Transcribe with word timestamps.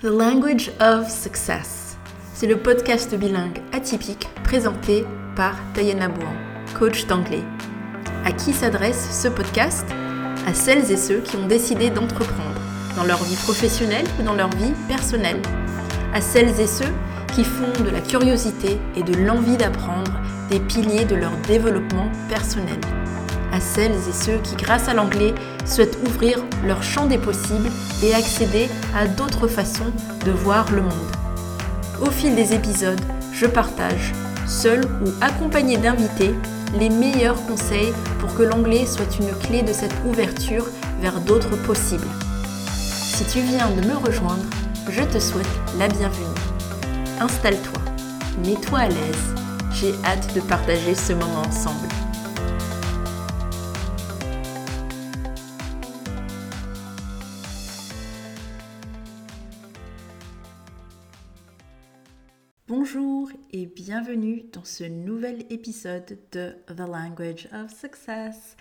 The 0.00 0.10
Language 0.10 0.70
of 0.80 1.10
Success. 1.10 1.96
C'est 2.32 2.46
le 2.46 2.56
podcast 2.56 3.12
bilingue 3.16 3.60
atypique 3.72 4.28
présenté 4.44 5.04
par 5.34 5.56
Diana 5.74 6.06
Bouan, 6.06 6.36
coach 6.78 7.08
d'anglais. 7.08 7.42
À 8.24 8.30
qui 8.30 8.52
s'adresse 8.52 9.08
ce 9.10 9.26
podcast? 9.26 9.84
À 10.46 10.54
celles 10.54 10.92
et 10.92 10.96
ceux 10.96 11.18
qui 11.18 11.34
ont 11.34 11.48
décidé 11.48 11.90
d'entreprendre, 11.90 12.60
dans 12.94 13.02
leur 13.02 13.20
vie 13.24 13.34
professionnelle 13.42 14.06
ou 14.20 14.22
dans 14.22 14.34
leur 14.34 14.50
vie 14.50 14.72
personnelle. 14.86 15.42
À 16.14 16.20
celles 16.20 16.60
et 16.60 16.68
ceux 16.68 16.94
qui 17.34 17.42
font 17.42 17.82
de 17.82 17.90
la 17.90 18.00
curiosité 18.00 18.78
et 18.94 19.02
de 19.02 19.16
l'envie 19.16 19.56
d'apprendre 19.56 20.12
des 20.48 20.60
piliers 20.60 21.06
de 21.06 21.16
leur 21.16 21.36
développement 21.48 22.08
personnel 22.28 22.78
à 23.58 23.60
celles 23.60 23.92
et 24.08 24.12
ceux 24.12 24.38
qui, 24.38 24.54
grâce 24.54 24.88
à 24.88 24.94
l'anglais, 24.94 25.34
souhaitent 25.64 25.98
ouvrir 26.06 26.38
leur 26.64 26.82
champ 26.82 27.06
des 27.06 27.18
possibles 27.18 27.70
et 28.02 28.14
accéder 28.14 28.68
à 28.96 29.06
d'autres 29.06 29.48
façons 29.48 29.92
de 30.24 30.30
voir 30.30 30.70
le 30.70 30.82
monde. 30.82 30.92
Au 32.00 32.10
fil 32.10 32.36
des 32.36 32.54
épisodes, 32.54 33.00
je 33.32 33.46
partage, 33.46 34.12
seul 34.46 34.84
ou 34.84 35.10
accompagné 35.20 35.76
d'invités, 35.76 36.34
les 36.78 36.88
meilleurs 36.88 37.44
conseils 37.46 37.92
pour 38.20 38.32
que 38.34 38.44
l'anglais 38.44 38.86
soit 38.86 39.18
une 39.18 39.36
clé 39.40 39.62
de 39.62 39.72
cette 39.72 39.94
ouverture 40.06 40.66
vers 41.00 41.20
d'autres 41.20 41.56
possibles. 41.66 42.06
Si 42.70 43.24
tu 43.24 43.40
viens 43.40 43.68
de 43.70 43.86
me 43.86 43.96
rejoindre, 43.96 44.44
je 44.88 45.02
te 45.02 45.18
souhaite 45.18 45.46
la 45.78 45.88
bienvenue. 45.88 46.26
Installe-toi, 47.20 47.80
mets-toi 48.44 48.78
à 48.78 48.88
l'aise. 48.88 49.34
J'ai 49.72 49.94
hâte 50.04 50.32
de 50.34 50.40
partager 50.40 50.94
ce 50.94 51.12
moment 51.12 51.42
ensemble. 51.46 51.88
Bienvenue 63.88 64.42
dans 64.52 64.66
ce 64.66 64.84
nouvel 64.84 65.46
épisode 65.48 66.18
de 66.32 66.54
The 66.66 66.80
Language 66.80 67.48
of 67.54 67.74
Success. 67.74 68.54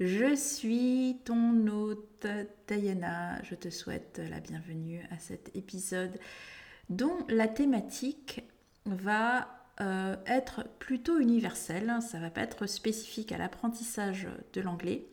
Je 0.00 0.34
suis 0.34 1.18
ton 1.26 1.66
hôte 1.66 2.26
Diana. 2.66 3.42
Je 3.42 3.56
te 3.56 3.68
souhaite 3.68 4.22
la 4.30 4.40
bienvenue 4.40 5.06
à 5.10 5.18
cet 5.18 5.54
épisode 5.54 6.18
dont 6.88 7.26
la 7.28 7.46
thématique 7.46 8.42
va 8.86 9.48
euh, 9.82 10.16
être 10.24 10.64
plutôt 10.78 11.18
universelle. 11.18 11.98
Ça 12.00 12.18
va 12.18 12.30
pas 12.30 12.40
être 12.40 12.66
spécifique 12.66 13.32
à 13.32 13.36
l'apprentissage 13.36 14.28
de 14.54 14.62
l'anglais, 14.62 15.04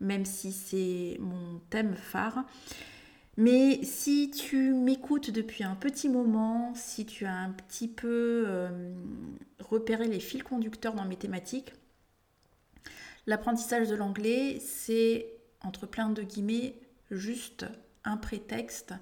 même 0.00 0.24
si 0.24 0.50
c'est 0.50 1.16
mon 1.20 1.60
thème 1.70 1.94
phare. 1.94 2.44
Mais 3.38 3.82
si 3.82 4.30
tu 4.30 4.74
m'écoutes 4.74 5.30
depuis 5.30 5.64
un 5.64 5.74
petit 5.74 6.08
moment, 6.08 6.74
si 6.74 7.06
tu 7.06 7.24
as 7.24 7.34
un 7.34 7.50
petit 7.50 7.88
peu 7.88 8.44
euh, 8.46 8.94
repéré 9.58 10.06
les 10.06 10.20
fils 10.20 10.42
conducteurs 10.42 10.94
dans 10.94 11.06
mes 11.06 11.16
thématiques, 11.16 11.72
l'apprentissage 13.26 13.88
de 13.88 13.94
l'anglais, 13.94 14.58
c'est, 14.60 15.26
entre 15.62 15.86
plein 15.86 16.10
de 16.10 16.22
guillemets, 16.22 16.78
juste 17.10 17.64
un 18.04 18.18
prétexte 18.18 18.92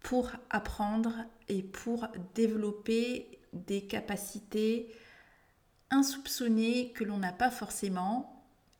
pour 0.00 0.30
apprendre 0.48 1.12
et 1.48 1.62
pour 1.62 2.08
développer 2.34 3.38
des 3.52 3.82
capacités 3.82 4.94
insoupçonnées 5.90 6.92
que 6.92 7.04
l'on 7.04 7.18
n'a 7.18 7.32
pas 7.32 7.50
forcément 7.50 8.37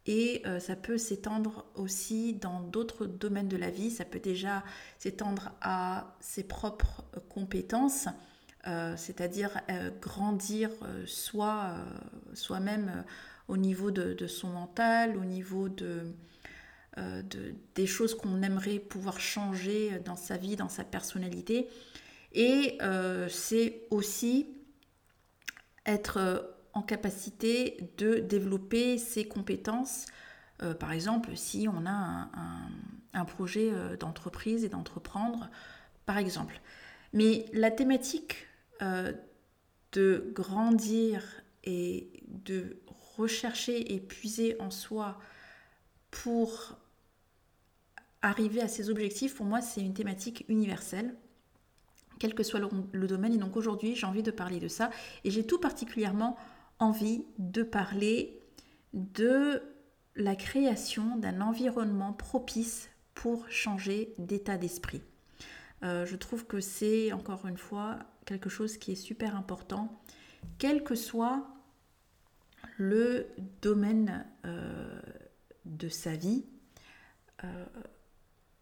et 0.08 0.40
euh, 0.46 0.58
ça 0.58 0.74
peut 0.74 0.96
s'étendre 0.96 1.66
aussi 1.74 2.32
dans 2.32 2.60
d'autres 2.60 3.04
domaines 3.04 3.46
de 3.46 3.58
la 3.58 3.70
vie. 3.70 3.90
Ça 3.90 4.06
peut 4.06 4.18
déjà 4.18 4.64
s'étendre 4.98 5.52
à 5.60 6.16
ses 6.18 6.44
propres 6.44 7.04
compétences, 7.28 8.08
euh, 8.66 8.94
c'est-à-dire 8.96 9.60
euh, 9.70 9.90
grandir 10.00 10.70
soi, 11.04 11.74
soi-même 12.32 13.04
au 13.48 13.58
niveau 13.58 13.90
de, 13.90 14.26
son 14.26 14.48
mental, 14.48 15.14
au 15.18 15.26
niveau 15.26 15.68
de, 15.68 16.14
des 17.74 17.86
choses 17.86 18.14
qu'on 18.14 18.42
aimerait 18.42 18.78
pouvoir 18.78 19.20
changer 19.20 20.00
dans 20.06 20.16
sa 20.16 20.38
vie, 20.38 20.56
dans 20.56 20.70
sa 20.70 20.84
personnalité. 20.84 21.68
Et 22.32 22.78
c'est 23.28 23.82
aussi 23.90 24.48
être 25.84 26.57
en 26.74 26.82
capacité 26.82 27.92
de 27.96 28.16
développer 28.16 28.98
ses 28.98 29.26
compétences. 29.26 30.06
Euh, 30.62 30.74
par 30.74 30.92
exemple, 30.92 31.36
si 31.36 31.68
on 31.68 31.86
a 31.86 32.30
un, 33.12 33.24
projet 33.24 33.70
euh, 33.72 33.96
d'entreprise 33.96 34.64
et 34.64 34.68
d'entreprendre, 34.68 35.50
par 36.06 36.18
exemple. 36.18 36.60
Mais 37.12 37.46
la 37.52 37.70
thématique 37.70 38.46
euh, 38.82 39.12
de 39.92 40.30
grandir 40.34 41.22
et 41.64 42.22
de 42.28 42.78
rechercher 43.16 43.94
et 43.94 44.00
puiser 44.00 44.60
en 44.60 44.70
soi 44.70 45.18
pour 46.10 46.78
arriver 48.22 48.60
à 48.60 48.68
ses 48.68 48.90
objectifs, 48.90 49.34
pour 49.34 49.46
moi, 49.46 49.60
c'est 49.60 49.80
une 49.80 49.94
thématique 49.94 50.44
universelle 50.48 51.14
quel 52.18 52.34
que 52.34 52.42
soit 52.42 52.60
le, 52.60 52.68
le 52.92 53.06
domaine. 53.06 53.32
Et 53.32 53.38
donc 53.38 53.56
aujourd'hui, 53.56 53.94
j'ai 53.94 54.06
envie 54.06 54.22
de 54.22 54.30
parler 54.30 54.58
de 54.58 54.68
ça. 54.68 54.90
Et 55.24 55.30
j'ai 55.30 55.46
tout 55.46 55.58
particulièrement 55.58 56.36
envie 56.78 57.24
de 57.38 57.62
parler 57.62 58.40
de 58.92 59.62
la 60.16 60.36
création 60.36 61.16
d'un 61.16 61.40
environnement 61.40 62.12
propice 62.12 62.90
pour 63.14 63.50
changer 63.50 64.14
d'état 64.18 64.56
d'esprit. 64.56 65.02
Euh, 65.82 66.06
je 66.06 66.16
trouve 66.16 66.46
que 66.46 66.60
c'est 66.60 67.12
encore 67.12 67.46
une 67.46 67.56
fois 67.56 67.98
quelque 68.26 68.48
chose 68.48 68.76
qui 68.76 68.92
est 68.92 68.96
super 68.96 69.36
important, 69.36 70.00
quel 70.58 70.82
que 70.82 70.94
soit 70.94 71.46
le 72.76 73.26
domaine 73.62 74.26
euh, 74.44 75.00
de 75.64 75.88
sa 75.88 76.14
vie 76.14 76.44
euh, 77.44 77.64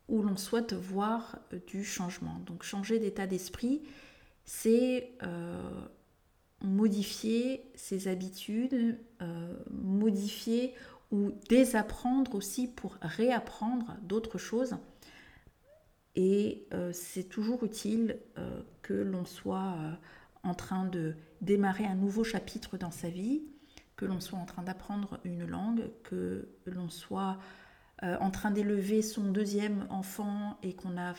où 0.09 0.23
l'on 0.23 0.37
souhaite 0.37 0.75
voir 0.75 1.39
du 1.67 1.85
changement. 1.85 2.39
Donc 2.47 2.63
changer 2.63 2.99
d'état 2.99 3.27
d'esprit, 3.27 3.83
c'est 4.45 5.11
modifier 6.63 7.71
ses 7.75 8.09
habitudes, 8.09 8.99
euh, 9.23 9.55
modifier 9.71 10.75
ou 11.11 11.33
désapprendre 11.49 12.35
aussi 12.35 12.67
pour 12.67 12.97
réapprendre 13.01 13.97
d'autres 14.03 14.39
choses. 14.39 14.77
Et 16.15 16.67
euh, 16.73 16.93
c'est 16.93 17.25
toujours 17.25 17.63
utile 17.65 18.19
euh, 18.39 18.63
que 18.83 18.95
l'on 18.95 19.25
soit 19.25 19.77
en 20.43 20.55
train 20.55 20.87
de 20.87 21.15
démarrer 21.41 21.85
un 21.85 21.95
nouveau 21.95 22.25
chapitre 22.25 22.79
dans 22.79 22.91
sa 22.91 23.11
vie, 23.11 23.43
que 23.97 24.07
l'on 24.07 24.21
soit 24.21 24.39
en 24.39 24.47
train 24.47 24.63
d'apprendre 24.63 25.21
une 25.25 25.45
langue, 25.45 25.91
que 26.05 26.49
l'on 26.67 26.89
soit 26.89 27.39
en 28.03 28.31
train 28.31 28.51
d'élever 28.51 29.01
son 29.01 29.33
deuxième 29.33 29.87
enfant 29.89 30.59
et 30.63 30.75
qu'on 30.75 30.99
a 30.99 31.15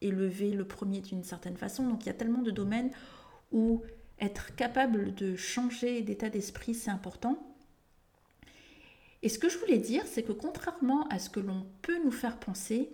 élevé 0.00 0.50
le 0.50 0.66
premier 0.66 1.00
d'une 1.00 1.22
certaine 1.22 1.56
façon. 1.56 1.88
Donc 1.88 2.02
il 2.04 2.06
y 2.06 2.10
a 2.10 2.14
tellement 2.14 2.42
de 2.42 2.50
domaines 2.50 2.90
où 3.52 3.82
être 4.20 4.54
capable 4.54 5.14
de 5.14 5.36
changer 5.36 6.02
d'état 6.02 6.30
d'esprit, 6.30 6.74
c'est 6.74 6.90
important. 6.90 7.54
Et 9.22 9.28
ce 9.28 9.38
que 9.38 9.48
je 9.48 9.58
voulais 9.58 9.78
dire, 9.78 10.06
c'est 10.06 10.22
que 10.22 10.32
contrairement 10.32 11.06
à 11.08 11.18
ce 11.18 11.30
que 11.30 11.40
l'on 11.40 11.66
peut 11.82 12.02
nous 12.04 12.12
faire 12.12 12.38
penser, 12.38 12.90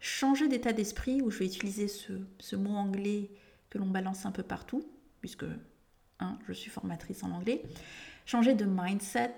changer 0.00 0.48
d'état 0.48 0.72
d'esprit, 0.72 1.20
où 1.22 1.30
je 1.30 1.38
vais 1.38 1.46
utiliser 1.46 1.88
ce, 1.88 2.56
mot 2.56 2.74
anglais 2.74 3.30
que 3.70 3.78
l'on 3.78 3.86
balance 3.86 4.26
un 4.26 4.32
peu 4.32 4.42
partout, 4.42 4.88
puisque 5.20 5.44
hein, 6.20 6.38
je 6.46 6.52
suis 6.52 6.70
formatrice 6.70 7.22
en 7.22 7.30
anglais, 7.30 7.62
changer 8.24 8.54
de 8.54 8.64
mindset, 8.64 9.36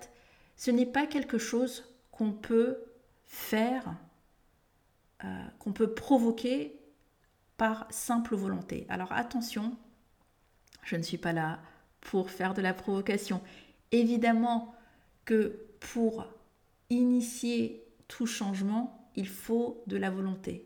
ce 0.55 0.71
n'est 0.71 0.85
pas 0.85 1.07
quelque 1.07 1.37
chose 1.37 1.83
qu'on 2.11 2.31
peut 2.31 2.79
faire, 3.27 3.95
euh, 5.23 5.45
qu'on 5.59 5.73
peut 5.73 5.93
provoquer 5.93 6.79
par 7.57 7.87
simple 7.89 8.35
volonté. 8.35 8.85
Alors 8.89 9.11
attention, 9.11 9.77
je 10.83 10.95
ne 10.95 11.01
suis 11.01 11.17
pas 11.17 11.33
là 11.33 11.59
pour 12.01 12.29
faire 12.31 12.53
de 12.53 12.61
la 12.61 12.73
provocation. 12.73 13.41
Évidemment 13.91 14.73
que 15.25 15.65
pour 15.79 16.25
initier 16.89 17.83
tout 18.07 18.25
changement, 18.25 19.09
il 19.15 19.27
faut 19.27 19.83
de 19.87 19.97
la 19.97 20.09
volonté. 20.09 20.65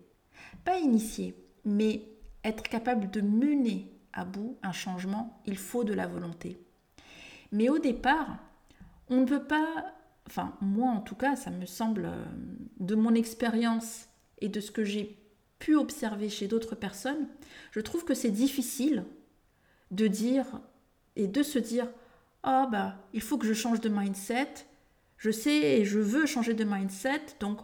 Pas 0.64 0.80
initier, 0.80 1.36
mais 1.66 2.04
être 2.44 2.64
capable 2.64 3.10
de 3.12 3.22
mener 3.22 3.92
à 4.14 4.26
bout 4.26 4.58
un 4.64 4.72
changement, 4.72 5.42
il 5.46 5.58
faut 5.58 5.84
de 5.84 5.94
la 5.94 6.08
volonté. 6.08 6.60
Mais 7.52 7.70
au 7.70 7.80
départ, 7.80 8.38
on 9.10 9.22
ne 9.22 9.26
peut 9.26 9.44
pas, 9.44 9.94
enfin 10.28 10.56
moi 10.62 10.92
en 10.92 11.02
tout 11.02 11.16
cas, 11.16 11.36
ça 11.36 11.52
me 11.52 11.66
semble 11.66 12.06
euh, 12.06 12.26
de 12.80 12.96
mon 12.96 13.14
expérience 13.16 14.08
et 14.40 14.50
de 14.50 14.60
ce 14.60 14.72
que 14.72 14.84
j'ai 14.84 15.18
pu 15.60 15.76
observer 15.76 16.30
chez 16.30 16.48
d'autres 16.48 16.76
personnes, 16.76 17.28
je 17.72 17.80
trouve 17.80 18.04
que 18.06 18.14
c'est 18.14 18.32
difficile 18.32 19.06
de 19.96 20.08
dire 20.08 20.46
et 21.16 21.28
de 21.28 21.44
se 21.44 21.60
dire 21.60 21.88
ah 22.44 22.68
bah 22.72 22.96
il 23.14 23.22
faut 23.22 23.38
que 23.38 23.48
je 23.48 23.54
change 23.54 23.80
de 23.80 23.90
mindset, 23.90 24.66
je 25.18 25.32
sais 25.32 25.80
et 25.80 25.86
je 25.86 26.00
veux 26.00 26.26
changer 26.26 26.54
de 26.54 26.64
mindset, 26.64 27.22
donc 27.40 27.60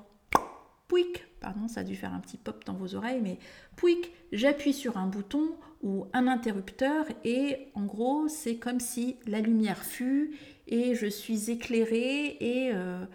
pouic, 0.88 1.26
pardon, 1.40 1.68
ça 1.68 1.82
a 1.82 1.84
dû 1.84 1.96
faire 1.96 2.14
un 2.14 2.20
petit 2.20 2.38
pop 2.38 2.64
dans 2.66 2.74
vos 2.74 2.96
oreilles, 2.96 3.22
mais 3.22 3.38
pouic, 3.76 4.12
j'appuie 4.32 4.74
sur 4.74 4.98
un 4.98 5.08
bouton 5.08 5.52
ou 5.82 6.08
un 6.14 6.28
interrupteur 6.28 7.06
et 7.24 7.70
en 7.76 7.86
gros, 7.86 8.28
c'est 8.28 8.58
comme 8.58 8.80
si 8.80 9.18
la 9.26 9.40
lumière 9.40 9.84
fut 9.84 10.38
et 10.68 10.96
je 10.96 11.08
suis 11.08 11.52
éclairée 11.52 12.38
et 12.40 12.72
euh, 12.74 13.06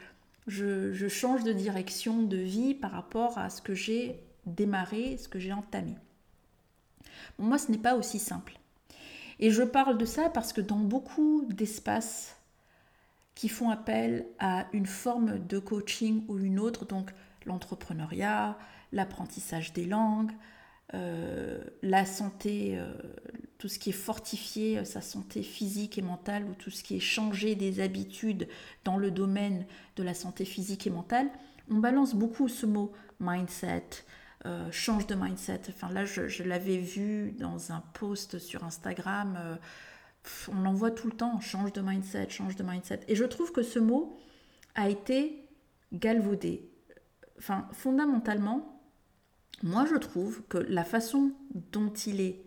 je, 0.47 1.09
change 1.09 1.45
de 1.45 1.53
direction 1.53 2.23
de 2.23 2.37
vie 2.37 2.75
par 2.75 2.93
rapport 2.93 3.39
à 3.39 3.51
ce 3.51 3.61
que 3.63 3.75
j'ai 3.75 4.21
démarré, 4.47 5.17
ce 5.17 5.29
que 5.29 5.39
j'ai 5.39 5.53
entamé. 5.53 5.95
moi, 7.39 7.59
ce 7.59 7.71
n'est 7.71 7.79
pas 7.79 7.97
aussi 7.97 8.19
simple. 8.19 8.59
Et 9.41 9.51
je 9.51 9.63
parle 9.63 9.99
de 9.99 10.05
ça 10.05 10.31
parce 10.31 10.53
que 10.53 10.61
dans 10.61 10.79
beaucoup 10.79 11.45
d'espaces 11.49 12.37
qui 13.35 13.49
font 13.49 13.71
appel 13.71 14.27
à 14.39 14.67
une 14.73 14.87
forme 14.87 15.45
de 15.47 15.59
coaching 15.59 16.25
ou 16.29 16.39
une 16.39 16.61
autre, 16.61 16.85
donc 16.85 17.11
l'entrepreneuriat, 17.47 18.57
l'apprentissage 18.93 19.73
des 19.73 19.87
langues, 19.87 20.33
euh, 20.93 21.63
la 21.83 22.05
santé, 22.05 22.79
euh, 22.79 22.93
tout 23.59 23.69
ce 23.69 23.79
qui 23.79 23.91
est 23.91 23.93
fortifier 23.93 24.79
euh, 24.79 24.85
sa 24.85 25.01
santé 25.01 25.43
physique 25.43 25.99
et 25.99 26.03
mentale, 26.03 26.45
ou 26.45 26.55
tout 26.55 26.71
ce 26.71 26.85
qui 26.85 26.97
est 26.97 27.01
changer 27.01 27.57
des 27.57 27.81
habitudes 27.81 28.47
dans 28.85 28.97
le 28.97 29.11
domaine 29.11 29.67
de 29.97 30.03
la 30.03 30.15
santé 30.15 30.45
physique 30.45 30.87
et 30.87 30.91
mentale, 30.91 31.31
on 31.71 31.79
balance 31.79 32.15
beaucoup 32.15 32.49
ce 32.49 32.67
mot 32.67 32.93
mindset, 33.19 34.05
change 34.71 35.07
de 35.07 35.15
mindset. 35.15 35.63
Enfin 35.69 35.91
là, 35.91 36.05
je, 36.05 36.43
l'avais 36.43 36.79
vu 36.79 37.33
dans 37.33 37.73
un 37.73 37.83
post 37.95 38.39
sur 38.39 38.65
Instagram. 38.65 39.59
on 40.49 40.67
en 40.67 40.75
voit 40.75 40.91
tout 40.91 41.07
le 41.07 41.15
temps, 41.15 41.41
change 41.41 41.73
de 41.73 41.81
mindset, 41.81 42.29
change 42.31 42.57
de 42.57 42.63
mindset. 42.63 43.01
Et 43.09 43.17
je 43.17 43.25
trouve 43.25 43.53
que 43.53 43.63
ce 43.63 43.79
mot 43.79 44.17
a 44.75 44.89
été 44.89 45.49
galvaudé. 45.93 46.69
Enfin, 47.39 47.69
fondamentalement, 47.73 48.75
moi, 49.63 49.87
je 49.91 49.97
trouve 49.97 50.43
que 50.49 50.59
la 50.59 50.85
façon 50.85 51.33
dont 51.73 51.93
il 51.93 52.21
est 52.21 52.43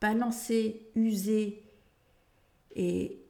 balancé, 0.00 0.90
usé 0.94 1.62
et, 2.74 3.20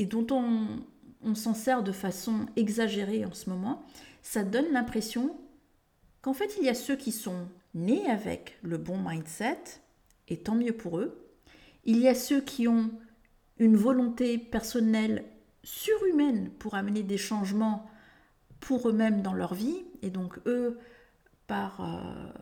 dont 0.00 0.26
on, 0.30 1.34
s'en 1.34 1.54
sert 1.54 1.82
de 1.82 1.92
façon 1.92 2.46
exagérée 2.56 3.24
en 3.24 3.32
ce 3.32 3.48
moment, 3.48 3.86
ça 4.22 4.42
donne 4.42 4.70
l'impression 4.72 5.36
qu'en 6.24 6.32
fait, 6.32 6.56
il 6.58 6.64
y 6.64 6.70
a 6.70 6.74
ceux 6.74 6.96
qui 6.96 7.12
sont 7.12 7.48
nés 7.74 8.08
avec 8.08 8.56
le 8.62 8.78
bon 8.78 8.96
mindset, 8.96 9.58
et 10.28 10.38
tant 10.38 10.54
mieux 10.54 10.72
pour 10.72 10.98
eux. 10.98 11.22
Il 11.84 11.98
y 11.98 12.08
a 12.08 12.14
ceux 12.14 12.40
qui 12.40 12.66
ont 12.66 12.90
une 13.58 13.76
volonté 13.76 14.38
personnelle 14.38 15.26
surhumaine 15.64 16.48
pour 16.58 16.76
amener 16.76 17.02
des 17.02 17.18
changements 17.18 17.90
pour 18.58 18.88
eux-mêmes 18.88 19.20
dans 19.20 19.34
leur 19.34 19.52
vie, 19.52 19.84
et 20.00 20.08
donc 20.08 20.38
eux, 20.46 20.78
par... 21.46 21.82
Euh, 21.82 22.32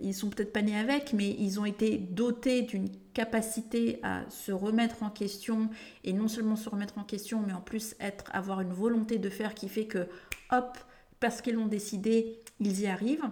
ils 0.00 0.14
sont 0.14 0.28
peut-être 0.28 0.52
pas 0.52 0.62
nés 0.62 0.76
avec, 0.76 1.12
mais 1.12 1.28
ils 1.38 1.60
ont 1.60 1.66
été 1.66 1.96
dotés 1.96 2.62
d'une 2.62 2.88
capacité 3.12 4.00
à 4.02 4.28
se 4.30 4.50
remettre 4.50 5.04
en 5.04 5.10
question, 5.10 5.70
et 6.02 6.12
non 6.12 6.26
seulement 6.26 6.56
se 6.56 6.68
remettre 6.68 6.98
en 6.98 7.04
question, 7.04 7.40
mais 7.46 7.52
en 7.52 7.60
plus 7.60 7.94
être, 8.00 8.24
avoir 8.32 8.62
une 8.62 8.72
volonté 8.72 9.18
de 9.18 9.30
faire 9.30 9.54
qui 9.54 9.68
fait 9.68 9.86
que, 9.86 10.08
hop, 10.50 10.76
parce 11.20 11.40
qu'ils 11.42 11.54
l'ont 11.54 11.66
décidé, 11.66 12.40
ils 12.58 12.80
y 12.80 12.86
arrivent. 12.86 13.30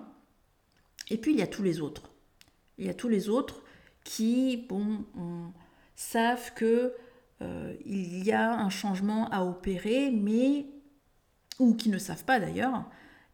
Et 1.10 1.16
puis 1.16 1.32
il 1.32 1.38
y 1.38 1.42
a 1.42 1.46
tous 1.46 1.62
les 1.62 1.80
autres. 1.80 2.10
Il 2.76 2.86
y 2.86 2.90
a 2.90 2.94
tous 2.94 3.08
les 3.08 3.28
autres 3.28 3.62
qui, 4.04 4.56
bon, 4.68 5.04
savent 5.96 6.54
que 6.54 6.94
euh, 7.42 7.74
il 7.84 8.24
y 8.24 8.32
a 8.32 8.52
un 8.52 8.70
changement 8.70 9.28
à 9.30 9.44
opérer, 9.44 10.10
mais 10.10 10.66
ou 11.58 11.74
qui 11.74 11.88
ne 11.88 11.98
savent 11.98 12.24
pas 12.24 12.38
d'ailleurs, 12.38 12.84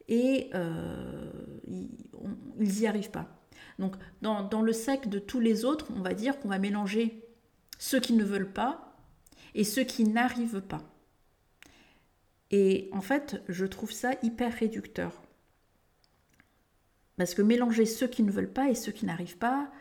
et 0.09 0.51
euh, 0.55 1.31
ils 1.67 2.81
n'y 2.81 2.87
arrivent 2.87 3.11
pas. 3.11 3.29
Donc 3.79 3.97
dans, 4.23 4.63
le 4.63 4.73
sac 4.73 5.09
de 5.09 5.19
tous 5.19 5.41
les 5.41 5.65
autres, 5.65 5.87
on 5.97 6.01
va 6.01 6.15
dire 6.15 6.39
qu'on 6.39 6.49
va 6.49 6.59
mélanger 6.59 7.23
ceux 7.79 8.01
qui 8.01 8.13
ne 8.13 8.25
veulent 8.25 8.53
pas 8.53 8.97
et 9.55 9.65
ceux 9.65 9.85
qui 9.85 10.05
n'arrivent 10.05 10.63
pas. 10.63 10.83
Et 12.57 12.89
en 12.93 13.01
fait, 13.01 13.43
je 13.49 13.67
trouve 13.67 13.91
ça 13.91 14.13
hyper 14.23 14.55
réducteur. 14.55 15.21
Parce 17.17 17.35
que 17.35 17.43
mélanger 17.43 17.85
ceux 17.85 18.07
qui 18.07 18.23
ne 18.23 18.31
veulent 18.31 18.53
pas 18.53 18.71
et 18.71 18.77
ceux 18.77 18.93
qui 18.93 19.07
n'arrivent 19.07 19.39
pas, 19.39 19.73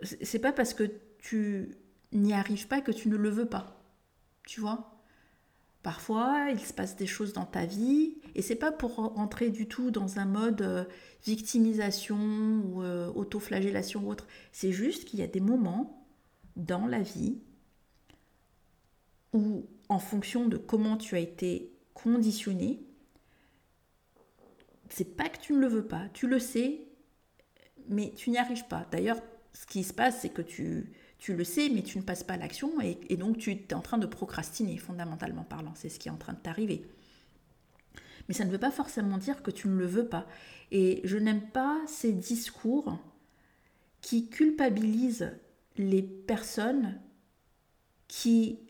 c'est 0.00 0.38
pas 0.38 0.52
parce 0.52 0.72
que 0.72 0.90
tu 1.18 1.74
n'y 2.12 2.32
arrives 2.32 2.66
pas 2.66 2.80
que 2.80 2.92
tu 2.92 3.10
ne 3.10 3.16
le 3.16 3.28
veux 3.28 3.44
pas. 3.44 3.78
Tu 4.46 4.62
vois? 4.62 5.02
Parfois, 5.82 6.48
il 6.50 6.60
se 6.60 6.72
passe 6.72 6.96
des 6.96 7.06
choses 7.06 7.34
dans 7.34 7.44
ta 7.44 7.66
vie 7.66 8.16
et 8.34 8.40
c'est 8.40 8.56
pas 8.56 8.72
pour 8.72 8.94
rentrer 8.94 9.50
du 9.50 9.68
tout 9.68 9.90
dans 9.90 10.18
un 10.18 10.24
mode 10.24 10.62
euh, 10.62 10.84
victimisation 11.26 12.62
ou 12.64 12.82
euh, 12.82 13.12
autoflagellation 13.12 14.06
ou 14.06 14.10
autre. 14.10 14.26
C'est 14.50 14.72
juste 14.72 15.04
qu'il 15.04 15.18
y 15.18 15.22
a 15.22 15.26
des 15.26 15.40
moments 15.40 16.08
dans 16.56 16.86
la 16.86 17.02
vie 17.02 17.38
où, 19.34 19.66
en 19.88 19.98
fonction 19.98 20.46
de 20.46 20.56
comment 20.56 20.96
tu 20.96 21.14
as 21.14 21.20
été 21.20 21.72
conditionné, 21.94 22.80
c'est 24.88 25.16
pas 25.16 25.28
que 25.28 25.38
tu 25.38 25.52
ne 25.52 25.58
le 25.58 25.66
veux 25.66 25.86
pas, 25.86 26.08
tu 26.12 26.26
le 26.26 26.38
sais, 26.38 26.88
mais 27.88 28.12
tu 28.16 28.30
n'y 28.30 28.38
arrives 28.38 28.66
pas. 28.66 28.86
D'ailleurs, 28.90 29.20
ce 29.52 29.66
qui 29.66 29.82
se 29.82 29.92
passe, 29.92 30.20
c'est 30.20 30.28
que 30.28 30.42
tu, 30.42 30.92
tu 31.18 31.34
le 31.34 31.44
sais, 31.44 31.68
mais 31.68 31.82
tu 31.82 31.98
ne 31.98 32.02
passes 32.02 32.24
pas 32.24 32.34
à 32.34 32.36
l'action 32.36 32.80
et, 32.80 33.16
donc 33.16 33.38
tu 33.38 33.50
es 33.50 33.74
en 33.74 33.80
train 33.80 33.98
de 33.98 34.06
procrastiner, 34.06 34.76
fondamentalement 34.78 35.44
parlant. 35.44 35.72
C'est 35.74 35.88
ce 35.88 35.98
qui 35.98 36.08
est 36.08 36.12
en 36.12 36.16
train 36.16 36.34
de 36.34 36.38
t'arriver. 36.38 36.86
Mais 38.28 38.34
ça 38.34 38.44
ne 38.44 38.50
veut 38.50 38.58
pas 38.58 38.70
forcément 38.70 39.18
dire 39.18 39.42
que 39.42 39.50
tu 39.50 39.68
ne 39.68 39.76
le 39.76 39.86
veux 39.86 40.06
pas. 40.06 40.26
Et 40.70 41.00
je 41.04 41.16
n'aime 41.16 41.48
pas 41.50 41.80
ces 41.86 42.12
discours 42.12 42.98
qui 44.00 44.28
culpabilisent 44.28 45.32
les 45.76 46.02
personnes 46.02 47.00
qui, 48.06 48.60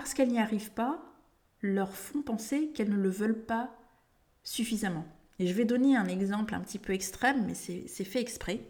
parce 0.00 0.14
qu'elles 0.14 0.28
n'y 0.28 0.38
arrivent 0.38 0.70
pas, 0.70 1.02
leur 1.60 1.92
font 1.92 2.22
penser 2.22 2.68
qu'elles 2.68 2.90
ne 2.90 2.96
le 2.96 3.08
veulent 3.08 3.44
pas 3.44 3.76
suffisamment. 4.44 5.04
Et 5.40 5.46
je 5.48 5.52
vais 5.52 5.64
donner 5.64 5.96
un 5.96 6.06
exemple 6.06 6.54
un 6.54 6.60
petit 6.60 6.78
peu 6.78 6.92
extrême, 6.92 7.46
mais 7.46 7.54
c'est 7.54 8.04
fait 8.04 8.20
exprès. 8.20 8.60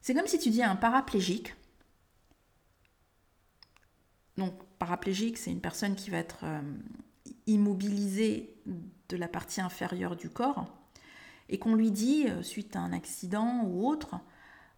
C'est 0.00 0.14
comme 0.14 0.28
si 0.28 0.38
tu 0.38 0.50
dis 0.50 0.62
à 0.62 0.70
un 0.70 0.76
paraplégique, 0.76 1.56
donc 4.36 4.54
paraplégique, 4.78 5.38
c'est 5.38 5.50
une 5.50 5.60
personne 5.60 5.96
qui 5.96 6.10
va 6.10 6.18
être 6.18 6.44
euh, 6.44 6.60
immobilisée 7.48 8.54
de 9.08 9.16
la 9.16 9.26
partie 9.26 9.60
inférieure 9.60 10.14
du 10.14 10.30
corps, 10.30 10.72
et 11.48 11.58
qu'on 11.58 11.74
lui 11.74 11.90
dit, 11.90 12.28
euh, 12.28 12.42
suite 12.44 12.76
à 12.76 12.80
un 12.80 12.92
accident 12.92 13.64
ou 13.64 13.88
autre, 13.88 14.20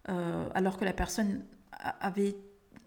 euh, 0.07 0.49
alors 0.55 0.77
que 0.77 0.85
la 0.85 0.93
personne 0.93 1.45
avait 1.71 2.35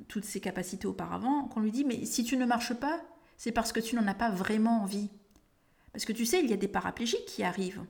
toutes 0.08 0.24
ses 0.24 0.40
capacités 0.40 0.86
auparavant, 0.86 1.44
qu'on 1.48 1.60
lui 1.60 1.72
dit, 1.72 1.84
mais 1.84 2.04
si 2.04 2.24
tu 2.24 2.36
ne 2.36 2.46
marches 2.46 2.74
pas, 2.74 3.00
c'est 3.36 3.52
parce 3.52 3.72
que 3.72 3.80
tu 3.80 3.96
n'en 3.96 4.06
as 4.06 4.14
pas 4.14 4.30
vraiment 4.30 4.82
envie. 4.82 5.10
Parce 5.92 6.04
que 6.04 6.12
tu 6.12 6.24
sais, 6.24 6.42
il 6.42 6.50
y 6.50 6.52
a 6.52 6.56
des 6.56 6.68
paraplégiques 6.68 7.26
qui 7.26 7.42
arrivent. 7.42 7.84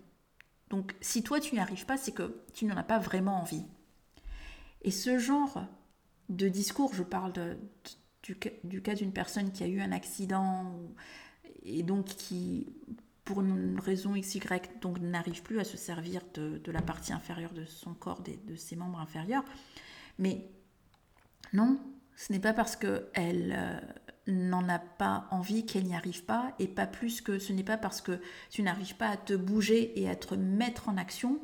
Donc 0.71 0.95
si 1.01 1.23
toi 1.23 1.41
tu 1.41 1.55
n'y 1.55 1.61
arrives 1.61 1.87
pas, 1.87 1.97
c'est 1.97 2.13
que 2.13 2.43
tu 2.55 2.65
n'en 2.65 2.77
as 2.77 2.83
pas 2.83 2.99
vraiment 2.99 3.41
envie. 3.41 3.65
Et 4.83 4.91
ce 4.91 5.19
genre 5.19 5.65
de 6.29 6.49
discours, 6.49 6.95
je 6.95 7.03
parle 7.03 7.33
du, 8.23 8.37
cas 8.37 8.95
d'une 8.95 9.13
personne 9.13 9.53
qui 9.53 9.63
a 9.63 9.67
eu 9.67 9.81
un 9.81 9.93
accident 9.93 10.73
et 11.63 11.83
donc 11.83 12.07
qui, 12.07 12.67
pour 13.25 13.43
une 13.43 13.79
raison 13.79 14.19
XY, 14.19 14.41
donc 14.81 14.99
n'arrive 15.01 15.43
plus 15.43 15.61
à 15.61 15.65
se 15.65 15.77
servir 15.77 16.23
de, 16.35 16.61
la 16.73 16.83
partie 16.83 17.13
inférieure 17.13 17.53
de 17.53 17.65
son 17.65 17.95
corps, 17.95 18.23
de 18.23 18.57
ses 18.57 18.75
membres 18.75 18.99
inférieurs. 18.99 19.45
Mais 20.19 20.51
non, 21.53 21.79
ce 22.23 22.33
n'est 22.33 22.39
pas 22.39 22.53
parce 22.53 22.77
qu'elle 22.77 23.53
euh, 23.53 23.81
n'en 24.29 24.69
a 24.69 24.79
pas 24.79 25.27
envie 25.33 25.67
qu'elle 25.67 25.87
n'y 25.87 25.97
arrive 25.97 26.25
pas, 26.25 26.55
et 26.61 26.69
pas 26.69 26.87
plus 26.87 27.21
que 27.21 27.41
ce 27.41 27.53
n'est 27.53 27.65
pas 27.65 27.77
parce 27.77 28.01
que 28.01 28.21
tu 28.49 28.63
n'arrives 28.63 28.95
pas 28.95 29.09
à 29.09 29.17
te 29.17 29.33
bouger 29.33 30.01
et 30.01 30.09
à 30.09 30.15
te 30.15 30.37
mettre 30.37 30.89
en 30.89 30.97
action 30.97 31.41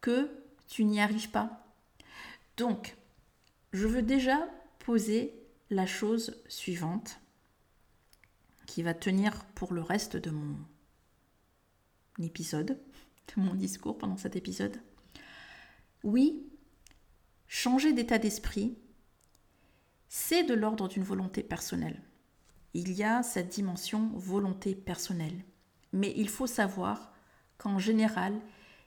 que 0.00 0.30
tu 0.68 0.84
n'y 0.84 1.00
arrives 1.00 1.30
pas. 1.30 1.66
Donc, 2.56 2.96
je 3.72 3.88
veux 3.88 4.02
déjà 4.02 4.48
poser 4.78 5.34
la 5.68 5.84
chose 5.84 6.40
suivante 6.46 7.18
qui 8.66 8.84
va 8.84 8.94
tenir 8.94 9.44
pour 9.56 9.74
le 9.74 9.82
reste 9.82 10.16
de 10.16 10.30
mon 10.30 10.54
épisode, 12.20 12.78
de 13.34 13.42
mon 13.42 13.54
discours 13.54 13.98
pendant 13.98 14.16
cet 14.16 14.36
épisode. 14.36 14.80
Oui, 16.04 16.46
changer 17.48 17.92
d'état 17.92 18.18
d'esprit, 18.18 18.78
c'est 20.16 20.44
de 20.44 20.54
l'ordre 20.54 20.86
d'une 20.86 21.02
volonté 21.02 21.42
personnelle. 21.42 22.00
Il 22.72 22.92
y 22.92 23.02
a 23.02 23.24
cette 23.24 23.48
dimension 23.48 24.12
volonté 24.14 24.76
personnelle. 24.76 25.44
Mais 25.92 26.14
il 26.16 26.28
faut 26.28 26.46
savoir 26.46 27.12
qu'en 27.58 27.80
général, 27.80 28.40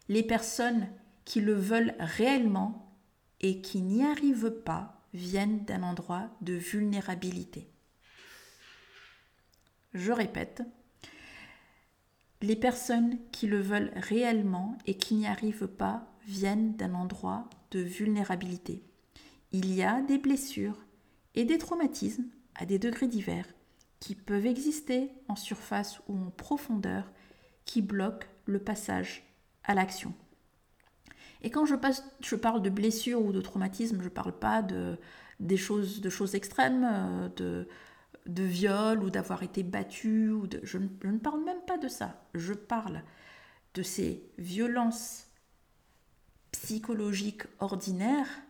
les 0.07 0.23
personnes 0.23 0.87
qui 1.25 1.41
le 1.41 1.53
veulent 1.53 1.95
réellement 1.99 2.97
et 3.41 3.59
qui 3.59 3.81
n'y 3.81 4.05
arrivent 4.05 4.61
pas 4.63 5.01
viennent 5.13 5.65
d'un 5.65 5.83
endroit 5.83 6.29
de 6.39 6.53
vulnérabilité. 6.53 7.69
Je 9.93 10.13
répète, 10.13 10.63
les 12.41 12.55
personnes 12.55 13.19
qui 13.33 13.47
le 13.47 13.59
veulent 13.59 13.91
réellement 13.97 14.77
et 14.85 14.95
qui 14.95 15.15
n'y 15.15 15.27
arrivent 15.27 15.67
pas 15.67 16.07
viennent 16.25 16.77
d'un 16.77 16.93
endroit 16.93 17.49
de 17.71 17.81
vulnérabilité. 17.81 18.81
Il 19.51 19.73
y 19.73 19.83
a 19.83 20.01
des 20.01 20.19
blessures 20.19 20.86
et 21.37 21.45
des 21.45 21.59
traumatismes 21.59 22.25
à 22.55 22.65
des 22.65 22.79
degrés 22.79 23.07
divers 23.07 23.45
qui 23.99 24.15
peuvent 24.15 24.47
exister 24.47 25.11
en 25.27 25.35
surface 25.35 26.01
ou 26.07 26.17
en 26.17 26.31
profondeur 26.31 27.11
qui 27.63 27.83
bloquent 27.83 28.27
le 28.45 28.57
passage 28.57 29.23
à 29.63 29.75
l'action. 29.75 30.15
Et 31.43 31.51
quand 31.51 31.65
je, 31.65 32.35
parle 32.35 32.63
de 32.63 32.71
blessures 32.71 33.21
ou 33.21 33.31
de 33.31 33.39
traumatisme, 33.39 33.99
je 33.99 34.05
ne 34.05 34.09
parle 34.09 34.31
pas 34.31 34.63
de, 34.63 34.97
choses, 35.55 36.33
extrêmes, 36.33 37.29
euh, 37.39 37.67
de, 38.25 38.43
viol 38.43 39.03
ou 39.03 39.11
d'avoir 39.11 39.43
été 39.43 39.61
battu. 39.61 40.33
Je 40.63 40.79
ne 40.79 41.17
parle 41.19 41.43
même 41.43 41.61
pas 41.67 41.77
de 41.77 41.87
ça. 41.87 42.27
Je 42.33 42.53
parle 42.53 43.03
de 43.75 43.83
ces 43.83 44.23
violences 44.39 45.27
psychologiques 46.51 47.43
ordinaires 47.59 48.41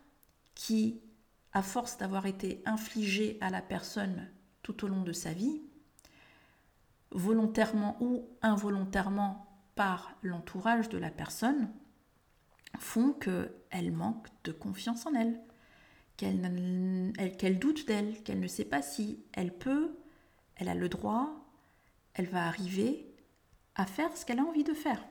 qui, 0.55 1.01
à 1.57 1.63
force 1.63 1.97
d'avoir 1.97 2.27
été 2.27 2.61
infligées 2.67 3.39
à 3.41 3.49
la 3.49 3.63
personne 3.63 4.29
tout 4.61 4.85
au 4.85 4.87
long 4.87 5.01
de 5.01 5.11
sa 5.11 5.33
vie, 5.33 5.63
volontairement 7.09 7.97
ou 7.99 8.29
involontairement 8.43 9.47
par 9.73 10.15
l'entourage 10.21 10.87
de 10.87 10.99
la 10.99 11.09
personne, 11.09 11.71
font 12.77 13.11
qu'elle 13.11 13.91
manque 13.91 14.27
de 14.43 14.51
confiance 14.51 15.07
en 15.07 15.15
elle, 15.15 15.41
qu'elle 16.15 17.57
doute 17.57 17.87
d'elle, 17.87 18.21
qu'elle 18.21 18.39
ne 18.39 18.45
sait 18.45 18.63
pas 18.63 18.83
si 18.83 19.25
elle 19.33 19.51
peut, 19.51 19.97
elle 20.57 20.69
a 20.69 20.75
le 20.75 20.89
droit, 20.89 21.43
elle 22.13 22.27
va 22.27 22.45
arriver 22.45 23.15
à 23.73 23.87
faire 23.87 24.15
ce 24.15 24.27
qu'elle 24.27 24.39
a 24.39 24.45
envie 24.45 24.63
de 24.63 24.75
faire 24.75 25.03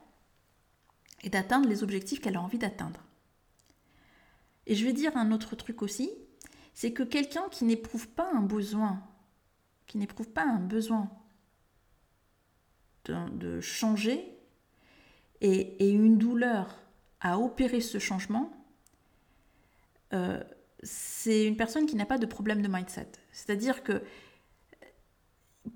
et 1.25 1.29
d'atteindre 1.29 1.69
les 1.69 1.83
objectifs 1.83 2.21
qu'elle 2.21 2.37
a 2.37 2.43
envie 2.43 2.59
d'atteindre. 2.59 3.03
Et 4.69 4.77
je 4.77 4.85
vais 4.85 4.93
dire 4.93 5.17
un 5.17 5.33
autre 5.33 5.57
truc 5.57 5.83
aussi, 5.83 6.09
c'est 6.77 6.93
que 6.93 7.03
quelqu'un 7.03 7.49
qui 7.51 7.65
n'éprouve 7.65 8.07
pas 8.07 8.31
un 8.35 8.43
besoin, 8.43 9.03
qui 9.87 9.97
n'éprouve 9.97 10.29
pas 10.29 10.45
un 10.45 10.61
besoin 10.61 11.09
de, 13.07 13.61
changer 13.63 14.37
et, 15.41 15.89
une 15.89 16.19
douleur 16.19 16.79
à 17.21 17.39
opérer 17.39 17.81
ce 17.81 17.99
changement, 17.99 18.53
euh, 20.13 20.45
c'est 20.83 21.47
une 21.47 21.57
personne 21.57 21.87
qui 21.87 21.97
n'a 21.97 22.05
pas 22.05 22.19
de 22.19 22.27
problème 22.27 22.61
de 22.61 22.69
mindset. 22.69 23.11
C'est-à-dire 23.33 23.83
que 23.83 24.03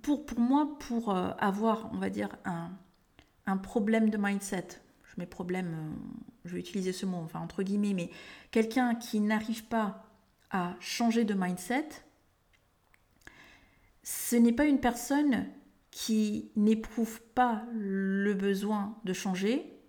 pour, 0.03 0.27
moi, 0.37 0.77
pour 0.81 1.17
euh, 1.17 1.31
avoir, 1.39 1.91
on 1.95 1.97
va 1.97 2.11
dire, 2.11 2.29
un, 2.45 2.73
un 3.47 3.57
problème 3.57 4.11
de 4.11 4.19
mindset, 4.19 4.69
je 5.05 5.15
mets 5.17 5.25
problème, 5.25 5.75
euh, 5.75 6.21
je 6.45 6.57
vais 6.57 6.61
utiliser 6.61 6.93
ce 6.93 7.07
mot, 7.07 7.23
enfin 7.25 7.41
entre 7.41 7.63
guillemets, 7.63 7.95
mais 7.95 8.11
quelqu'un 8.51 8.95
qui 8.97 9.21
n'arrive 9.21 9.65
pas 9.65 10.10
à 10.51 10.77
changer 10.81 11.25
de 11.25 11.35
mindset, 11.35 11.89
ce 14.03 14.37
n'est 14.37 14.53
pas 14.53 14.67
une 14.67 14.81
personne 14.81 15.47
qui 15.91 16.51
n'éprouve 16.57 17.21
pas 17.35 17.65
le 17.73 18.35
besoin 18.35 18.97
de 19.05 19.13
changer 19.13 19.81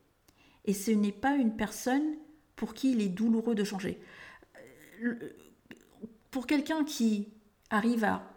et 0.65 0.73
ce 0.73 0.91
n'est 0.91 1.11
pas 1.11 1.35
une 1.35 1.55
personne 1.55 2.15
pour 2.55 2.73
qui 2.73 2.91
il 2.91 3.01
est 3.01 3.09
douloureux 3.09 3.55
de 3.55 3.63
changer. 3.63 3.99
Pour 6.29 6.47
quelqu'un 6.47 6.83
qui 6.83 7.29
arrive 7.69 8.03
à, 8.03 8.33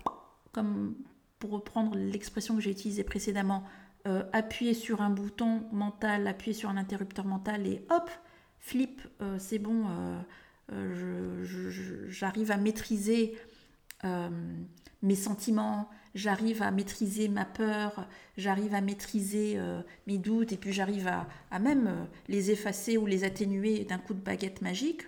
comme 0.53 0.95
pour 1.39 1.51
reprendre 1.51 1.97
l'expression 1.97 2.55
que 2.57 2.63
j'ai 2.63 2.71
utilisée 2.71 3.05
précédemment, 3.05 3.65
euh, 4.07 4.23
appuyer 4.33 4.75
sur 4.75 5.03
un 5.03 5.11
bouton 5.11 5.65
mental, 5.73 6.27
appuyer 6.27 6.55
sur 6.55 6.71
un 6.71 6.77
interrupteur 6.77 7.27
mental 7.27 7.67
et 7.67 7.85
hop, 7.91 8.11
flip, 8.59 9.03
euh, 9.21 9.39
c'est 9.39 9.59
bon, 9.59 9.85
euh, 9.89 10.21
j'arrive 12.09 12.51
à 12.51 12.57
maîtriser 12.57 13.37
mes 15.03 15.15
sentiments, 15.15 15.89
j'arrive 16.15 16.63
à 16.63 16.71
maîtriser 16.71 17.29
ma 17.29 17.45
peur, 17.45 18.09
j'arrive 18.37 18.75
à 18.75 18.81
maîtriser 18.81 19.59
mes 20.07 20.19
doutes 20.19 20.53
et 20.53 20.57
puis 20.57 20.73
j'arrive 20.73 21.07
à, 21.07 21.29
à, 21.51 21.59
même 21.59 22.07
les 22.29 22.51
effacer 22.51 22.97
ou 22.97 23.07
les 23.07 23.25
atténuer 23.25 23.85
d'un 23.85 23.99
coup 23.99 24.15
de 24.15 24.21
baguette 24.21 24.63
magique 24.63 25.03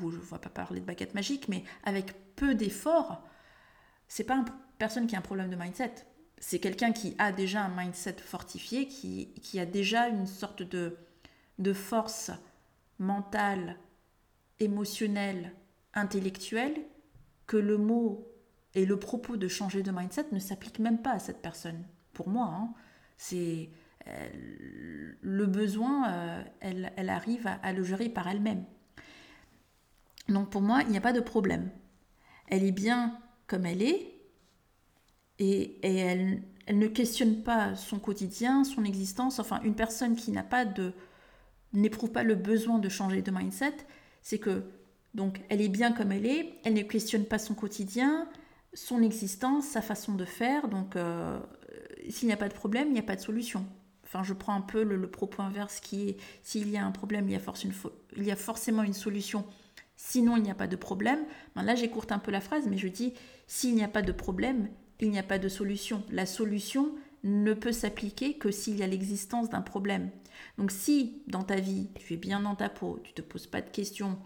ou 0.00 0.10
je 0.10 0.16
ne 0.16 0.22
vais 0.22 0.38
pas 0.38 0.48
parler 0.48 0.80
de 0.80 0.86
baguette 0.86 1.14
magique, 1.14 1.48
mais 1.48 1.64
avec 1.84 2.34
peu 2.34 2.54
d'efforts, 2.54 3.22
c'est 4.08 4.24
pas 4.24 4.36
une 4.36 4.44
personne 4.78 5.06
qui 5.06 5.16
a 5.16 5.18
un 5.18 5.22
problème 5.22 5.50
de 5.50 5.56
mindset. 5.56 5.94
C'est 6.38 6.58
quelqu'un 6.58 6.92
qui 6.92 7.14
a 7.18 7.32
déjà 7.32 7.62
un 7.62 7.76
mindset 7.76 8.16
fortifié, 8.18 8.86
qui, 8.88 9.32
qui 9.42 9.60
a 9.60 9.66
déjà 9.66 10.08
une 10.08 10.26
sorte 10.26 10.62
de, 10.62 10.96
de 11.58 11.72
force 11.72 12.30
mentale, 12.98 13.76
émotionnelle, 14.60 15.52
intellectuelle, 15.94 16.76
que 17.46 17.56
le 17.56 17.78
mot 17.78 18.28
et 18.74 18.86
le 18.86 18.98
propos 18.98 19.36
de 19.36 19.48
changer 19.48 19.82
de 19.82 19.90
mindset 19.90 20.26
ne 20.32 20.38
s'applique 20.38 20.78
même 20.78 21.02
pas 21.02 21.12
à 21.12 21.18
cette 21.18 21.42
personne. 21.42 21.84
Pour 22.12 22.28
moi, 22.28 22.46
hein, 22.46 22.74
c'est 23.16 23.70
le 25.20 25.46
besoin, 25.46 26.10
euh, 26.10 26.44
elle, 26.60 26.92
elle, 26.96 27.08
arrive 27.08 27.48
à 27.62 27.72
le 27.72 27.84
gérer 27.84 28.08
par 28.08 28.28
elle-même. 28.28 28.64
Donc 30.28 30.50
pour 30.50 30.60
moi, 30.60 30.82
il 30.82 30.88
n'y 30.88 30.96
a 30.96 31.00
pas 31.00 31.12
de 31.12 31.20
problème. 31.20 31.70
Elle 32.48 32.64
est 32.64 32.72
bien 32.72 33.18
comme 33.46 33.66
elle 33.66 33.82
est 33.82 34.12
et, 35.38 35.78
elle, 35.82 36.42
ne 36.70 36.86
questionne 36.86 37.42
pas 37.42 37.74
son 37.74 37.98
quotidien, 37.98 38.64
son 38.64 38.84
existence. 38.84 39.38
Enfin, 39.38 39.60
une 39.62 39.74
personne 39.74 40.16
qui 40.16 40.30
n'a 40.30 40.44
pas 40.44 40.64
de 40.64 40.92
n'éprouve 41.72 42.12
pas 42.12 42.22
le 42.22 42.34
besoin 42.34 42.78
de 42.78 42.88
changer 42.88 43.22
de 43.22 43.30
mindset, 43.30 43.74
c'est 44.22 44.38
que 44.38 44.64
donc 45.14 45.40
elle 45.48 45.60
est 45.60 45.68
bien 45.68 45.92
comme 45.92 46.12
elle 46.12 46.26
est, 46.26 46.54
elle 46.64 46.74
ne 46.74 46.82
questionne 46.82 47.24
pas 47.24 47.38
son 47.38 47.54
quotidien, 47.54 48.28
son 48.74 49.02
existence, 49.02 49.66
sa 49.66 49.82
façon 49.82 50.14
de 50.14 50.24
faire. 50.24 50.68
Donc 50.68 50.96
euh, 50.96 51.38
s'il 52.08 52.28
n'y 52.28 52.34
a 52.34 52.38
pas 52.38 52.48
de 52.48 52.54
problème, 52.54 52.88
il 52.88 52.94
n'y 52.94 53.00
a 53.00 53.04
pas 53.04 53.16
de 53.16 53.20
solution. 53.20 53.66
Enfin, 54.04 54.22
je 54.22 54.34
prends 54.34 54.54
un 54.54 54.60
peu 54.60 54.82
le, 54.82 55.10
propos 55.10 55.42
inverse 55.42 55.80
qui 55.80 56.10
est 56.10 56.16
s'il 56.42 56.70
y 56.70 56.76
a 56.76 56.84
un 56.84 56.90
problème, 56.90 57.28
il 57.28 57.32
y 57.32 58.30
a, 58.30 58.36
forcément 58.36 58.82
une 58.82 58.92
solution 58.92 59.46
sinon 59.96 60.36
il 60.36 60.42
n'y 60.42 60.50
a 60.50 60.54
pas 60.54 60.66
de 60.66 60.76
problème. 60.76 61.20
là, 61.54 61.74
j'écourte 61.74 62.12
un 62.12 62.18
peu 62.18 62.30
la 62.30 62.40
phrase, 62.40 62.64
mais 62.68 62.76
je 62.76 62.88
dis, 62.88 63.14
s'il 63.46 63.74
n'y 63.74 63.84
a 63.84 63.88
pas 63.88 64.02
de 64.02 64.12
problème, 64.12 64.68
il 65.00 65.10
n'y 65.10 65.18
a 65.18 65.22
pas 65.22 65.38
de 65.38 65.48
solution. 65.48 66.02
La 66.10 66.26
solution 66.26 66.94
ne 67.24 67.54
peut 67.54 67.72
s'appliquer 67.72 68.34
que 68.34 68.50
s'il 68.50 68.76
y 68.76 68.82
a 68.82 68.86
l'existence 68.86 69.48
d'un 69.48 69.62
problème. 69.62 70.10
Donc 70.58 70.70
si 70.70 71.22
dans 71.26 71.42
ta 71.42 71.56
vie, 71.56 71.90
tu 71.94 72.14
es 72.14 72.16
bien 72.16 72.40
dans 72.40 72.54
ta 72.54 72.68
peau, 72.68 73.00
tu 73.02 73.10
ne 73.10 73.14
te 73.14 73.22
poses 73.22 73.46
pas 73.46 73.60
de 73.60 73.70
questions, 73.70 74.18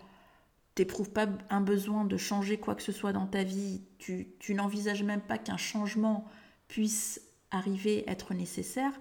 tu 0.74 0.82
n'éprouves 0.82 1.10
pas 1.10 1.26
un 1.50 1.60
besoin 1.60 2.04
de 2.04 2.16
changer 2.16 2.58
quoi 2.58 2.74
que 2.74 2.82
ce 2.82 2.92
soit 2.92 3.12
dans 3.12 3.26
ta 3.26 3.42
vie, 3.42 3.82
tu, 3.98 4.34
tu 4.38 4.54
n'envisages 4.54 5.02
même 5.02 5.22
pas 5.22 5.38
qu'un 5.38 5.56
changement 5.56 6.26
puisse 6.68 7.20
arriver, 7.50 8.04
être 8.08 8.34
nécessaire, 8.34 8.92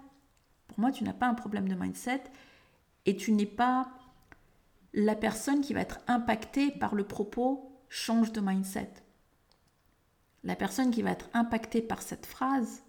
pour 0.67 0.79
moi, 0.79 0.91
tu 0.91 1.03
n'as 1.03 1.13
pas 1.13 1.27
un 1.27 1.33
problème 1.33 1.67
de 1.67 1.75
mindset 1.75 2.23
et 3.05 3.15
tu 3.15 3.31
n'es 3.31 3.45
pas 3.45 3.89
la 4.93 5.15
personne 5.15 5.61
qui 5.61 5.73
va 5.73 5.81
être 5.81 5.99
impactée 6.07 6.71
par 6.71 6.95
le 6.95 7.05
propos 7.05 7.71
change 7.89 8.31
de 8.31 8.41
mindset. 8.41 8.91
La 10.43 10.55
personne 10.55 10.91
qui 10.91 11.01
va 11.01 11.11
être 11.11 11.29
impactée 11.33 11.81
par 11.81 12.01
cette 12.01 12.25
phrase 12.25 12.83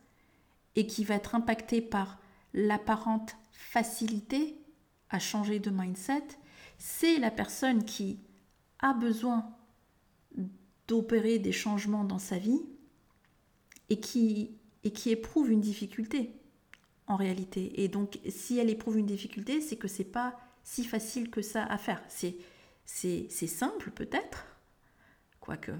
et 0.75 0.87
qui 0.87 1.05
va 1.05 1.15
être 1.15 1.35
impactée 1.35 1.81
par 1.81 2.19
l'apparente 2.55 3.37
facilité 3.57 4.57
à 5.11 5.19
changer 5.19 5.59
de 5.59 5.71
mindset, 5.71 6.25
c'est 6.79 7.19
la 7.19 7.31
personne 7.31 7.85
qui 7.85 8.21
a 8.81 8.93
besoin 8.93 9.51
d'opérer 10.89 11.39
des 11.39 11.53
changements 11.53 12.05
dans 12.05 12.19
sa 12.19 12.39
vie 12.39 12.61
et 13.89 13.99
qui, 13.99 14.57
et 14.85 14.93
qui 14.93 15.11
éprouve 15.11 15.51
une 15.51 15.61
difficulté 15.61 16.33
en 17.07 17.17
réalité. 17.17 17.83
Et 17.83 17.89
donc, 17.89 18.19
si 18.29 18.59
elle 18.59 18.71
éprouve 18.71 18.99
une 18.99 19.07
difficulté, 19.07 19.61
c'est 19.61 19.77
que 19.77 19.89
c'est 19.89 20.05
pas 20.05 20.39
si 20.63 20.85
facile 20.85 21.31
que 21.31 21.43
ça 21.43 21.65
à 21.65 21.79
faire. 21.79 22.03
C'est, 22.09 22.37
c'est, 22.85 23.29
simple 23.47 23.91
peut-être, 23.91 24.47
quoique. 25.41 25.73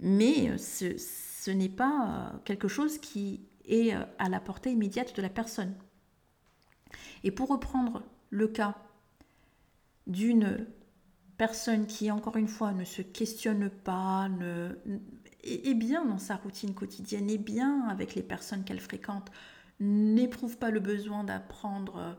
Mais 0.00 0.50
euh, 0.50 0.58
ce, 0.58 0.96
ce 0.96 1.50
n'est 1.50 1.68
pas 1.68 2.32
euh, 2.34 2.38
quelque 2.44 2.68
chose 2.68 2.98
qui 2.98 3.40
est 3.64 3.94
euh, 3.94 4.04
à 4.18 4.28
la 4.28 4.40
portée 4.40 4.70
immédiate 4.70 5.16
de 5.16 5.22
la 5.22 5.28
personne. 5.28 5.74
Et 7.24 7.30
pour 7.30 7.48
reprendre 7.48 8.02
le 8.30 8.48
cas 8.48 8.76
d'une 10.06 10.66
personne 11.36 11.86
qui, 11.86 12.10
encore 12.10 12.36
une 12.36 12.48
fois, 12.48 12.72
ne 12.72 12.84
se 12.84 13.02
questionne 13.02 13.70
pas, 13.70 14.28
est 15.44 15.74
bien 15.74 16.04
dans 16.04 16.18
sa 16.18 16.36
routine 16.36 16.74
quotidienne, 16.74 17.30
est 17.30 17.38
bien 17.38 17.88
avec 17.88 18.14
les 18.14 18.22
personnes 18.22 18.64
qu'elle 18.64 18.80
fréquente, 18.80 19.30
n'éprouve 19.80 20.58
pas 20.58 20.70
le 20.70 20.80
besoin 20.80 21.24
d'apprendre 21.24 22.16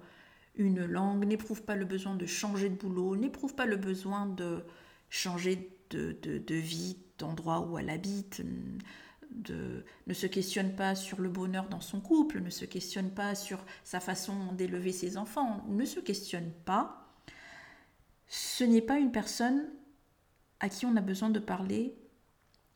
une 0.55 0.85
langue, 0.85 1.25
n'éprouve 1.25 1.63
pas 1.63 1.75
le 1.75 1.85
besoin 1.85 2.15
de 2.15 2.25
changer 2.25 2.69
de 2.69 2.75
boulot, 2.75 3.15
n'éprouve 3.15 3.55
pas 3.55 3.65
le 3.65 3.77
besoin 3.77 4.25
de 4.25 4.63
changer 5.09 5.69
de, 5.89 6.55
vie, 6.55 6.97
d'endroit 7.17 7.61
où 7.61 7.77
elle 7.77 7.89
habite, 7.89 8.41
ne 9.31 10.13
se 10.13 10.27
questionne 10.27 10.75
pas 10.75 10.95
sur 10.95 11.21
le 11.21 11.29
bonheur 11.29 11.67
dans 11.69 11.81
son 11.81 12.01
couple, 12.01 12.41
ne 12.41 12.49
se 12.49 12.65
questionne 12.65 13.11
pas 13.11 13.35
sur 13.35 13.63
sa 13.83 13.99
façon 13.99 14.53
d'élever 14.53 14.91
ses 14.91 15.17
enfants, 15.17 15.63
ne 15.67 15.85
se 15.85 15.99
questionne 15.99 16.51
pas, 16.65 17.07
ce 18.27 18.63
n'est 18.63 18.81
pas 18.81 18.99
une 18.99 19.11
personne 19.11 19.69
à 20.59 20.69
qui 20.69 20.85
on 20.85 20.95
a 20.95 21.01
besoin 21.01 21.29
de 21.29 21.39
parler, 21.39 21.95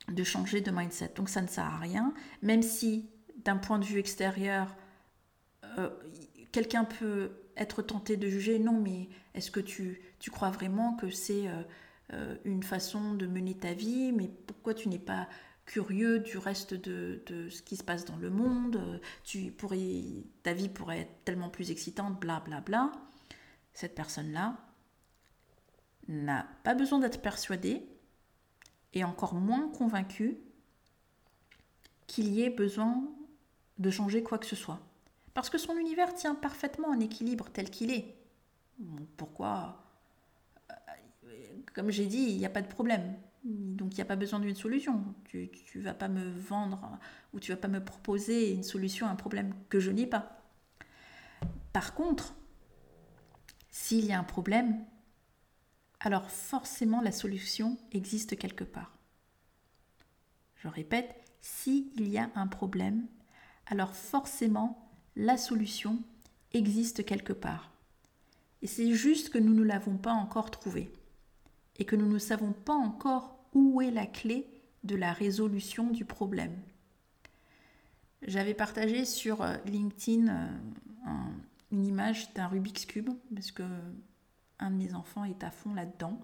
de 0.08 0.24
changer 0.24 0.62
de 0.62 0.72
mindset. 0.72 1.14
Donc 1.16 1.30
ça 1.30 1.42
ne 1.42 1.48
sert 1.48 1.66
à 1.66 1.78
rien, 1.78 2.14
même 2.42 2.62
si 2.64 3.10
d'un 3.44 3.58
point 3.58 3.80
de 3.80 3.86
vue 3.86 4.00
extérieur, 4.00 4.76
euh, 5.78 5.90
quelqu'un 6.52 6.86
peut 6.86 7.32
être 7.58 7.82
tenté 7.82 8.18
de 8.18 8.28
juger, 8.28 8.60
non 8.60 8.80
mais 8.80 9.10
est-ce 9.34 9.52
que 9.52 9.60
tu, 9.60 10.02
tu 10.20 10.32
crois 10.32 10.50
vraiment 10.50 10.96
que 10.96 11.10
c'est 11.10 11.48
euh, 11.48 11.62
euh, 12.14 12.36
une 12.46 12.64
façon 12.64 13.14
de 13.14 13.28
mener 13.28 13.56
ta 13.56 13.74
vie, 13.74 14.12
mais 14.12 14.30
pourquoi 14.48 14.74
tu 14.74 14.90
n'es 14.90 15.00
pas 15.00 15.28
curieux 15.66 16.20
du 16.20 16.38
reste 16.38 16.74
de, 16.74 17.22
ce 17.50 17.62
qui 17.62 17.78
se 17.78 17.84
passe 17.84 18.06
dans 18.06 18.18
le 18.18 18.30
monde, 18.30 19.02
tu 19.24 19.52
pourrais, 19.52 20.24
ta 20.44 20.54
vie 20.54 20.70
pourrait 20.70 21.00
être 21.02 21.24
tellement 21.26 21.50
plus 21.50 21.72
excitante, 21.72 22.20
bla 22.20 22.40
bla 22.42 22.62
bla. 22.62 22.92
Cette 23.74 23.96
personne-là 23.96 24.58
n'a 26.08 26.48
pas 26.64 26.76
besoin 26.76 27.00
d'être 27.00 27.22
persuadée 27.22 27.88
et 28.94 29.04
encore 29.04 29.34
moins 29.34 29.70
convaincue 29.70 30.38
qu'il 32.08 32.28
y 32.28 32.44
ait 32.44 32.50
besoin 32.50 33.04
de 33.80 33.90
changer 33.90 34.22
quoi 34.22 34.38
que 34.38 34.46
ce 34.46 34.56
soit. 34.56 34.80
Parce 35.34 35.50
que 35.50 35.58
son 35.58 35.78
univers 35.78 36.14
tient 36.14 36.36
parfaitement 36.36 36.90
en 36.90 37.00
équilibre 37.00 37.50
tel 37.52 37.72
qu'il 37.72 37.92
est. 37.92 38.16
Pourquoi? 39.18 39.84
Comme 41.74 41.90
j'ai 41.90 42.06
dit, 42.06 42.18
il 42.18 42.38
n'y 42.38 42.46
a 42.46 42.52
pas 42.52 42.62
de 42.62 42.68
problème. 42.68 43.16
Donc 43.44 43.94
il 43.94 43.96
n'y 43.96 44.02
a 44.02 44.06
pas 44.06 44.16
besoin 44.16 44.40
d'une 44.40 44.56
solution. 44.56 45.04
Tu 45.26 45.50
ne 45.76 45.82
vas 45.82 45.94
pas 45.94 46.08
me 46.08 46.32
vendre 46.32 46.98
ou 47.34 47.40
tu 47.40 47.52
vas 47.52 47.58
pas 47.58 47.68
me 47.68 47.84
proposer 47.84 48.54
une 48.54 48.64
solution 48.64 49.08
à 49.08 49.10
un 49.10 49.16
problème 49.16 49.54
que 49.70 49.80
je 49.80 49.92
n'ai 49.92 50.08
pas. 50.08 50.42
Par 51.74 51.94
contre, 51.94 52.34
s'il 53.70 54.06
y 54.06 54.14
a 54.14 54.20
un 54.20 54.24
problème, 54.24 54.86
alors 56.00 56.30
forcément 56.30 57.02
la 57.02 57.12
solution 57.12 57.78
existe 57.92 58.38
quelque 58.38 58.64
part. 58.64 58.98
Je 60.56 60.68
répète, 60.70 61.14
s'il 61.42 62.08
y 62.08 62.18
a 62.18 62.30
un 62.36 62.48
problème, 62.48 63.08
alors 63.66 63.94
forcément 63.94 64.90
la 65.16 65.38
solution 65.38 66.02
existe 66.54 67.04
quelque 67.04 67.34
part. 67.34 67.72
Et 68.62 68.68
c'est 68.68 68.94
juste 68.94 69.30
que 69.30 69.38
nous 69.38 69.54
ne 69.54 69.64
l'avons 69.64 69.98
pas 69.98 70.14
encore 70.14 70.52
trouvée 70.52 70.94
et 71.78 71.86
que 71.86 71.96
nous 71.96 72.08
ne 72.08 72.20
savons 72.20 72.54
pas 72.54 72.74
encore 72.74 73.38
où 73.54 73.82
est 73.82 73.92
la 73.92 74.06
clé 74.06 74.48
de 74.84 74.96
la 74.96 75.14
résolution 75.14 75.90
du 75.90 76.06
problème. 76.06 76.56
J'avais 78.26 78.54
partagé 78.54 79.06
sur 79.06 79.42
euh, 79.42 79.56
LinkedIn 79.66 80.28
euh, 80.28 81.10
une 81.72 81.86
image 81.86 82.34
d'un 82.34 82.48
Rubik's 82.48 82.86
Cube, 82.86 83.10
parce 83.34 83.52
que 83.52 83.64
un 84.60 84.72
de 84.72 84.76
mes 84.76 84.94
enfants 84.94 85.26
est 85.26 85.44
à 85.44 85.52
fond 85.52 85.74
là-dedans. 85.74 86.20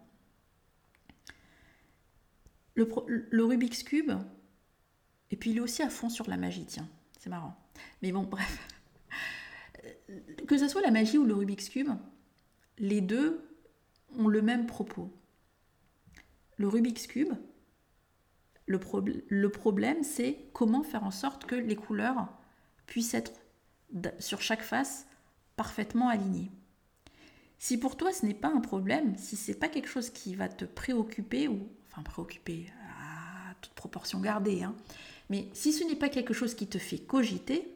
Le, 2.75 2.89
le, 3.07 3.43
Rubik's 3.43 3.83
Cube, 3.83 4.11
et 5.31 5.35
puis 5.35 5.51
il 5.51 5.57
est 5.57 5.61
aussi 5.61 5.81
à 5.81 5.89
fond 5.89 6.09
sur 6.09 6.29
la 6.29 6.37
magie, 6.37 6.65
tiens, 6.65 6.87
c'est 7.17 7.29
marrant. 7.29 7.55
Mais 8.01 8.11
bon, 8.11 8.23
bref. 8.31 8.67
Que 10.47 10.57
ce 10.57 10.67
soit 10.67 10.81
la 10.81 10.91
magie 10.91 11.17
ou 11.17 11.25
le 11.25 11.33
Rubik's 11.33 11.69
Cube, 11.69 11.89
les 12.77 13.01
deux 13.01 13.45
ont 14.17 14.27
le 14.27 14.41
même 14.41 14.65
propos 14.65 15.11
le 16.59 16.67
Rubik's 16.67 17.07
Cube, 17.07 17.33
le, 18.67 19.49
problème, 19.49 20.03
c'est 20.03 20.37
comment 20.53 20.83
faire 20.83 21.03
en 21.03 21.09
sorte 21.09 21.45
que 21.45 21.55
les 21.55 21.75
couleurs 21.75 22.27
puissent 22.85 23.15
être 23.15 23.31
sur 24.19 24.41
chaque 24.41 24.61
face 24.61 25.07
parfaitement 25.55 26.09
alignées. 26.09 26.51
Si 27.57 27.79
pour 27.79 27.97
toi 27.97 28.13
ce 28.13 28.25
n'est 28.25 28.35
pas 28.35 28.49
un 28.49 28.59
problème, 28.59 29.15
si 29.17 29.35
c'est 29.35 29.55
pas 29.55 29.69
quelque 29.69 29.89
chose 29.89 30.11
qui 30.11 30.35
va 30.35 30.47
te 30.47 30.65
préoccuper, 30.65 31.47
ou 31.47 31.67
enfin 31.87 32.03
préoccuper 32.03 32.67
à 33.01 33.55
toute 33.55 33.73
proportion 33.73 34.19
gardée, 34.19 34.61
hein, 34.61 34.75
mais 35.29 35.49
si 35.53 35.73
ce 35.73 35.83
n'est 35.83 35.95
pas 35.95 36.09
quelque 36.09 36.33
chose 36.33 36.53
qui 36.53 36.67
te 36.67 36.77
fait 36.77 36.99
cogiter, 36.99 37.73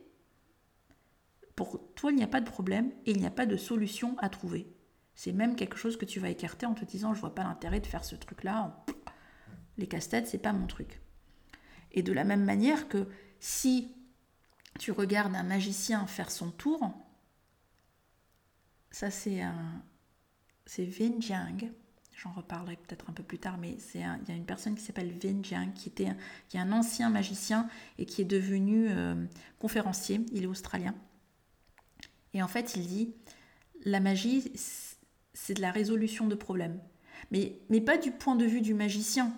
pour 1.55 1.81
toi 1.95 2.11
il 2.11 2.17
n'y 2.17 2.23
a 2.23 2.27
pas 2.27 2.41
de 2.41 2.49
problème 2.49 2.91
et 3.05 3.11
il 3.11 3.19
n'y 3.19 3.25
a 3.25 3.31
pas 3.31 3.45
de 3.45 3.57
solution 3.57 4.15
à 4.19 4.29
trouver. 4.29 4.67
C'est 5.15 5.31
même 5.31 5.55
quelque 5.55 5.77
chose 5.77 5.97
que 5.97 6.05
tu 6.05 6.19
vas 6.19 6.29
écarter 6.29 6.65
en 6.65 6.73
te 6.73 6.85
disant 6.85 7.13
je 7.13 7.21
vois 7.21 7.35
pas 7.35 7.43
l'intérêt 7.43 7.79
de 7.79 7.85
faire 7.85 8.03
ce 8.03 8.15
truc-là. 8.15 8.83
Les 9.77 9.87
casse-têtes, 9.87 10.27
c'est 10.27 10.37
pas 10.37 10.53
mon 10.53 10.67
truc. 10.67 11.01
Et 11.91 12.03
de 12.03 12.13
la 12.13 12.23
même 12.23 12.43
manière 12.43 12.87
que 12.87 13.07
si 13.39 13.95
tu 14.79 14.91
regardes 14.91 15.35
un 15.35 15.43
magicien 15.43 16.07
faire 16.07 16.31
son 16.31 16.51
tour, 16.51 16.93
ça 18.91 19.11
c'est 19.11 19.41
un 19.41 19.83
c'est 20.65 20.85
Vin 20.85 21.19
Jiang. 21.19 21.71
J'en 22.15 22.31
reparlerai 22.31 22.77
peut-être 22.77 23.09
un 23.09 23.13
peu 23.13 23.23
plus 23.23 23.39
tard, 23.39 23.57
mais 23.57 23.77
c'est 23.79 23.99
il 23.99 24.29
y 24.29 24.31
a 24.31 24.35
une 24.35 24.45
personne 24.45 24.75
qui 24.75 24.81
s'appelle 24.81 25.11
Vin 25.11 25.43
Jiang 25.43 25.73
qui 25.73 25.89
était 25.89 26.15
est 26.53 26.57
un 26.57 26.71
ancien 26.71 27.09
magicien 27.09 27.67
et 27.97 28.05
qui 28.05 28.21
est 28.21 28.25
devenu 28.25 28.87
euh, 28.89 29.25
conférencier. 29.59 30.21
Il 30.31 30.43
est 30.43 30.47
australien. 30.47 30.95
Et 32.33 32.41
en 32.41 32.47
fait, 32.47 32.75
il 32.75 32.87
dit 32.87 33.13
la 33.85 33.99
magie 33.99 34.51
c'est 35.33 35.55
de 35.55 35.61
la 35.61 35.71
résolution 35.71 36.27
de 36.27 36.35
problèmes. 36.35 36.79
Mais, 37.31 37.59
mais 37.69 37.81
pas 37.81 37.97
du 37.97 38.11
point 38.11 38.35
de 38.35 38.45
vue 38.45 38.61
du 38.61 38.73
magicien, 38.73 39.33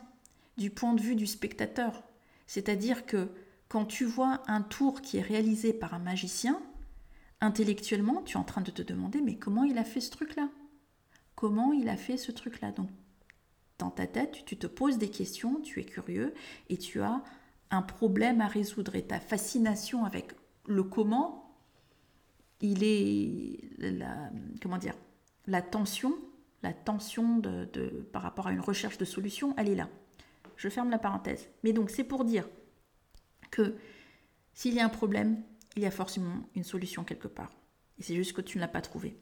du 0.57 0.69
point 0.69 0.93
de 0.93 1.01
vue 1.01 1.15
du 1.15 1.27
spectateur. 1.27 2.03
C'est-à-dire 2.47 3.05
que 3.05 3.29
quand 3.67 3.85
tu 3.85 4.05
vois 4.05 4.43
un 4.47 4.61
tour 4.61 5.01
qui 5.01 5.17
est 5.17 5.21
réalisé 5.21 5.73
par 5.73 5.93
un 5.93 5.99
magicien, 5.99 6.61
intellectuellement, 7.41 8.21
tu 8.23 8.33
es 8.33 8.39
en 8.39 8.43
train 8.43 8.61
de 8.61 8.71
te 8.71 8.81
demander 8.81 9.21
mais 9.21 9.35
comment 9.35 9.63
il 9.63 9.77
a 9.77 9.83
fait 9.83 10.01
ce 10.01 10.11
truc-là? 10.11 10.49
Comment 11.35 11.73
il 11.73 11.89
a 11.89 11.97
fait 11.97 12.17
ce 12.17 12.31
truc-là? 12.31 12.71
Donc, 12.71 12.89
dans 13.77 13.91
ta 13.91 14.07
tête, 14.07 14.45
tu 14.45 14.57
te 14.57 14.67
poses 14.67 14.97
des 14.97 15.09
questions, 15.09 15.59
tu 15.59 15.79
es 15.81 15.85
curieux 15.85 16.33
et 16.69 16.77
tu 16.77 17.01
as 17.01 17.21
un 17.71 17.81
problème 17.81 18.39
à 18.41 18.47
résoudre. 18.47 18.95
Et 18.95 19.05
ta 19.05 19.19
fascination 19.19 20.05
avec 20.05 20.31
le 20.65 20.83
comment, 20.83 21.57
il 22.61 22.83
est 22.83 23.59
la, 23.77 24.31
comment 24.61 24.77
dire 24.77 24.95
la 25.47 25.61
tension, 25.61 26.15
la 26.63 26.73
tension 26.73 27.37
de, 27.37 27.65
par 28.11 28.21
rapport 28.21 28.47
à 28.47 28.51
une 28.51 28.61
recherche 28.61 28.97
de 28.97 29.05
solution, 29.05 29.53
elle 29.57 29.69
est 29.69 29.75
là. 29.75 29.89
Je 30.57 30.69
ferme 30.69 30.89
la 30.89 30.97
parenthèse. 30.97 31.47
Mais 31.63 31.73
donc 31.73 31.89
c'est 31.89 32.03
pour 32.03 32.25
dire 32.25 32.47
que 33.51 33.75
s'il 34.53 34.73
y 34.73 34.79
a 34.79 34.85
un 34.85 34.89
problème, 34.89 35.41
il 35.75 35.83
y 35.83 35.85
a 35.85 35.91
forcément 35.91 36.49
une 36.55 36.63
solution 36.63 37.03
quelque 37.03 37.27
part. 37.27 37.51
Et 37.99 38.03
c'est 38.03 38.15
juste 38.15 38.33
que 38.33 38.41
tu 38.41 38.57
ne 38.57 38.61
l'as 38.61 38.67
pas 38.67 38.81
trouvé. 38.81 39.17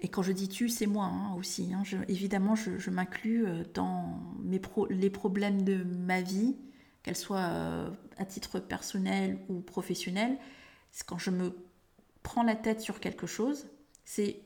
Et 0.00 0.08
quand 0.08 0.22
je 0.22 0.32
dis 0.32 0.48
tu, 0.48 0.68
c'est 0.68 0.86
moi 0.86 1.06
hein, 1.06 1.34
aussi. 1.36 1.72
Hein. 1.72 1.82
évidemment, 2.08 2.54
je, 2.54 2.90
m'inclus 2.90 3.46
euh, 3.46 3.64
dans 3.74 4.20
les 4.44 5.10
problèmes 5.10 5.62
de 5.62 5.82
ma 5.84 6.20
vie, 6.20 6.56
qu'elles 7.02 7.16
soient 7.16 7.48
euh, 7.50 7.90
à 8.18 8.24
titre 8.24 8.60
personnel 8.60 9.38
ou 9.48 9.60
professionnel. 9.60 10.38
Quand 11.06 11.18
je 11.18 11.30
me 11.30 11.56
prends 12.22 12.42
la 12.42 12.56
tête 12.56 12.80
sur 12.80 13.00
quelque 13.00 13.26
chose, 13.26 13.68
c'est 14.04 14.40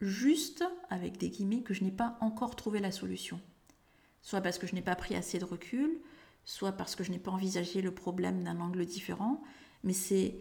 juste, 0.00 0.64
avec 0.88 1.18
des 1.18 1.30
guillemets, 1.30 1.62
que 1.62 1.74
je 1.74 1.84
n'ai 1.84 1.90
pas 1.90 2.16
encore 2.20 2.56
trouvé 2.56 2.80
la 2.80 2.92
solution. 2.92 3.40
Soit 4.22 4.40
parce 4.40 4.58
que 4.58 4.66
je 4.66 4.74
n'ai 4.74 4.82
pas 4.82 4.96
pris 4.96 5.14
assez 5.14 5.38
de 5.38 5.44
recul, 5.44 6.00
soit 6.44 6.72
parce 6.72 6.96
que 6.96 7.04
je 7.04 7.10
n'ai 7.10 7.18
pas 7.18 7.30
envisagé 7.30 7.82
le 7.82 7.94
problème 7.94 8.44
d'un 8.44 8.60
angle 8.60 8.84
différent, 8.86 9.42
mais 9.84 9.92
c'est, 9.92 10.36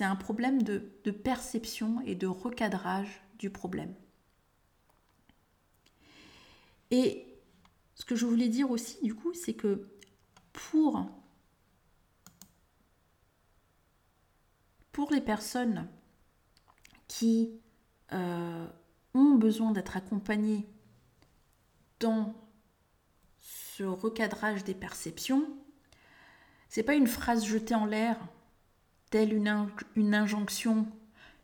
un 0.00 0.16
problème 0.16 0.62
de, 0.62 0.78
perception 1.10 2.00
et 2.02 2.14
de 2.14 2.26
recadrage 2.26 3.22
du 3.38 3.50
problème. 3.50 3.94
Et 6.90 7.26
ce 7.94 8.04
que 8.04 8.16
je 8.16 8.26
voulais 8.26 8.48
dire 8.48 8.70
aussi, 8.70 9.02
du 9.02 9.14
coup, 9.14 9.32
c'est 9.34 9.54
que 9.54 9.88
pour, 10.52 11.06
pour 14.92 15.10
les 15.10 15.22
personnes 15.22 15.88
qui 17.08 17.50
euh, 18.12 18.66
ont 19.14 19.34
besoin 19.34 19.72
d'être 19.72 19.96
accompagnés 19.96 20.66
dans 22.00 22.34
ce 23.38 23.84
recadrage 23.84 24.64
des 24.64 24.74
perceptions, 24.74 25.44
c'est 26.68 26.82
pas 26.82 26.94
une 26.94 27.06
phrase 27.06 27.44
jetée 27.44 27.74
en 27.74 27.84
l'air, 27.84 28.16
telle 29.10 29.32
une, 29.32 29.68
une 29.94 30.14
injonction. 30.14 30.86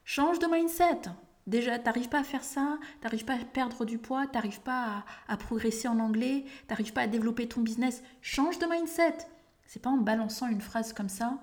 Change 0.04 0.38
de 0.38 0.46
mindset. 0.46 1.02
Déjà, 1.46 1.78
t'arrives 1.78 2.08
pas 2.08 2.20
à 2.20 2.24
faire 2.24 2.44
ça, 2.44 2.78
t'arrives 3.00 3.24
pas 3.24 3.34
à 3.34 3.44
perdre 3.44 3.84
du 3.84 3.98
poids, 3.98 4.26
t'arrives 4.26 4.60
pas 4.60 5.04
à, 5.28 5.32
à, 5.32 5.36
progresser 5.36 5.88
en 5.88 5.98
anglais, 5.98 6.44
t'arrives 6.66 6.92
pas 6.92 7.02
à 7.02 7.06
développer 7.06 7.48
ton 7.48 7.60
business. 7.60 8.02
Change 8.20 8.58
de 8.58 8.66
mindset. 8.66 9.18
C'est 9.66 9.82
pas 9.82 9.90
en 9.90 9.98
balançant 9.98 10.48
une 10.48 10.60
phrase 10.60 10.92
comme 10.92 11.08
ça 11.08 11.38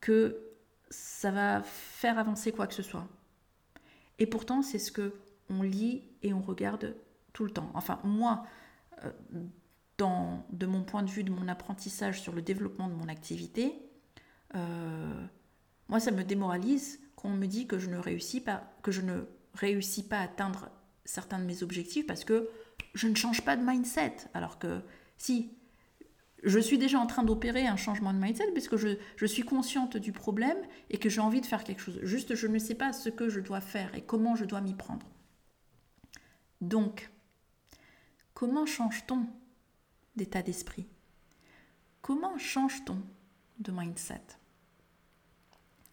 que 0.00 0.40
ça 0.88 1.30
va 1.32 1.62
faire 1.62 2.18
avancer 2.18 2.52
quoi 2.52 2.66
que 2.66 2.74
ce 2.74 2.82
soit. 2.82 3.08
Et 4.18 4.26
pourtant, 4.26 4.62
c'est 4.62 4.78
ce 4.78 4.92
que 4.92 5.14
on 5.48 5.62
lit 5.62 6.02
et 6.22 6.32
on 6.32 6.40
regarde 6.40 6.96
tout 7.32 7.44
le 7.44 7.50
temps. 7.50 7.70
Enfin, 7.74 8.00
moi, 8.04 8.46
euh, 9.04 9.12
de 9.98 10.66
mon 10.66 10.82
point 10.82 11.02
de 11.02 11.10
vue, 11.10 11.24
de 11.24 11.30
mon 11.30 11.48
apprentissage 11.48 12.20
sur 12.20 12.32
le 12.32 12.42
développement 12.42 12.88
de 12.88 12.94
mon 12.94 13.08
activité, 13.08 13.74
euh, 14.54 15.26
moi, 15.88 16.00
ça 16.00 16.10
me 16.10 16.24
démoralise 16.24 17.00
quand 17.14 17.28
on 17.28 17.36
me 17.36 17.46
dit 17.46 17.66
que 17.66 17.78
je 17.78 17.88
ne 17.88 17.98
réussis 17.98 18.40
pas, 18.40 18.64
que 18.82 18.90
je 18.90 19.00
ne 19.00 19.22
réussis 19.54 20.02
pas 20.02 20.18
à 20.18 20.24
atteindre 20.24 20.68
certains 21.04 21.38
de 21.38 21.44
mes 21.44 21.62
objectifs 21.62 22.06
parce 22.06 22.24
que 22.24 22.48
je 22.94 23.08
ne 23.08 23.14
change 23.14 23.42
pas 23.42 23.56
de 23.56 23.64
mindset. 23.64 24.16
Alors 24.34 24.58
que 24.58 24.80
si 25.16 25.56
je 26.46 26.60
suis 26.60 26.78
déjà 26.78 26.98
en 27.00 27.06
train 27.06 27.24
d'opérer 27.24 27.66
un 27.66 27.76
changement 27.76 28.14
de 28.14 28.18
mindset 28.18 28.52
puisque 28.52 28.76
je, 28.76 28.96
je, 29.16 29.26
suis 29.26 29.42
consciente 29.42 29.96
du 29.96 30.12
problème 30.12 30.56
et 30.90 30.98
que 30.98 31.08
j'ai 31.08 31.20
envie 31.20 31.40
de 31.40 31.46
faire 31.46 31.64
quelque 31.64 31.82
chose. 31.82 31.98
Juste, 32.02 32.36
je 32.36 32.46
ne 32.46 32.58
sais 32.58 32.76
pas 32.76 32.92
ce 32.92 33.08
que 33.08 33.28
je 33.28 33.40
dois 33.40 33.60
faire 33.60 33.94
et 33.94 34.02
comment 34.02 34.36
je 34.36 34.44
dois 34.44 34.60
m'y 34.60 34.74
prendre. 34.74 35.06
Donc, 36.60 37.10
comment 38.32 38.64
change-t-on 38.64 39.26
d'état 40.14 40.42
d'esprit? 40.42 40.86
Comment 42.00 42.38
change-t-on 42.38 43.02
de 43.58 43.72
mindset? 43.72 44.22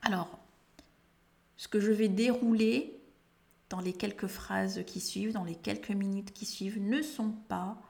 Alors, 0.03 0.39
ce 1.57 1.67
que 1.67 1.79
je 1.79 1.91
vais 1.91 2.09
dérouler 2.09 3.01
dans 3.69 3.79
les 3.79 3.93
quelques 3.93 4.27
phrases 4.27 4.83
qui 4.85 4.99
suivent, 4.99 5.33
dans 5.33 5.43
les 5.43 5.55
quelques 5.55 5.89
minutes 5.89 6.31
qui 6.31 6.45
suivent, 6.45 6.79
ne 6.79 7.01
sont 7.01 7.31
pas, 7.31 7.81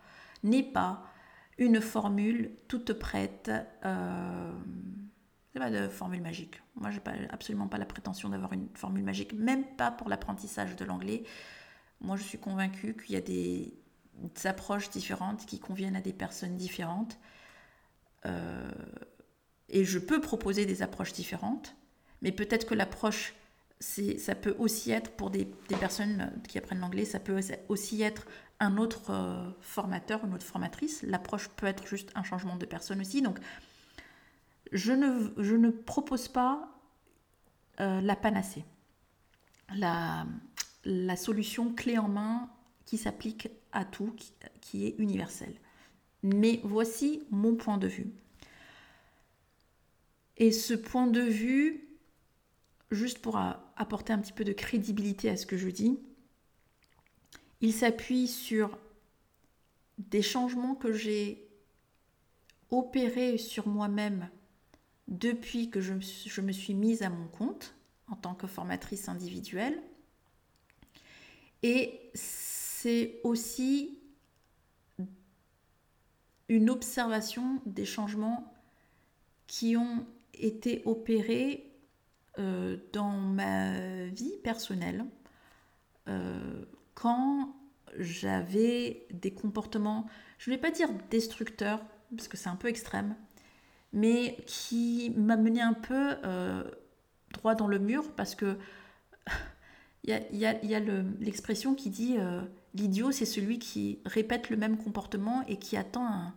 n'est 0.43 0.63
pas 0.63 1.12
une 1.63 1.81
formule 1.81 2.51
toute 2.67 2.93
prête. 2.93 3.51
Euh, 3.85 4.51
c'est 5.51 5.59
pas 5.59 5.69
de 5.69 5.87
formule 5.87 6.21
magique. 6.21 6.61
Moi, 6.75 6.91
j'ai 6.91 6.99
pas, 6.99 7.13
absolument 7.29 7.67
pas 7.67 7.77
la 7.77 7.85
prétention 7.85 8.29
d'avoir 8.29 8.53
une 8.53 8.67
formule 8.73 9.03
magique, 9.03 9.33
même 9.33 9.63
pas 9.63 9.91
pour 9.91 10.09
l'apprentissage 10.09 10.75
de 10.75 10.85
l'anglais. 10.85 11.23
Moi, 12.01 12.17
je 12.17 12.23
suis 12.23 12.39
convaincue 12.39 12.95
qu'il 12.95 13.13
y 13.13 13.17
a 13.17 13.21
des, 13.21 13.73
approches 14.45 14.89
différentes 14.89 15.45
qui 15.45 15.59
conviennent 15.59 15.95
à 15.95 16.01
des 16.01 16.13
personnes 16.13 16.57
différentes. 16.57 17.17
Euh, 18.25 18.71
et 19.69 19.85
je 19.85 19.99
peux 19.99 20.21
proposer 20.21 20.65
des 20.65 20.81
approches 20.81 21.13
différentes, 21.13 21.75
mais 22.21 22.31
peut-être 22.31 22.65
que 22.65 22.75
l'approche, 22.75 23.33
ça 23.79 24.35
peut 24.35 24.55
aussi 24.59 24.91
être 24.91 25.11
pour 25.11 25.29
des, 25.29 25.45
des 25.67 25.75
personnes 25.75 26.31
qui 26.47 26.57
apprennent 26.57 26.79
l'anglais, 26.79 27.05
ça 27.05 27.19
peut 27.19 27.39
aussi 27.69 28.01
être 28.01 28.27
un 28.63 28.77
autre 28.77 29.11
euh, 29.11 29.51
formateur, 29.59 30.23
une 30.25 30.33
autre 30.33 30.45
formatrice. 30.45 31.03
L'approche 31.03 31.49
peut 31.49 31.67
être 31.67 31.85
juste 31.85 32.11
un 32.15 32.23
changement 32.23 32.55
de 32.55 32.65
personne 32.65 33.01
aussi. 33.01 33.21
Donc, 33.21 33.39
je 34.71 34.93
ne, 34.93 35.29
je 35.37 35.55
ne 35.55 35.69
propose 35.69 36.27
pas 36.27 36.69
euh, 37.79 38.01
la 38.01 38.15
panacée, 38.15 38.63
la, 39.75 40.25
la, 40.85 41.15
solution 41.15 41.73
clé 41.73 41.97
en 41.97 42.07
main 42.07 42.49
qui 42.85 42.97
s'applique 42.97 43.49
à 43.71 43.85
tout, 43.85 44.13
qui, 44.17 44.31
qui 44.61 44.85
est 44.87 44.95
universelle. 44.97 45.55
Mais 46.23 46.61
voici 46.63 47.23
mon 47.29 47.55
point 47.55 47.77
de 47.77 47.87
vue. 47.87 48.13
Et 50.37 50.51
ce 50.51 50.73
point 50.73 51.07
de 51.07 51.21
vue, 51.21 51.89
juste 52.91 53.19
pour 53.19 53.37
apporter 53.75 54.13
un 54.13 54.19
petit 54.19 54.33
peu 54.33 54.43
de 54.43 54.53
crédibilité 54.53 55.29
à 55.29 55.37
ce 55.37 55.45
que 55.45 55.57
je 55.57 55.69
dis, 55.69 55.99
il 57.63 57.71
s'appuie 57.71 58.27
sur 58.27 58.77
des 59.97 60.21
changements 60.21 60.75
que 60.75 60.91
j'ai 60.91 61.47
opérés 62.71 63.37
sur 63.37 63.69
moi-même 63.69 64.29
depuis 65.07 65.69
que 65.69 65.79
je, 65.79 65.93
me 66.41 66.51
suis 66.51 66.73
mise 66.73 67.03
à 67.03 67.09
mon 67.09 67.25
compte 67.29 67.73
en 68.09 68.17
tant 68.17 68.35
que 68.35 68.47
formatrice 68.47 69.07
individuelle. 69.07 69.81
Et 71.61 72.11
c'est 72.13 73.21
aussi 73.23 73.97
une 76.49 76.69
observation 76.69 77.61
des 77.65 77.85
changements 77.85 78.53
qui 79.47 79.77
ont 79.77 80.05
été 80.33 80.81
opérés 80.83 81.71
euh, 82.39 82.75
dans 82.91 83.11
ma 83.11 84.07
vie 84.07 84.35
personnelle 84.43 85.05
euh, 86.09 86.65
quand 86.93 87.55
j'avais 87.97 89.07
des 89.11 89.31
comportements, 89.31 90.07
je 90.37 90.49
ne 90.49 90.55
vais 90.55 90.61
pas 90.61 90.71
dire 90.71 90.89
destructeurs, 91.09 91.81
parce 92.15 92.27
que 92.27 92.37
c'est 92.37 92.49
un 92.49 92.55
peu 92.55 92.67
extrême, 92.67 93.15
mais 93.91 94.37
qui 94.47 95.13
m'amenaient 95.15 95.61
un 95.61 95.73
peu 95.73 96.15
euh, 96.23 96.63
droit 97.31 97.55
dans 97.55 97.67
le 97.67 97.79
mur, 97.79 98.11
parce 98.15 98.35
que 98.35 98.57
il 100.03 100.19
y 100.31 100.45
a, 100.45 100.79
l'expression 101.19 101.75
qui 101.75 101.89
dit 101.89 102.15
euh, 102.17 102.41
l'idiot, 102.73 103.11
c'est 103.11 103.25
celui 103.25 103.59
qui 103.59 103.99
répète 104.05 104.49
le 104.49 104.57
même 104.57 104.77
comportement 104.77 105.43
et 105.47 105.57
qui 105.57 105.77
attend 105.77 106.33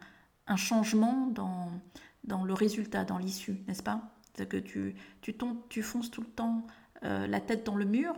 un, 0.47 0.57
changement 0.57 1.27
dans, 1.27 2.45
le 2.45 2.55
résultat, 2.55 3.05
dans 3.05 3.19
l'issue, 3.19 3.57
n'est-ce 3.67 3.83
pas? 3.83 4.13
C'est 4.35 4.49
que 4.49 4.59
tu 4.59 5.83
fonces 5.83 6.11
tout 6.11 6.21
le 6.21 6.27
temps 6.27 6.67
euh, 7.05 7.27
la 7.27 7.41
tête 7.41 7.65
dans 7.65 7.77
le 7.77 7.85
mur 7.85 8.15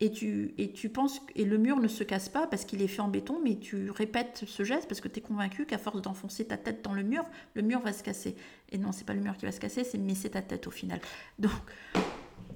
et 0.00 0.12
tu, 0.12 0.54
et 0.58 0.72
tu 0.72 0.90
penses, 0.90 1.20
et 1.34 1.44
le 1.44 1.58
mur 1.58 1.80
ne 1.80 1.88
se 1.88 2.04
casse 2.04 2.28
pas 2.28 2.46
parce 2.46 2.64
qu'il 2.64 2.82
est 2.82 2.88
fait 2.88 3.02
en 3.02 3.08
béton, 3.08 3.40
mais 3.42 3.58
tu 3.58 3.90
répètes 3.90 4.44
ce 4.46 4.62
geste 4.62 4.86
parce 4.88 5.00
que 5.00 5.08
tu 5.08 5.18
es 5.18 5.22
convaincu 5.22 5.66
qu'à 5.66 5.78
force 5.78 6.00
d'enfoncer 6.00 6.46
ta 6.46 6.56
tête 6.56 6.84
dans 6.84 6.94
le 6.94 7.02
mur, 7.02 7.24
le 7.54 7.62
mur 7.62 7.80
va 7.80 7.92
se 7.92 8.04
casser. 8.04 8.36
Et 8.70 8.78
non, 8.78 8.92
c'est 8.92 9.04
pas 9.04 9.14
le 9.14 9.20
mur 9.20 9.36
qui 9.36 9.44
va 9.44 9.52
se 9.52 9.58
casser, 9.58 9.82
c'est 9.82 9.98
mais 9.98 10.14
c'est 10.14 10.30
ta 10.30 10.42
tête 10.42 10.68
au 10.68 10.70
final. 10.70 11.00
Donc, 11.40 11.50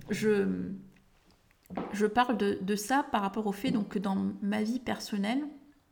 je, 0.08 0.46
je 1.92 2.06
parle 2.06 2.36
de, 2.36 2.58
de, 2.60 2.76
ça 2.76 3.04
par 3.10 3.22
rapport 3.22 3.46
au 3.48 3.52
fait 3.52 3.72
donc, 3.72 3.88
que 3.88 3.98
dans 3.98 4.32
ma 4.40 4.62
vie 4.62 4.78
personnelle, 4.78 5.44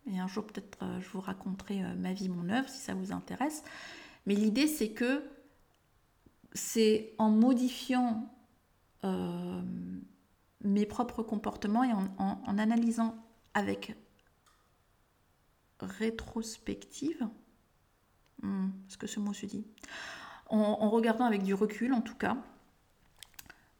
et 0.06 0.20
un 0.20 0.28
jour 0.28 0.46
peut-être 0.46 0.78
euh, 0.82 1.00
je 1.00 1.08
vous 1.10 1.20
raconterai 1.20 1.82
euh, 1.82 1.94
ma 1.96 2.12
vie, 2.12 2.28
mon 2.28 2.48
œuvre 2.48 2.68
si 2.68 2.78
ça 2.78 2.94
vous 2.94 3.12
intéresse, 3.12 3.64
mais 4.26 4.34
l'idée 4.34 4.68
c'est 4.68 4.90
que 4.90 5.24
c'est 6.52 7.12
en 7.18 7.30
modifiant 7.30 8.28
euh, 9.04 9.62
mes 10.62 10.86
propres 10.86 11.22
comportements 11.22 11.84
et 11.84 11.92
en, 11.92 12.58
analysant 12.58 13.16
avec 13.54 13.96
rétrospective, 15.80 17.26
hmm, 18.42 18.68
est-ce 18.88 18.98
que 18.98 19.06
ce 19.06 19.20
mot 19.20 19.32
se 19.32 19.46
dit 19.46 19.64
en, 20.50 20.90
regardant 20.90 21.26
avec 21.26 21.44
du 21.44 21.54
recul 21.54 21.92
en 21.92 22.00
tout 22.00 22.16
cas, 22.16 22.36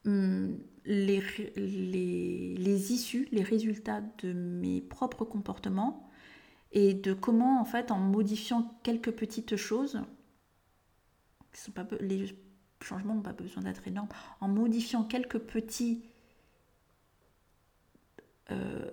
hmm, 0.04 0.54
les, 0.84 1.20
les, 1.56 2.54
les, 2.56 2.92
issues, 2.92 3.28
les 3.32 3.42
résultats 3.42 4.02
de 4.18 4.32
mes 4.32 4.80
propres 4.80 5.24
comportements 5.24 6.08
et 6.72 6.94
de 6.94 7.12
comment 7.12 7.60
en 7.60 7.64
fait 7.64 7.90
en 7.90 7.98
modifiant 7.98 8.78
quelques 8.84 9.10
petites 9.10 9.56
choses, 9.56 10.00
qui 11.52 11.60
sont 11.60 11.72
pas, 11.72 11.86
les 12.00 12.26
changements 12.80 13.14
n'ont 13.14 13.22
pas 13.22 13.32
besoin 13.32 13.64
d'être 13.64 13.86
énormes, 13.88 14.08
en 14.40 14.48
modifiant 14.48 15.04
quelques 15.04 15.40
petits 15.40 16.04
euh, 18.50 18.90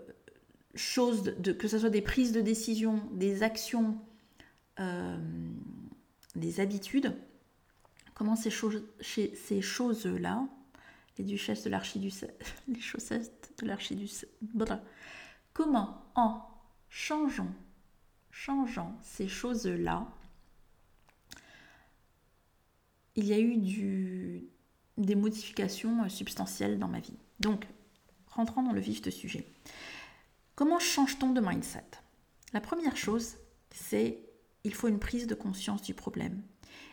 choses, 0.75 1.23
de, 1.23 1.51
que 1.51 1.67
ce 1.67 1.79
soit 1.79 1.89
des 1.89 2.01
prises 2.01 2.31
de 2.31 2.41
décision, 2.41 3.01
des 3.13 3.43
actions, 3.43 3.97
euh, 4.79 5.17
des 6.35 6.59
habitudes, 6.59 7.15
comment 8.13 8.35
ces, 8.35 8.49
choses, 8.49 8.83
ces 9.01 9.61
choses-là, 9.61 10.47
les 11.17 11.23
duchesses 11.23 11.63
de 11.63 11.69
l'archiduchesse, 11.69 12.29
les 12.67 12.79
chaussettes 12.79 13.53
de 13.59 13.67
l'archiduchesse, 13.67 14.27
comment 15.53 16.03
en 16.15 16.41
changeant, 16.89 17.51
changeant 18.29 18.97
ces 19.01 19.27
choses-là, 19.27 20.07
il 23.15 23.25
y 23.25 23.33
a 23.33 23.39
eu 23.39 24.47
des 24.97 25.15
modifications 25.15 26.07
substantielles 26.07 26.77
dans 26.77 26.87
ma 26.87 26.99
vie. 26.99 27.17
Donc, 27.39 27.67
rentrons 28.37 28.63
dans 28.63 28.71
le 28.71 28.79
vif 28.79 29.01
de 29.01 29.09
sujet. 29.09 29.45
Comment 30.55 30.79
change-t-on 30.79 31.33
de 31.33 31.41
mindset? 31.41 31.85
La 32.53 32.61
première 32.61 32.95
chose, 32.95 33.37
c'est 33.71 34.23
il 34.63 34.73
faut 34.73 34.87
une 34.87 34.99
prise 34.99 35.27
de 35.27 35.35
conscience 35.35 35.81
du 35.81 35.93
problème. 35.93 36.41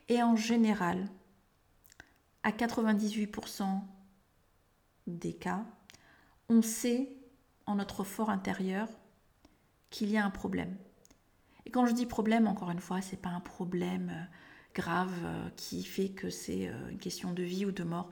Et 0.09 0.22
en 0.22 0.37
général, 0.37 1.07
à 2.42 2.50
98% 2.50 3.80
des 5.07 5.35
cas, 5.35 5.64
on 6.48 6.62
sait 6.62 7.11
en 7.66 7.76
notre 7.76 8.04
fort 8.04 8.30
intérieur 8.30 8.88
qu'il 9.90 10.11
y 10.11 10.16
a 10.16 10.24
un 10.24 10.30
problème. 10.30 10.76
Et 11.66 11.70
quand 11.70 11.87
je 11.87 11.92
dis 11.92 12.07
problème, 12.07 12.46
encore 12.46 12.70
une 12.70 12.80
fois, 12.80 13.00
c'est 13.00 13.20
pas 13.20 13.30
un 13.30 13.40
problème 13.40 14.11
euh, 14.11 14.24
grave 14.74 15.12
euh, 15.24 15.48
qui 15.57 15.85
fait 15.85 16.11
que 16.11 16.30
c'est 16.30 16.68
euh, 16.68 16.90
une 16.90 16.98
question 16.98 17.33
de 17.33 17.42
vie 17.42 17.64
ou 17.64 17.72
de 17.72 17.85
mort. 17.85 18.11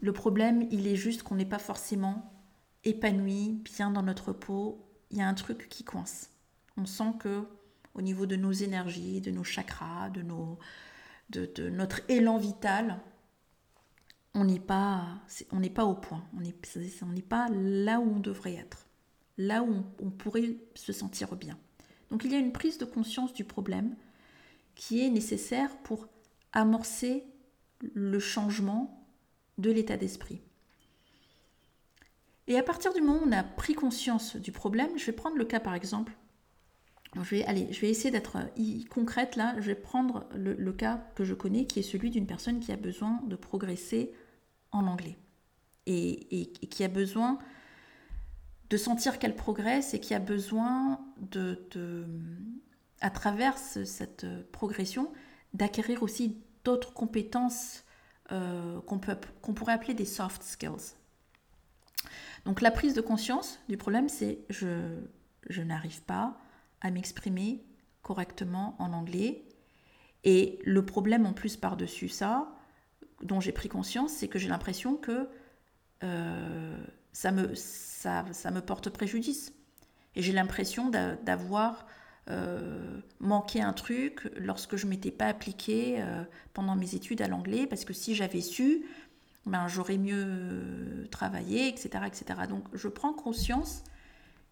Le 0.00 0.12
problème, 0.12 0.66
il 0.70 0.86
est 0.86 0.96
juste 0.96 1.22
qu'on 1.22 1.36
n'est 1.36 1.46
pas 1.46 1.58
forcément 1.58 2.31
épanoui, 2.84 3.62
bien 3.64 3.90
dans 3.90 4.02
notre 4.02 4.32
peau, 4.32 4.84
il 5.10 5.18
y 5.18 5.22
a 5.22 5.28
un 5.28 5.34
truc 5.34 5.68
qui 5.68 5.84
coince. 5.84 6.30
On 6.76 6.86
sent 6.86 7.14
que 7.20 7.44
au 7.94 8.02
niveau 8.02 8.26
de 8.26 8.36
nos 8.36 8.52
énergies, 8.52 9.20
de 9.20 9.30
nos 9.30 9.44
chakras, 9.44 10.10
de, 10.10 10.22
nos, 10.22 10.58
de, 11.30 11.68
notre 11.68 12.00
élan 12.08 12.38
vital, 12.38 13.00
on 14.34 14.44
n'est 14.44 14.60
pas, 14.60 15.20
on 15.50 15.60
n'est 15.60 15.70
pas 15.70 15.84
au 15.84 15.94
point. 15.94 16.24
On 16.34 16.40
n'est 16.40 17.22
pas 17.22 17.48
là 17.50 18.00
où 18.00 18.14
on 18.16 18.20
devrait 18.20 18.54
être, 18.54 18.86
là 19.36 19.62
où 19.62 19.84
on, 20.00 20.10
pourrait 20.10 20.56
se 20.74 20.92
sentir 20.92 21.36
bien. 21.36 21.58
Donc 22.10 22.24
il 22.24 22.32
y 22.32 22.34
a 22.34 22.38
une 22.38 22.52
prise 22.52 22.78
de 22.78 22.84
conscience 22.84 23.32
du 23.34 23.44
problème 23.44 23.94
qui 24.74 25.04
est 25.04 25.10
nécessaire 25.10 25.76
pour 25.78 26.08
amorcer 26.52 27.24
le 27.94 28.18
changement 28.18 29.06
de 29.58 29.70
l'état 29.70 29.98
d'esprit. 29.98 30.40
Et 32.48 32.58
à 32.58 32.62
partir 32.62 32.92
du 32.92 33.00
moment 33.00 33.20
où 33.22 33.28
on 33.28 33.32
a 33.32 33.42
pris 33.42 33.74
conscience 33.74 34.36
du 34.36 34.52
problème, 34.52 34.90
je 34.96 35.06
vais 35.06 35.12
prendre 35.12 35.36
le 35.36 35.44
cas 35.44 35.60
par 35.60 35.74
exemple. 35.74 36.12
Je 37.14 37.20
vais, 37.20 37.72
je 37.72 37.80
vais 37.80 37.90
essayer 37.90 38.10
d'être 38.10 38.38
concrète 38.88 39.36
là. 39.36 39.54
Je 39.58 39.66
vais 39.66 39.74
prendre 39.74 40.26
le, 40.34 40.72
cas 40.72 41.04
que 41.14 41.24
je 41.24 41.34
connais 41.34 41.66
qui 41.66 41.78
est 41.78 41.82
celui 41.82 42.10
d'une 42.10 42.26
personne 42.26 42.58
qui 42.58 42.72
a 42.72 42.76
besoin 42.76 43.20
de 43.26 43.36
progresser 43.36 44.12
en 44.72 44.86
anglais 44.86 45.18
et, 45.86 46.52
qui 46.70 46.84
a 46.84 46.88
besoin 46.88 47.38
de 48.70 48.76
sentir 48.78 49.18
qu'elle 49.18 49.36
progresse 49.36 49.92
et 49.92 50.00
qui 50.00 50.14
a 50.14 50.18
besoin 50.18 51.00
de, 51.18 51.58
à 53.02 53.10
travers 53.10 53.58
cette 53.58 54.26
progression, 54.50 55.12
d'acquérir 55.52 56.02
aussi 56.02 56.38
d'autres 56.64 56.94
compétences 56.94 57.84
euh, 58.30 58.80
qu'on 58.82 59.52
pourrait 59.52 59.74
appeler 59.74 59.94
des 59.94 60.06
soft 60.06 60.42
skills. 60.42 60.94
Donc 62.44 62.60
la 62.60 62.70
prise 62.70 62.94
de 62.94 63.00
conscience 63.00 63.60
du 63.68 63.76
problème, 63.76 64.08
c'est 64.08 64.38
je, 64.50 64.98
je 65.48 65.62
n'arrive 65.62 66.02
pas 66.02 66.38
à 66.80 66.90
m'exprimer 66.90 67.64
correctement 68.02 68.76
en 68.78 68.92
anglais. 68.92 69.44
Et 70.24 70.58
le 70.64 70.84
problème 70.84 71.26
en 71.26 71.32
plus 71.32 71.56
par-dessus 71.56 72.08
ça, 72.08 72.52
dont 73.22 73.40
j'ai 73.40 73.52
pris 73.52 73.68
conscience, 73.68 74.12
c'est 74.12 74.28
que 74.28 74.38
j'ai 74.38 74.48
l'impression 74.48 74.96
que 74.96 75.28
euh, 76.04 76.84
ça, 77.12 77.30
me, 77.30 77.54
ça, 77.54 78.24
ça, 78.32 78.50
me 78.50 78.60
porte 78.60 78.90
préjudice. 78.90 79.52
Et 80.14 80.22
j'ai 80.22 80.32
l'impression 80.32 80.90
d'avoir 80.90 81.86
euh, 82.30 83.00
manqué 83.20 83.60
un 83.60 83.72
truc 83.72 84.30
lorsque 84.36 84.76
je 84.76 84.86
m'étais 84.86 85.10
pas 85.10 85.26
appliqué 85.26 85.96
euh, 85.98 86.24
pendant 86.52 86.76
mes 86.76 86.94
études 86.94 87.22
à 87.22 87.28
l'anglais, 87.28 87.66
parce 87.66 87.84
que 87.84 87.92
si 87.92 88.14
j'avais 88.14 88.40
su, 88.40 88.84
ben, 89.46 89.66
j'aurais 89.68 89.98
mieux 89.98 91.08
travaillé, 91.10 91.68
etc., 91.68 92.04
etc. 92.06 92.24
Donc 92.48 92.64
je 92.72 92.88
prends 92.88 93.12
conscience 93.12 93.82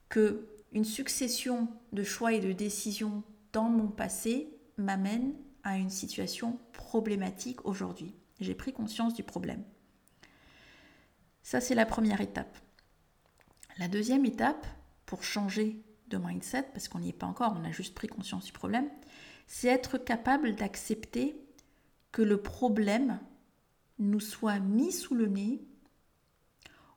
que 0.09 0.47
une 0.73 0.85
succession 0.85 1.69
de 1.93 2.03
choix 2.03 2.33
et 2.33 2.41
de 2.41 2.53
décisions 2.53 3.23
dans 3.53 3.69
mon 3.69 3.89
passé 3.89 4.57
m'amène 4.77 5.35
à 5.63 5.77
une 5.77 5.91
situation 5.91 6.59
problématique 6.73 7.65
aujourd'hui. 7.65 8.15
J'ai 8.41 8.55
pris 8.55 8.73
conscience 8.73 9.15
du 9.15 9.23
problème. 9.23 9.63
Ça, 11.43 11.61
c'est 11.61 11.75
la 11.75 11.87
première 11.87 12.21
étape. 12.21 12.59
La 13.79 13.89
deuxième 13.89 14.25
étape, 14.25 14.67
pour 15.07 15.25
changer 15.25 15.83
de 16.09 16.17
mindset, 16.19 16.65
parce 16.73 16.89
qu'on 16.89 17.01
n'y 17.01 17.09
est 17.09 17.13
pas 17.13 17.27
encore, 17.27 17.57
on 17.59 17.65
a 17.65 17.73
juste 17.73 17.95
pris 17.95 18.09
conscience 18.09 18.45
du 18.45 18.53
problème, 18.53 18.89
c'est 19.47 19.69
être 19.69 19.99
capable 19.99 20.55
d'accepter 20.55 21.37
que 22.13 22.23
le 22.23 22.41
problème 22.41 23.19
nous 24.01 24.21
soit 24.21 24.59
mis 24.59 24.93
sous 24.93 25.15
le 25.15 25.27
nez 25.27 25.63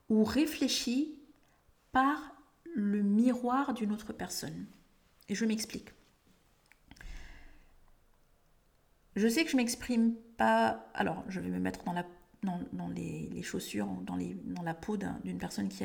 ou 0.09 0.23
réfléchi 0.23 1.19
par 1.91 2.35
le 2.75 3.01
miroir 3.01 3.73
d'une 3.73 3.91
autre 3.91 4.13
personne. 4.13 4.65
Et 5.29 5.35
je 5.35 5.45
m'explique. 5.45 5.89
Je 9.15 9.27
sais 9.27 9.43
que 9.45 9.51
je 9.51 9.57
m'exprime 9.57 10.15
pas. 10.37 10.89
Alors, 10.93 11.23
je 11.27 11.39
vais 11.39 11.49
me 11.49 11.59
mettre 11.59 11.83
dans, 11.83 12.87
les, 12.89 13.43
chaussures, 13.43 13.85
dans, 13.85 14.17
la 14.63 14.73
peau 14.73 14.97
d'une 14.97 15.37
personne 15.37 15.69
qui 15.69 15.83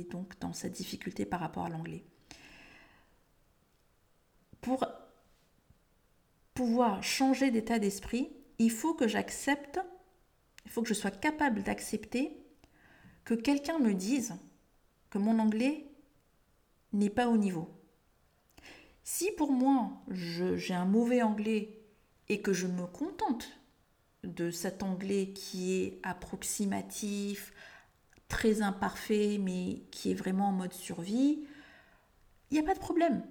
est, 0.00 0.10
donc 0.10 0.38
dans 0.40 0.52
cette 0.52 0.74
difficulté 0.74 1.24
par 1.24 1.40
rapport 1.40 1.64
à 1.64 1.70
l'anglais. 1.70 2.04
Pour 4.60 4.84
pouvoir 6.52 7.02
changer 7.02 7.50
d'état 7.50 7.78
d'esprit, 7.78 8.28
il 8.58 8.70
faut 8.70 8.92
que 8.92 9.08
j'accepte 9.08 9.80
il 10.68 10.70
faut 10.70 10.82
que 10.82 10.88
je 10.88 10.92
sois 10.92 11.10
capable 11.10 11.62
d'accepter 11.62 12.36
que 13.24 13.32
quelqu'un 13.32 13.78
me 13.78 13.94
dise 13.94 14.34
que 15.08 15.16
mon 15.16 15.38
anglais 15.38 15.86
n'est 16.92 17.08
pas 17.08 17.28
au 17.28 17.38
niveau. 17.38 17.70
Si 19.02 19.32
pour 19.32 19.50
moi 19.50 19.92
j'ai 20.10 20.74
un 20.74 20.84
mauvais 20.84 21.22
anglais 21.22 21.80
et 22.28 22.42
que 22.42 22.52
je 22.52 22.66
me 22.66 22.84
contente 22.84 23.48
de 24.24 24.50
cet 24.50 24.82
anglais 24.82 25.30
qui 25.30 25.72
est 25.72 26.00
approximatif, 26.02 27.54
très 28.28 28.60
imparfait, 28.60 29.38
mais 29.40 29.84
qui 29.90 30.10
est 30.10 30.14
vraiment 30.14 30.48
en 30.48 30.52
mode 30.52 30.74
survie, 30.74 31.46
il 32.50 32.54
n'y 32.54 32.58
a 32.58 32.62
pas 32.62 32.74
de 32.74 32.78
problème. 32.78 33.24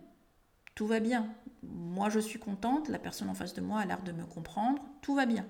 Tout 0.73 0.88
va 0.88 1.00
bien. 1.00 1.32
Moi, 1.62 2.10
je 2.10 2.19
suis 2.19 2.39
contente, 2.39 2.89
la 2.89 2.97
personne 2.97 3.30
en 3.30 3.36
face 3.36 3.54
de 3.54 3.62
moi 3.62 3.82
a 3.82 3.86
l'air 3.86 4.02
de 4.02 4.12
me 4.12 4.26
comprendre, 4.26 4.84
tout 5.04 5.13
va 5.13 5.28
bien. 5.28 5.45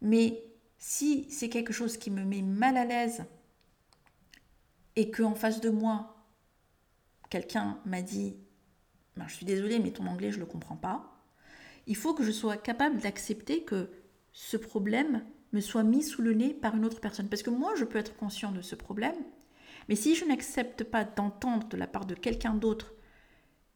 Mais 0.00 0.49
si 0.80 1.30
c'est 1.30 1.50
quelque 1.50 1.74
chose 1.74 1.98
qui 1.98 2.10
me 2.10 2.24
met 2.24 2.42
mal 2.42 2.76
à 2.76 2.86
l'aise 2.86 3.24
et 4.96 5.10
que 5.10 5.22
en 5.22 5.34
face 5.34 5.60
de 5.60 5.68
moi, 5.68 6.26
quelqu'un 7.28 7.78
m'a 7.84 8.02
dit 8.02 8.36
ben, 9.16 9.28
Je 9.28 9.34
suis 9.34 9.46
désolée, 9.46 9.78
mais 9.78 9.92
ton 9.92 10.06
anglais, 10.06 10.32
je 10.32 10.36
ne 10.36 10.40
le 10.40 10.46
comprends 10.46 10.76
pas, 10.76 11.22
il 11.86 11.96
faut 11.96 12.14
que 12.14 12.24
je 12.24 12.32
sois 12.32 12.56
capable 12.56 12.98
d'accepter 12.98 13.62
que 13.62 13.90
ce 14.32 14.56
problème 14.56 15.22
me 15.52 15.60
soit 15.60 15.82
mis 15.82 16.02
sous 16.02 16.22
le 16.22 16.32
nez 16.32 16.54
par 16.54 16.74
une 16.74 16.86
autre 16.86 17.00
personne. 17.00 17.28
Parce 17.28 17.42
que 17.42 17.50
moi, 17.50 17.74
je 17.76 17.84
peux 17.84 17.98
être 17.98 18.16
conscient 18.16 18.50
de 18.50 18.62
ce 18.62 18.74
problème, 18.74 19.16
mais 19.88 19.96
si 19.96 20.14
je 20.14 20.24
n'accepte 20.24 20.84
pas 20.84 21.04
d'entendre 21.04 21.68
de 21.68 21.76
la 21.76 21.86
part 21.86 22.06
de 22.06 22.14
quelqu'un 22.14 22.54
d'autre 22.54 22.94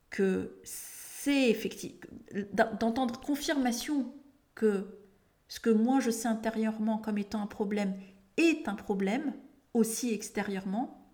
que 0.08 0.58
c'est 0.62 1.50
effectif, 1.50 1.92
d'entendre 2.52 3.20
confirmation 3.20 4.14
que 4.54 5.03
ce 5.54 5.60
que 5.60 5.70
moi 5.70 6.00
je 6.00 6.10
sais 6.10 6.26
intérieurement 6.26 6.98
comme 6.98 7.16
étant 7.16 7.40
un 7.40 7.46
problème 7.46 7.94
est 8.36 8.66
un 8.66 8.74
problème 8.74 9.32
aussi 9.72 10.12
extérieurement, 10.12 11.08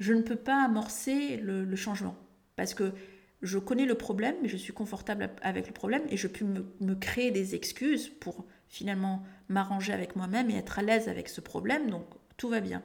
je 0.00 0.12
ne 0.12 0.22
peux 0.22 0.34
pas 0.34 0.64
amorcer 0.64 1.36
le, 1.36 1.76
changement. 1.76 2.16
Parce 2.56 2.74
que 2.74 2.92
je 3.40 3.60
connais 3.60 3.86
le 3.86 3.94
problème, 3.94 4.34
mais 4.42 4.48
je 4.48 4.56
suis 4.56 4.72
confortable 4.72 5.30
avec 5.42 5.68
le 5.68 5.72
problème 5.72 6.02
et 6.08 6.16
je 6.16 6.26
peux 6.26 6.44
me, 6.44 6.94
créer 6.96 7.30
des 7.30 7.54
excuses 7.54 8.08
pour 8.08 8.44
finalement 8.66 9.22
m'arranger 9.48 9.92
avec 9.92 10.16
moi-même 10.16 10.50
et 10.50 10.56
être 10.56 10.80
à 10.80 10.82
l'aise 10.82 11.08
avec 11.08 11.28
ce 11.28 11.40
problème, 11.40 11.88
donc 11.88 12.06
tout 12.38 12.48
va 12.48 12.58
bien. 12.58 12.82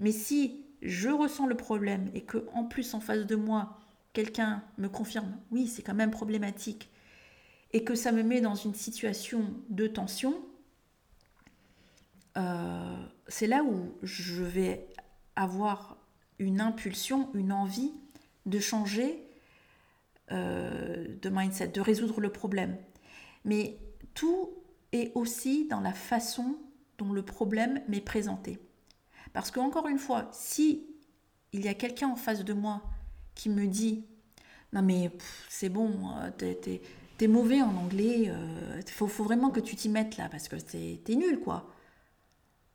Mais 0.00 0.12
si 0.12 0.64
je 0.80 1.10
ressens 1.10 1.46
le 1.46 1.54
problème 1.54 2.08
et 2.14 2.22
que 2.22 2.46
en 2.54 2.64
plus 2.64 2.94
en 2.94 3.00
face 3.00 3.26
de 3.26 3.36
moi, 3.36 3.78
quelqu'un 4.14 4.62
me 4.78 4.88
confirme, 4.88 5.36
oui, 5.50 5.66
c'est 5.66 5.82
quand 5.82 5.92
même 5.92 6.10
problématique, 6.10 6.88
et 7.72 7.84
que 7.84 7.94
ça 7.94 8.12
me 8.12 8.22
met 8.22 8.40
dans 8.40 8.54
une 8.54 8.74
situation 8.74 9.54
de 9.68 9.86
tension, 9.86 10.34
euh, 12.36 12.96
c'est 13.26 13.46
là 13.46 13.62
où 13.62 13.92
je 14.02 14.42
vais 14.42 14.86
avoir 15.36 15.96
une 16.38 16.60
impulsion, 16.60 17.30
une 17.34 17.52
envie 17.52 17.92
de 18.46 18.58
changer 18.58 19.22
euh, 20.30 21.06
de 21.20 21.28
mindset, 21.28 21.68
de 21.68 21.80
résoudre 21.80 22.20
le 22.20 22.30
problème. 22.30 22.76
Mais 23.44 23.78
tout 24.14 24.50
est 24.92 25.12
aussi 25.14 25.66
dans 25.66 25.80
la 25.80 25.92
façon 25.92 26.56
dont 26.96 27.12
le 27.12 27.22
problème 27.22 27.80
m'est 27.88 28.00
présenté. 28.00 28.58
Parce 29.32 29.50
que 29.50 29.60
encore 29.60 29.88
une 29.88 29.98
fois, 29.98 30.28
si 30.32 30.86
il 31.52 31.64
y 31.64 31.68
a 31.68 31.74
quelqu'un 31.74 32.08
en 32.08 32.16
face 32.16 32.44
de 32.44 32.52
moi 32.52 32.82
qui 33.34 33.48
me 33.48 33.66
dit 33.66 34.04
non 34.72 34.82
mais 34.82 35.10
c'est 35.48 35.68
bon, 35.68 36.10
euh, 36.18 36.30
t'es 37.18 37.26
mauvais 37.26 37.60
en 37.60 37.76
anglais, 37.76 38.22
il 38.22 38.30
euh, 38.30 38.80
faut, 38.86 39.06
vraiment 39.24 39.50
que 39.50 39.60
tu 39.60 39.76
t'y 39.76 39.88
mettes 39.88 40.16
là 40.16 40.28
parce 40.30 40.48
que 40.48 40.56
t'es 40.56 41.14
nul 41.14 41.40
quoi. 41.40 41.68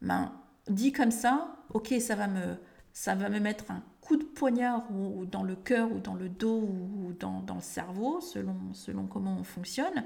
Ben, 0.01 0.33
dit 0.69 0.91
comme 0.91 1.11
ça, 1.11 1.55
ok, 1.73 1.93
ça 1.99 2.15
va 2.15 2.27
me, 2.27 2.57
ça 2.91 3.15
va 3.15 3.29
me 3.29 3.39
mettre 3.39 3.71
un 3.71 3.81
coup 4.01 4.17
de 4.17 4.23
poignard 4.23 4.83
ou, 4.91 5.25
dans 5.25 5.43
le 5.43 5.55
cœur 5.55 5.91
ou 5.91 5.99
dans 5.99 6.13
le 6.13 6.27
dos 6.27 6.59
ou 6.59 7.13
dans, 7.13 7.41
le 7.55 7.61
cerveau, 7.61 8.19
selon, 8.19 8.73
selon 8.73 9.07
comment 9.07 9.37
on 9.39 9.43
fonctionne. 9.43 10.03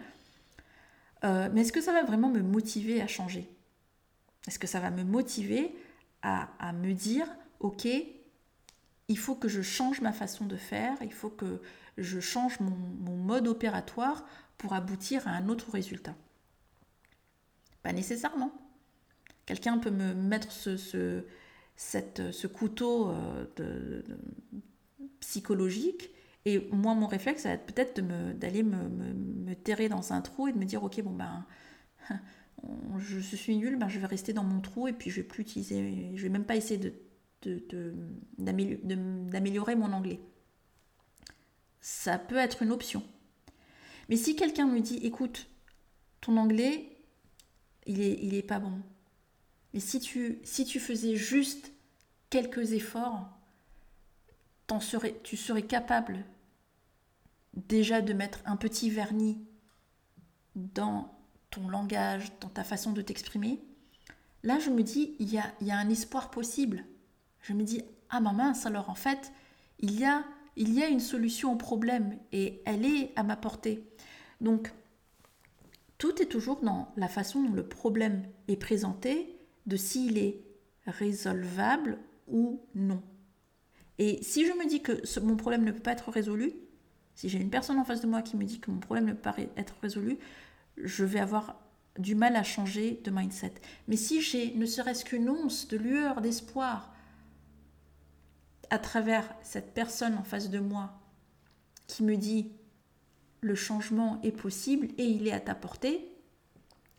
Euh, 1.23 1.49
mais 1.51 1.61
est-ce 1.61 1.73
que 1.73 1.81
ça 1.81 1.91
va 1.91 2.03
vraiment 2.03 2.29
me 2.29 2.41
motiver 2.41 3.01
à 3.01 3.07
changer? 3.07 3.49
Est-ce 4.47 4.59
que 4.59 4.67
ça 4.67 4.79
va 4.79 4.91
me 4.91 5.03
motiver 5.03 5.75
à, 6.21 6.49
à 6.59 6.73
me 6.73 6.93
dire, 6.93 7.27
ok, 7.59 7.87
il 9.09 9.17
faut 9.17 9.33
que 9.33 9.47
je 9.47 9.63
change 9.63 10.01
ma 10.01 10.11
façon 10.11 10.45
de 10.45 10.57
faire, 10.57 10.95
il 11.01 11.13
faut 11.13 11.29
que 11.29 11.59
je 11.97 12.19
change 12.19 12.59
mon, 12.59 13.17
mode 13.17 13.47
opératoire 13.47 14.25
pour 14.57 14.73
aboutir 14.73 15.27
à 15.27 15.31
un 15.31 15.49
autre 15.49 15.71
résultat. 15.71 16.15
Pas 17.83 17.93
nécessairement. 17.93 18.51
Quelqu'un 19.45 19.77
peut 19.77 19.91
me 19.91 20.13
mettre 20.13 20.51
ce, 20.51 20.77
ce, 20.77 22.47
couteau 22.47 23.09
euh, 23.09 23.45
de, 23.57 24.03
psychologique 25.19 26.11
et 26.45 26.69
moi, 26.71 26.95
mon 26.95 27.07
réflexe, 27.07 27.43
ça 27.43 27.49
va 27.49 27.55
être 27.55 27.65
peut-être 27.65 27.99
d'aller 28.37 28.63
me, 28.63 28.87
me, 28.87 29.53
terrer 29.53 29.89
dans 29.89 30.13
un 30.13 30.21
trou 30.21 30.47
et 30.47 30.53
de 30.53 30.57
me 30.57 30.63
dire, 30.63 30.81
ok, 30.81 31.01
bon 31.01 31.11
ben, 31.11 31.45
je 32.97 33.19
suis 33.19 33.57
nul, 33.57 33.77
ben, 33.77 33.89
je 33.89 33.99
vais 33.99 34.05
rester 34.05 34.31
dans 34.31 34.45
mon 34.45 34.61
trou 34.61 34.87
et 34.87 34.93
puis 34.93 35.09
je 35.09 35.17
vais 35.17 35.27
plus 35.27 35.41
utiliser, 35.41 36.13
je 36.15 36.23
vais 36.23 36.29
même 36.29 36.45
pas 36.45 36.55
essayer 36.55 36.79
de, 36.79 36.93
d'améliorer 38.37 39.75
mon 39.75 39.91
anglais 39.91 40.21
ça 41.87 42.17
peut 42.17 42.35
être 42.35 42.63
une 42.63 42.73
option. 42.73 43.01
Mais 44.09 44.17
si 44.17 44.35
quelqu'un 44.35 44.67
me 44.67 44.81
dit, 44.81 44.97
écoute, 44.97 45.47
ton 46.19 46.35
anglais, 46.35 46.97
il 47.85 48.01
est, 48.01 48.19
il 48.21 48.33
est 48.33 48.43
pas 48.43 48.59
bon. 48.59 48.81
Mais 49.73 49.79
si 49.79 50.01
tu, 50.01 50.39
si 50.43 50.65
tu 50.65 50.81
faisais 50.81 51.15
juste 51.15 51.71
quelques 52.29 52.73
efforts, 52.73 53.29
serais, 54.81 55.17
tu 55.23 55.37
serais 55.37 55.61
capable 55.61 56.25
déjà 57.53 58.01
de 58.01 58.11
mettre 58.11 58.39
un 58.43 58.57
petit 58.57 58.89
vernis 58.89 59.39
dans 60.55 61.17
ton 61.51 61.69
langage, 61.69 62.37
dans 62.41 62.49
ta 62.49 62.65
façon 62.65 62.91
de 62.91 63.01
t'exprimer. 63.01 63.63
Là, 64.43 64.59
je 64.59 64.71
me 64.71 64.83
dis, 64.83 65.15
il 65.19 65.31
y 65.31 65.37
a, 65.37 65.53
il 65.61 65.67
y 65.67 65.71
a 65.71 65.77
un 65.77 65.89
espoir 65.89 66.31
possible. 66.31 66.83
Je 67.43 67.53
me 67.53 67.63
dis, 67.63 67.81
ah 68.09 68.19
ma 68.19 68.33
mince, 68.33 68.65
alors 68.65 68.89
en 68.89 68.95
fait, 68.95 69.31
il 69.79 69.97
y 69.97 70.03
a, 70.03 70.25
il 70.57 70.73
y 70.73 70.83
a 70.83 70.87
une 70.87 70.99
solution 70.99 71.53
au 71.53 71.55
problème 71.55 72.17
et 72.31 72.61
elle 72.65 72.83
est 72.83 73.11
à 73.15 73.23
ma 73.23 73.37
portée. 73.37 73.83
Donc, 74.41 74.73
tout 75.97 76.21
est 76.21 76.25
toujours 76.25 76.61
dans 76.61 76.91
la 76.97 77.07
façon 77.07 77.43
dont 77.43 77.53
le 77.53 77.67
problème 77.67 78.23
est 78.47 78.57
présenté, 78.57 79.37
de 79.67 79.77
s'il 79.77 80.17
est 80.17 80.41
résolvable 80.85 81.99
ou 82.27 82.61
non. 82.75 83.01
Et 83.99 84.19
si 84.21 84.45
je 84.45 84.51
me 84.51 84.67
dis 84.67 84.81
que 84.81 85.19
mon 85.21 85.35
problème 85.35 85.63
ne 85.63 85.71
peut 85.71 85.79
pas 85.79 85.93
être 85.93 86.11
résolu, 86.11 86.53
si 87.15 87.29
j'ai 87.29 87.39
une 87.39 87.49
personne 87.49 87.79
en 87.79 87.83
face 87.83 88.01
de 88.01 88.07
moi 88.07 88.21
qui 88.21 88.37
me 88.37 88.43
dit 88.43 88.59
que 88.59 88.69
mon 88.69 88.79
problème 88.79 89.05
ne 89.05 89.13
peut 89.13 89.31
pas 89.31 89.35
être 89.55 89.75
résolu, 89.81 90.17
je 90.77 91.03
vais 91.03 91.19
avoir 91.19 91.59
du 91.97 92.13
mal 92.13 92.35
à 92.35 92.43
changer 92.43 93.01
de 93.03 93.11
mindset. 93.11 93.53
Mais 93.87 93.95
si 93.95 94.21
j'ai 94.21 94.53
ne 94.53 94.65
serait-ce 94.65 95.03
qu'une 95.03 95.29
once 95.29 95.67
de 95.67 95.77
lueur 95.77 96.21
d'espoir 96.21 96.93
à 98.69 98.79
travers 98.79 99.33
cette 99.41 99.73
personne 99.73 100.15
en 100.15 100.23
face 100.23 100.49
de 100.49 100.59
moi 100.59 100.99
qui 101.87 102.03
me 102.03 102.17
dit 102.17 102.51
le 103.41 103.55
changement 103.55 104.19
est 104.23 104.31
possible 104.31 104.87
et 104.97 105.05
il 105.05 105.27
est 105.27 105.31
à 105.31 105.39
ta 105.39 105.55
portée, 105.55 106.11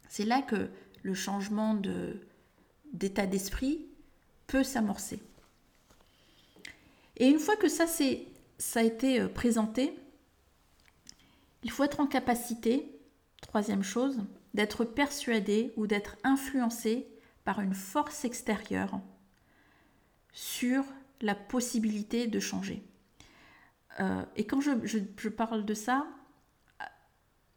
c'est 0.09 0.25
là 0.25 0.41
que 0.43 0.71
le 1.03 1.15
changement 1.15 1.75
de, 1.75 2.27
d'état 2.93 3.27
d'esprit 3.27 3.87
peut 4.47 4.65
s'amorcer. 4.65 5.21
Et 7.17 7.29
une 7.29 7.39
fois 7.39 7.57
que 7.57 7.69
ça, 7.69 7.87
ça 7.87 8.81
a 8.81 8.83
été 8.83 9.21
euh, 9.21 9.29
présenté, 9.29 9.99
il 11.65 11.71
faut 11.71 11.85
être 11.85 12.01
en 12.01 12.07
capacité, 12.07 13.01
troisième 13.41 13.83
chose, 13.83 14.23
d'être 14.55 14.85
persuadé 14.85 15.73
ou 15.77 15.87
d'être 15.87 16.17
influencé 16.25 17.07
par 17.45 17.61
une 17.61 17.75
force 17.75 18.25
extérieure 18.25 19.01
sur 20.33 20.85
la 21.21 21.35
possibilité 21.35 22.27
de 22.27 22.41
changer. 22.41 22.83
Euh, 24.01 24.23
et 24.37 24.47
quand 24.47 24.61
je, 24.61 25.29
parle 25.29 25.65
de 25.65 25.75
ça, 25.75 26.07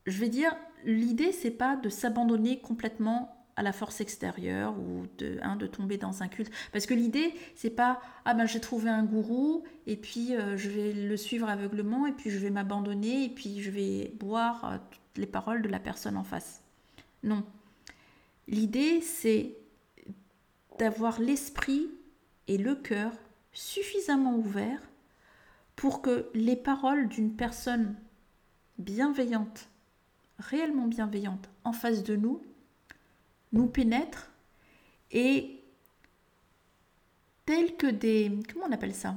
je 0.06 0.20
vais 0.20 0.30
dire, 0.30 0.56
l'idée, 0.84 1.32
c'est 1.32 1.52
pas 1.52 1.76
de 1.76 1.90
s'abandonner 1.90 2.60
complètement 2.60 3.38
à 3.56 3.64
la 3.64 3.74
force 3.74 4.02
extérieure 4.02 4.74
ou 4.80 5.06
de, 5.18 5.38
hein, 5.44 5.56
de 5.56 5.68
tomber 5.68 5.98
dans 5.98 6.24
un 6.24 6.28
culte. 6.28 6.52
Parce 6.72 6.86
que 6.86 6.94
l'idée, 6.94 7.34
c'est 7.54 7.70
pas 7.70 8.02
ah 8.26 8.34
ben 8.34 8.46
j'ai 8.46 8.62
trouvé 8.62 8.90
un 8.90 9.04
gourou 9.04 9.64
et 9.88 9.98
puis 9.98 10.36
euh, 10.36 10.58
je 10.58 10.70
vais 10.70 10.94
le 10.94 11.18
suivre 11.18 11.50
aveuglement 11.50 12.08
et 12.08 12.14
puis 12.14 12.30
je 12.30 12.38
vais 12.38 12.50
m'abandonner 12.50 13.26
et 13.26 13.30
puis 13.30 13.62
je 13.62 13.70
vais 13.70 14.14
boire 14.20 14.66
euh, 14.66 14.78
toutes 14.90 15.18
les 15.18 15.28
paroles 15.28 15.62
de 15.62 15.68
la 15.68 15.80
personne 15.80 16.16
en 16.18 16.24
face. 16.24 16.64
Non. 17.24 17.44
L'idée, 18.48 19.02
c'est 19.02 19.58
d'avoir 20.80 21.20
l'esprit 21.20 21.90
et 22.48 22.58
le 22.58 22.74
cœur 22.74 23.12
suffisamment 23.54 24.36
ouverts 24.36 24.82
pour 25.76 26.02
que 26.02 26.30
les 26.34 26.56
paroles 26.56 27.08
d'une 27.08 27.36
personne 27.36 27.96
bienveillante, 28.78 29.70
réellement 30.40 30.88
bienveillante, 30.88 31.50
en 31.64 31.74
face 31.74 32.04
de 32.04 32.16
nous, 32.16 32.42
nous 33.52 33.68
pénètrent 33.68 34.32
et 35.12 35.62
tels 37.46 37.76
que 37.76 37.88
des... 37.88 38.32
Comment 38.52 38.66
on 38.68 38.72
appelle 38.72 38.96
ça? 38.96 39.16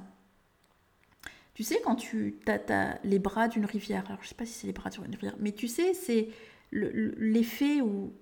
Tu 1.55 1.63
sais, 1.63 1.81
quand 1.85 1.95
tu 1.97 2.41
as, 2.47 2.99
les 3.05 3.19
bras 3.21 3.47
d'une 3.47 3.65
rivière, 3.65 4.05
alors 4.07 4.19
je 4.19 4.25
ne 4.25 4.29
sais 4.31 4.35
pas 4.35 4.47
si 4.47 4.53
c'est 4.55 4.67
les 4.67 4.73
bras 4.73 4.91
d'une 4.91 5.05
rivière, 5.05 5.37
mais 5.39 5.53
tu 5.53 5.69
sais, 5.69 5.95
c'est 5.95 6.31
l'effet 6.73 7.81
où, 7.81 8.13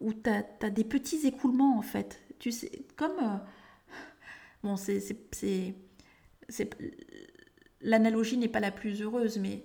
où 0.00 0.12
tu 0.12 0.30
as, 0.30 0.70
des 0.70 0.84
petits 0.84 1.26
écoulements 1.26 1.76
en 1.76 1.82
fait. 1.82 2.22
Tu 2.38 2.52
sais, 2.52 2.70
comme... 2.96 3.40
Bon, 4.62 4.76
c'est... 4.76 5.74
L'analogie 7.80 8.36
n'est 8.36 8.48
pas 8.48 8.60
la 8.60 8.70
plus 8.70 9.00
heureuse, 9.02 9.38
mais 9.38 9.64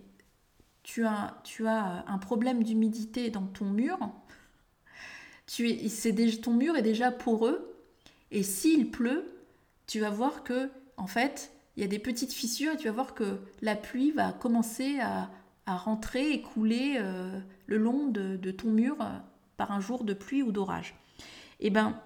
tu 0.84 1.06
as, 1.06 1.42
tu 1.44 1.68
as 1.68 2.06
un 2.08 2.18
problème 2.18 2.64
d'humidité 2.64 3.30
dans 3.30 3.48
ton 3.48 3.66
mur, 3.66 3.98
tu 5.48 5.70
es, 5.70 6.32
ton 6.42 6.54
mur 6.54 6.76
est 6.78 6.82
déjà 6.82 7.12
poreux, 7.12 7.76
et 8.32 8.44
s'il 8.44 8.92
pleut, 8.92 9.26
tu 9.88 10.00
vas 10.00 10.10
voir 10.10 10.44
que, 10.44 10.70
en 10.98 11.08
fait, 11.08 11.52
il 11.76 11.82
y 11.82 11.84
a 11.84 11.88
des 11.88 12.00
petites 12.00 12.34
fissures 12.34 12.74
et 12.74 12.78
tu 12.78 12.86
vas 12.86 12.94
voir 12.94 13.14
que 13.14 13.40
la 13.62 13.76
pluie 13.76 14.12
va 14.12 14.32
commencer 14.32 15.00
à, 15.00 15.30
rentrer 15.68 16.32
et 16.32 16.42
couler 16.44 16.98
euh, 17.00 17.40
le 17.66 17.78
long 17.78 18.08
de, 18.08 18.52
ton 18.52 18.70
mur 18.70 18.98
euh, 19.02 19.06
par 19.58 19.72
un 19.72 19.80
jour 19.80 20.04
de 20.04 20.14
pluie 20.14 20.44
ou 20.44 20.52
d'orage. 20.52 20.96
Eh 21.60 21.72
bien, 21.72 22.00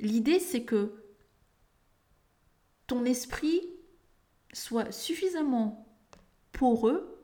l'idée, 0.00 0.40
c'est 0.40 0.64
que 0.64 0.94
ton 2.86 3.04
esprit 3.04 3.60
soit 4.52 4.92
suffisamment 4.92 5.86
poreux 6.52 7.14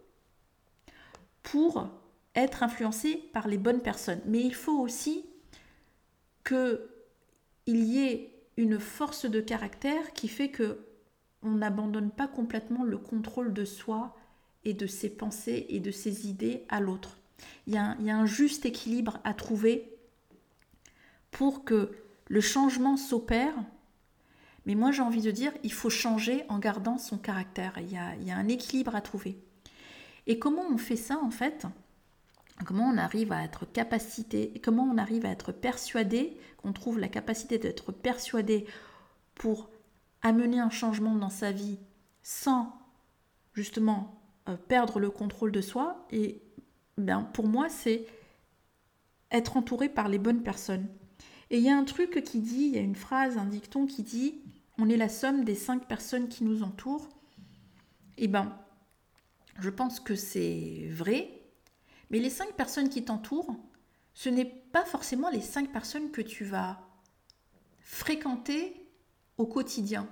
pour 1.42 1.88
être 2.34 2.62
influencé 2.62 3.16
par 3.32 3.48
les 3.48 3.58
bonnes 3.58 3.80
personnes. 3.80 4.20
Mais 4.26 4.40
il 4.40 4.54
faut 4.54 4.78
aussi 4.78 5.26
qu'il 6.44 6.78
y 7.66 8.04
ait 8.04 8.34
une 8.56 8.78
force 8.78 9.26
de 9.26 9.40
caractère 9.40 10.12
qui 10.12 10.28
fait 10.28 10.50
que 10.50 10.86
on 11.42 11.52
n'abandonne 11.52 12.10
pas 12.10 12.28
complètement 12.28 12.84
le 12.84 12.98
contrôle 12.98 13.54
de 13.54 13.64
soi 13.64 14.14
et 14.64 14.74
de 14.74 14.86
ses 14.86 15.08
pensées 15.08 15.66
et 15.70 15.80
de 15.80 15.90
ses 15.90 16.28
idées 16.28 16.66
à 16.68 16.80
l'autre. 16.80 17.16
Il, 17.66 17.74
il, 17.98 18.06
y 18.06 18.10
a 18.10 18.16
un 18.16 18.26
juste 18.26 18.66
équilibre 18.66 19.20
à 19.24 19.32
trouver 19.32 19.96
pour 21.30 21.64
que 21.64 21.92
le 22.28 22.40
changement 22.40 22.96
s'opère. 22.98 23.54
Mais 24.66 24.74
moi 24.74 24.90
j'ai 24.92 25.02
envie 25.02 25.22
de 25.22 25.30
dire, 25.30 25.52
il 25.62 25.72
faut 25.72 25.90
changer 25.90 26.44
en 26.48 26.58
gardant 26.58 26.98
son 26.98 27.18
caractère. 27.18 27.74
Il 27.78 27.90
y 27.90 27.96
a, 27.96 28.14
il 28.16 28.26
y 28.26 28.30
a 28.30 28.36
un 28.36 28.48
équilibre 28.48 28.94
à 28.94 29.00
trouver. 29.00 29.38
Et 30.26 30.38
comment 30.38 30.64
on 30.70 30.78
fait 30.78 30.96
ça 30.96 31.18
en 31.22 31.30
fait? 31.30 31.66
Comment 32.66 32.88
on 32.88 32.98
arrive 32.98 33.32
à 33.32 33.42
être 33.42 33.64
capacité, 33.64 34.52
comment 34.62 34.84
on 34.84 34.98
arrive 34.98 35.24
à 35.24 35.30
être 35.30 35.50
persuadé, 35.50 36.36
qu'on 36.58 36.74
trouve 36.74 36.98
la 36.98 37.08
capacité 37.08 37.58
d'être 37.58 37.90
persuadé 37.90 38.66
pour 39.34 39.70
amener 40.20 40.60
un 40.60 40.68
changement 40.68 41.14
dans 41.14 41.30
sa 41.30 41.52
vie 41.52 41.78
sans 42.22 42.72
justement 43.54 44.20
euh, 44.48 44.56
perdre 44.56 45.00
le 45.00 45.10
contrôle 45.10 45.52
de 45.52 45.62
soi. 45.62 46.06
Et 46.10 46.42
bien, 46.98 47.22
pour 47.22 47.48
moi, 47.48 47.68
c'est 47.70 48.06
être 49.30 49.56
entouré 49.56 49.88
par 49.88 50.08
les 50.08 50.18
bonnes 50.18 50.42
personnes. 50.42 50.86
Et 51.50 51.58
il 51.58 51.64
y 51.64 51.70
a 51.70 51.76
un 51.76 51.84
truc 51.84 52.22
qui 52.22 52.40
dit, 52.40 52.66
il 52.66 52.74
y 52.74 52.78
a 52.78 52.82
une 52.82 52.94
phrase, 52.94 53.38
un 53.38 53.46
dicton 53.46 53.86
qui 53.86 54.02
dit, 54.02 54.40
on 54.80 54.88
est 54.88 54.96
la 54.96 55.10
somme 55.10 55.44
des 55.44 55.54
cinq 55.54 55.86
personnes 55.86 56.28
qui 56.28 56.42
nous 56.42 56.62
entourent. 56.62 57.08
Et 58.16 58.28
ben, 58.28 58.58
je 59.58 59.68
pense 59.68 60.00
que 60.00 60.14
c'est 60.14 60.88
vrai, 60.90 61.42
mais 62.10 62.18
les 62.18 62.30
cinq 62.30 62.54
personnes 62.54 62.88
qui 62.88 63.04
t'entourent, 63.04 63.56
ce 64.14 64.30
n'est 64.30 64.46
pas 64.46 64.84
forcément 64.84 65.28
les 65.30 65.42
cinq 65.42 65.70
personnes 65.70 66.10
que 66.10 66.22
tu 66.22 66.44
vas 66.44 66.80
fréquenter 67.80 68.88
au 69.36 69.46
quotidien. 69.46 70.08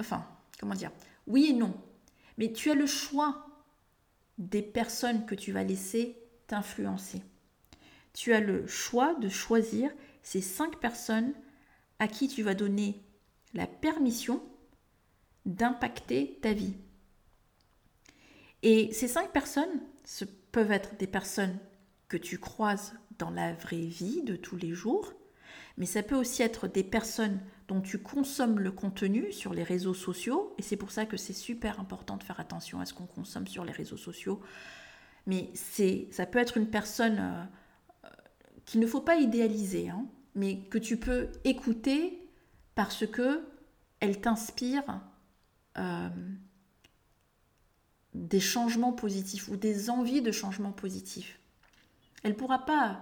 Enfin, 0.00 0.26
comment 0.58 0.74
dire? 0.74 0.90
Oui 1.26 1.46
et 1.50 1.52
non. 1.52 1.74
Mais 2.36 2.52
tu 2.52 2.70
as 2.70 2.74
le 2.74 2.86
choix 2.86 3.46
des 4.38 4.62
personnes 4.62 5.24
que 5.24 5.34
tu 5.34 5.52
vas 5.52 5.64
laisser 5.64 6.18
t'influencer. 6.48 7.22
Tu 8.12 8.32
as 8.32 8.40
le 8.40 8.66
choix 8.66 9.14
de 9.14 9.28
choisir 9.28 9.90
ces 10.22 10.40
cinq 10.40 10.78
personnes 10.80 11.32
à 11.98 12.08
qui 12.08 12.28
tu 12.28 12.42
vas 12.42 12.54
donner 12.54 13.02
la 13.54 13.66
permission 13.66 14.42
d'impacter 15.44 16.38
ta 16.42 16.52
vie. 16.52 16.74
Et 18.62 18.92
ces 18.92 19.08
cinq 19.08 19.32
personnes 19.32 19.80
ce 20.04 20.24
peuvent 20.24 20.72
être 20.72 20.96
des 20.96 21.06
personnes 21.06 21.58
que 22.08 22.16
tu 22.16 22.38
croises 22.38 22.94
dans 23.18 23.30
la 23.30 23.52
vraie 23.52 23.76
vie 23.76 24.22
de 24.22 24.36
tous 24.36 24.56
les 24.56 24.72
jours, 24.72 25.12
mais 25.76 25.86
ça 25.86 26.02
peut 26.02 26.14
aussi 26.14 26.42
être 26.42 26.68
des 26.68 26.84
personnes 26.84 27.40
dont 27.68 27.80
tu 27.80 27.98
consommes 27.98 28.60
le 28.60 28.70
contenu 28.70 29.32
sur 29.32 29.52
les 29.52 29.64
réseaux 29.64 29.94
sociaux, 29.94 30.54
et 30.58 30.62
c'est 30.62 30.76
pour 30.76 30.90
ça 30.90 31.04
que 31.04 31.16
c'est 31.16 31.32
super 31.32 31.80
important 31.80 32.16
de 32.16 32.22
faire 32.22 32.40
attention 32.40 32.80
à 32.80 32.86
ce 32.86 32.94
qu'on 32.94 33.06
consomme 33.06 33.46
sur 33.46 33.64
les 33.64 33.72
réseaux 33.72 33.96
sociaux. 33.96 34.40
Mais 35.26 35.50
ça 35.54 36.24
peut 36.26 36.38
être 36.38 36.56
une 36.56 36.70
personne 36.70 37.18
euh, 37.18 37.44
euh, 38.04 38.08
qu'il 38.64 38.80
ne 38.80 38.86
faut 38.86 39.00
pas 39.00 39.16
idéaliser, 39.16 39.88
hein, 39.88 40.06
mais 40.36 40.58
que 40.70 40.78
tu 40.78 40.96
peux 40.98 41.28
écouter 41.44 42.30
parce 42.76 43.06
que 43.06 43.42
elle 43.98 44.20
t'inspire 44.20 45.00
euh, 45.78 46.08
des 48.14 48.40
changements 48.40 48.92
positifs 48.92 49.48
ou 49.48 49.56
des 49.56 49.90
envies 49.90 50.22
de 50.22 50.30
changements 50.30 50.72
positifs. 50.72 51.40
Elle 52.22 52.32
ne 52.32 52.36
pourra 52.36 52.64
pas 52.64 53.00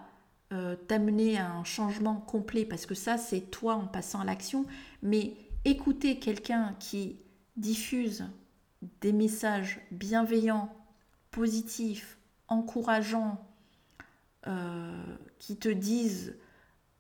euh, 0.53 0.77
t'amener 0.77 1.37
à 1.37 1.51
un 1.51 1.65
changement 1.65 2.17
complet 2.17 2.65
parce 2.65 2.87
que 2.87 2.95
ça, 2.95 3.19
c'est 3.19 3.41
toi 3.41 3.75
en 3.75 3.87
passant 3.87 4.21
à 4.21 4.25
l'action. 4.25 4.65
Mais 5.03 5.37
écouter 5.65 6.19
quelqu'un 6.21 6.77
qui 6.79 7.19
diffuse 7.57 8.25
des 9.01 9.13
messages 9.13 9.81
bienveillants, 9.91 10.73
positifs, 11.31 12.19
encourageants, 12.49 13.45
euh, 14.47 15.17
qui 15.39 15.57
te 15.57 15.69
disent 15.69 16.37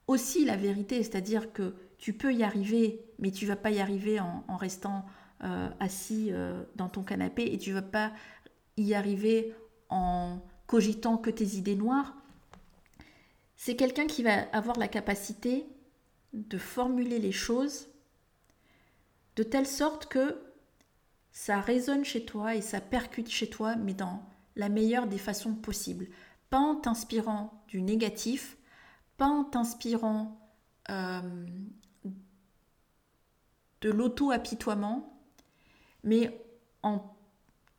aussi 0.07 0.45
la 0.45 0.57
vérité, 0.57 1.03
c'est-à-dire 1.03 1.53
que 1.53 1.75
tu 1.99 2.13
peux 2.13 2.33
y 2.35 2.43
arriver, 2.43 3.01
mais 3.19 3.31
tu 3.31 3.47
vas 3.47 3.57
pas 3.57 3.71
y 3.71 3.81
arriver 3.81 4.21
en, 4.21 4.57
restant 4.57 5.07
euh, 5.43 5.69
assis 5.81 6.29
euh, 6.31 6.63
dans 6.77 6.89
ton 6.89 7.03
canapé 7.03 7.53
et 7.53 7.59
tu 7.59 7.73
vas 7.73 7.83
pas 7.83 8.13
y 8.77 8.95
arriver 8.95 9.55
en 9.89 10.41
cogitant 10.67 11.17
que 11.17 11.31
tes 11.31 11.57
idées 11.57 11.77
noires. 11.77 12.15
C'est 13.57 13.77
quelqu'un 13.77 14.07
qui 14.07 14.23
va 14.23 14.43
avoir 14.53 14.79
la 14.79 14.89
capacité 14.89 15.67
de 16.33 16.59
formuler 16.59 17.19
les 17.19 17.33
choses 17.33 17.89
de 19.37 19.43
telle 19.43 19.67
sorte 19.67 20.07
que 20.07 20.37
ça 21.33 21.61
résonne 21.61 22.05
chez 22.05 22.25
toi 22.25 22.55
et 22.55 22.61
ça 22.61 22.81
percute 22.81 23.29
chez 23.29 23.49
toi, 23.49 23.77
mais 23.77 23.95
dans 23.95 24.23
la 24.57 24.69
meilleure 24.69 25.07
des 25.07 25.19
façons 25.19 25.55
possibles. 25.55 26.09
Pas 26.51 26.59
en 26.59 26.77
t'inspirant 26.77 27.65
du 27.69 27.83
négatif, 27.83 28.57
pas 29.17 29.27
en 29.27 29.45
t'inspirant 29.45 30.39
euh, 30.91 31.47
de 33.81 33.91
l'auto-apitoiement, 33.91 35.19
mais 36.03 36.41
en 36.83 37.17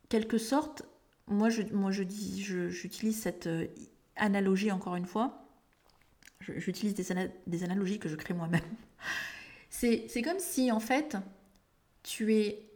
quelque 0.08 0.38
sorte, 0.38 0.82
moi 1.26 1.50
je, 1.50 2.02
dis, 2.02 2.42
j'utilise 2.42 3.20
cette 3.20 3.46
euh, 3.46 3.66
analogie 4.16 4.70
encore 4.70 4.96
une 4.96 5.06
fois, 5.06 5.44
j'utilise 6.40 6.94
des, 6.94 7.62
analogies 7.64 7.98
que 7.98 8.08
je 8.08 8.16
crée 8.16 8.34
moi-même. 8.34 8.60
C'est 9.70 10.22
comme 10.22 10.38
si 10.38 10.72
en 10.72 10.80
fait 10.80 11.16
tu 12.02 12.34
es 12.34 12.66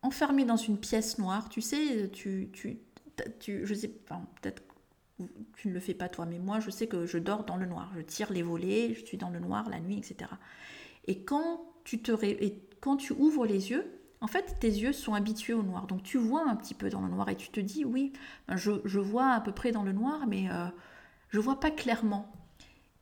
enfermé 0.00 0.44
dans 0.44 0.56
une 0.56 0.78
pièce 0.78 1.18
noire, 1.18 1.48
tu 1.48 1.60
sais, 1.60 2.08
tu, 2.12 2.50
tu, 2.52 3.66
je 3.66 3.74
sais, 3.74 3.88
peut-être 3.88 4.62
tu 5.56 5.68
ne 5.68 5.72
le 5.74 5.80
fais 5.80 5.94
pas 5.94 6.08
toi, 6.08 6.26
mais 6.26 6.38
moi 6.38 6.60
je 6.60 6.70
sais 6.70 6.86
que 6.86 7.06
je 7.06 7.18
dors 7.18 7.44
dans 7.44 7.56
le 7.56 7.66
noir, 7.66 7.90
je 7.96 8.00
tire 8.00 8.32
les 8.32 8.42
volets, 8.42 8.94
je 8.94 9.04
suis 9.04 9.16
dans 9.16 9.30
le 9.30 9.38
noir 9.38 9.68
la 9.68 9.80
nuit, 9.80 9.98
etc. 9.98 10.30
Et 11.06 11.22
quand 11.22 11.64
tu 11.84 12.00
te 12.00 12.12
et 12.24 12.62
quand 12.80 12.96
tu 12.96 13.12
ouvres 13.12 13.46
les 13.46 13.70
yeux, 13.70 13.84
en 14.20 14.26
fait 14.26 14.56
tes 14.60 14.68
yeux 14.68 14.92
sont 14.92 15.14
habitués 15.14 15.54
au 15.54 15.62
noir, 15.62 15.86
donc 15.86 16.02
tu 16.02 16.18
vois 16.18 16.48
un 16.48 16.56
petit 16.56 16.74
peu 16.74 16.88
dans 16.88 17.00
le 17.00 17.08
noir 17.08 17.28
et 17.28 17.36
tu 17.36 17.50
te 17.50 17.60
dis 17.60 17.84
oui, 17.84 18.12
ben, 18.48 18.56
je, 18.56 18.72
je 18.84 19.00
vois 19.00 19.30
à 19.32 19.40
peu 19.40 19.52
près 19.52 19.72
dans 19.72 19.82
le 19.82 19.92
noir, 19.92 20.26
mais 20.26 20.50
euh, 20.50 20.66
je 21.28 21.40
vois 21.40 21.60
pas 21.60 21.70
clairement. 21.70 22.30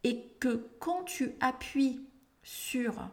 Et 0.03 0.33
que 0.41 0.67
quand 0.79 1.05
tu 1.05 1.33
appuies 1.41 2.01
sur 2.43 3.11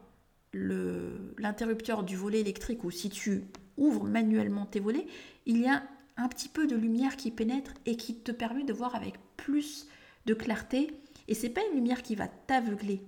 l'interrupteur 0.53 2.03
du 2.03 2.16
volet 2.16 2.39
électrique 2.39 2.84
ou 2.84 2.91
si 2.91 3.10
tu 3.10 3.43
ouvres 3.76 4.05
manuellement 4.05 4.66
tes 4.66 4.80
volets, 4.80 5.05
il 5.45 5.58
y 5.58 5.68
a 5.68 5.84
un 6.18 6.28
petit 6.28 6.49
peu 6.49 6.68
de 6.68 6.76
lumière 6.76 7.15
qui 7.15 7.32
pénètre 7.32 7.74
et 7.86 7.95
qui 7.95 8.15
te 8.15 8.32
permet 8.32 8.63
de 8.63 8.74
voir 8.74 8.95
avec 8.95 9.15
plus 9.38 9.88
de 10.26 10.34
clarté. 10.34 10.91
Et 11.28 11.36
c'est 11.36 11.49
pas 11.49 11.61
une 11.70 11.76
lumière 11.76 12.01
qui 12.01 12.15
va 12.15 12.28
t'aveugler, 12.28 13.01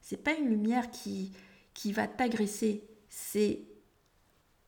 c'est 0.00 0.22
pas 0.22 0.34
une 0.34 0.48
lumière 0.48 0.90
qui, 0.90 1.32
qui 1.74 1.92
va 1.92 2.06
t'agresser, 2.06 2.84
c'est 3.08 3.62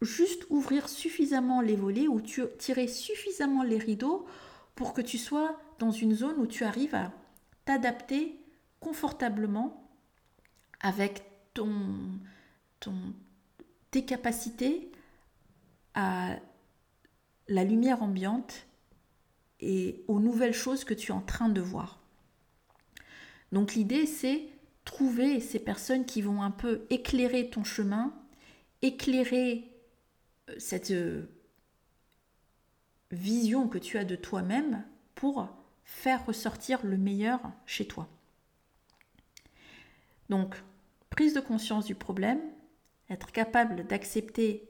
juste 0.02 0.46
ouvrir 0.50 0.88
suffisamment 0.88 1.60
les 1.60 1.76
volets 1.76 2.08
ou 2.08 2.20
tirer 2.20 2.88
suffisamment 2.88 3.62
les 3.62 3.78
rideaux 3.78 4.26
pour 4.74 4.92
que 4.92 5.00
tu 5.00 5.18
sois 5.18 5.58
dans 5.78 5.90
une 5.90 6.14
zone 6.14 6.38
où 6.38 6.46
tu 6.46 6.64
arrives 6.64 6.94
à 6.94 7.12
t'adapter 7.64 8.38
confortablement 8.80 9.88
avec 10.80 11.22
ton, 11.54 11.72
ton, 12.80 12.94
tes 13.90 14.04
capacités 14.04 14.90
à 15.94 16.36
la 17.48 17.64
lumière 17.64 18.02
ambiante 18.02 18.66
et 19.60 20.04
aux 20.08 20.20
nouvelles 20.20 20.54
choses 20.54 20.84
que 20.84 20.94
tu 20.94 21.12
es 21.12 21.14
en 21.14 21.20
train 21.20 21.48
de 21.48 21.60
voir. 21.60 22.00
Donc 23.52 23.74
l'idée, 23.74 24.06
c'est 24.06 24.48
trouver 24.84 25.40
ces 25.40 25.58
personnes 25.58 26.04
qui 26.04 26.22
vont 26.22 26.42
un 26.42 26.50
peu 26.50 26.86
éclairer 26.90 27.50
ton 27.50 27.64
chemin, 27.64 28.14
éclairer 28.82 29.70
euh, 30.48 30.54
cette 30.58 30.90
euh, 30.90 31.26
vision 33.10 33.68
que 33.68 33.78
tu 33.78 33.98
as 33.98 34.04
de 34.04 34.16
toi-même 34.16 34.84
pour 35.14 35.48
faire 35.84 36.26
ressortir 36.26 36.84
le 36.84 36.96
meilleur 36.96 37.40
chez 37.64 37.86
toi. 37.86 38.08
Donc, 40.28 40.56
prise 41.10 41.34
de 41.34 41.40
conscience 41.40 41.86
du 41.86 41.94
problème, 41.94 42.40
être 43.08 43.30
capable 43.30 43.86
d'accepter 43.86 44.68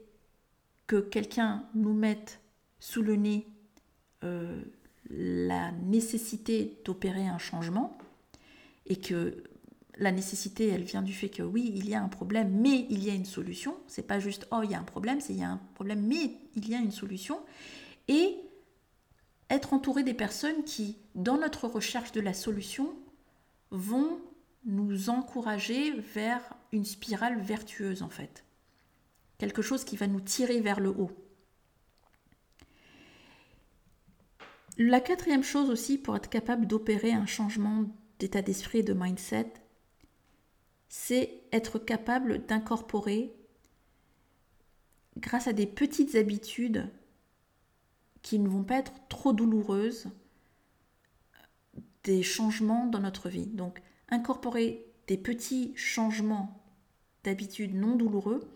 que 0.85 0.97
quelqu'un 0.97 1.67
nous 1.73 1.93
mette 1.93 2.39
sous 2.79 3.01
le 3.01 3.15
nez 3.15 3.47
euh, 4.23 4.61
la 5.09 5.71
nécessité 5.71 6.79
d'opérer 6.85 7.27
un 7.27 7.37
changement 7.37 7.97
et 8.85 8.97
que 8.97 9.43
la 9.99 10.11
nécessité, 10.11 10.67
elle 10.67 10.83
vient 10.83 11.01
du 11.01 11.13
fait 11.13 11.29
que 11.29 11.41
oui, 11.41 11.71
il 11.75 11.89
y 11.89 11.95
a 11.95 12.01
un 12.01 12.07
problème, 12.07 12.51
mais 12.51 12.85
il 12.89 13.03
y 13.03 13.09
a 13.09 13.13
une 13.13 13.25
solution. 13.25 13.75
C'est 13.87 14.05
pas 14.05 14.19
juste 14.19 14.47
oh, 14.51 14.61
il 14.63 14.71
y 14.71 14.75
a 14.75 14.79
un 14.79 14.83
problème, 14.83 15.21
c'est 15.21 15.33
il 15.33 15.39
y 15.39 15.43
a 15.43 15.49
un 15.49 15.61
problème, 15.73 16.05
mais 16.05 16.33
il 16.55 16.69
y 16.69 16.75
a 16.75 16.79
une 16.79 16.91
solution. 16.91 17.39
Et 18.07 18.37
être 19.49 19.73
entouré 19.73 20.03
des 20.03 20.13
personnes 20.13 20.63
qui, 20.63 20.97
dans 21.15 21.37
notre 21.37 21.67
recherche 21.67 22.11
de 22.11 22.21
la 22.21 22.33
solution, 22.33 22.93
vont 23.71 24.19
nous 24.65 25.09
encourager 25.09 25.91
vers 26.13 26.41
une 26.71 26.85
spirale 26.85 27.39
vertueuse 27.41 28.03
en 28.03 28.09
fait. 28.09 28.43
Quelque 29.37 29.61
chose 29.61 29.83
qui 29.83 29.95
va 29.97 30.07
nous 30.07 30.19
tirer 30.19 30.59
vers 30.61 30.79
le 30.79 30.89
haut. 30.89 31.11
La 34.77 35.01
quatrième 35.01 35.43
chose 35.43 35.71
aussi 35.71 35.97
pour 35.97 36.15
être 36.15 36.29
capable 36.29 36.67
d'opérer 36.67 37.11
un 37.11 37.25
changement 37.25 37.85
d'état 38.19 38.43
d'esprit 38.43 38.79
et 38.79 38.83
de 38.83 38.93
mindset, 38.93 39.51
c'est 40.87 41.41
être 41.51 41.79
capable 41.79 42.45
d'incorporer, 42.45 43.33
grâce 45.17 45.47
à 45.47 45.53
des 45.53 45.65
petites 45.65 46.13
habitudes 46.13 46.89
qui 48.21 48.37
ne 48.37 48.47
vont 48.47 48.63
pas 48.63 48.77
être 48.77 48.93
trop 49.09 49.33
douloureuses, 49.33 50.09
des 52.03 52.21
changements 52.21 52.85
dans 52.85 52.99
notre 52.99 53.29
vie. 53.29 53.47
Donc, 53.47 53.81
incorporer 54.09 54.85
des 55.07 55.17
petits 55.17 55.73
changements 55.75 56.63
d'habitudes 57.23 57.73
non 57.73 57.95
douloureux 57.95 58.47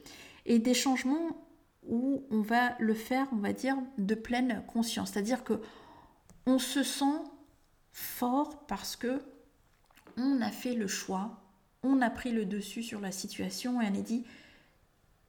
et 0.45 0.59
des 0.59 0.74
changements 0.76 1.47
où 1.84 2.24
on 2.30 2.41
va 2.41 2.76
le 2.80 2.93
faire, 2.93 3.28
on 3.32 3.38
va 3.38 3.53
dire, 3.53 3.76
de 3.97 4.15
pleine 4.15 4.63
conscience. 4.67 5.11
C'est-à-dire 5.11 5.43
que 5.43 5.59
on 6.46 6.60
se 6.60 6.84
sent 6.84 7.22
fort 7.92 8.66
parce 8.68 8.96
que 8.96 9.22
on 10.18 10.42
a 10.42 10.52
fait 10.52 10.76
le 10.76 10.88
choix, 10.88 11.42
on 11.84 12.02
a 12.02 12.10
pris 12.10 12.32
le 12.32 12.46
dessus 12.46 12.84
sur 12.84 13.00
la 13.00 13.12
situation 13.12 13.82
et 13.82 13.88
on 13.88 14.00
a 14.00 14.02
dit 14.02 14.24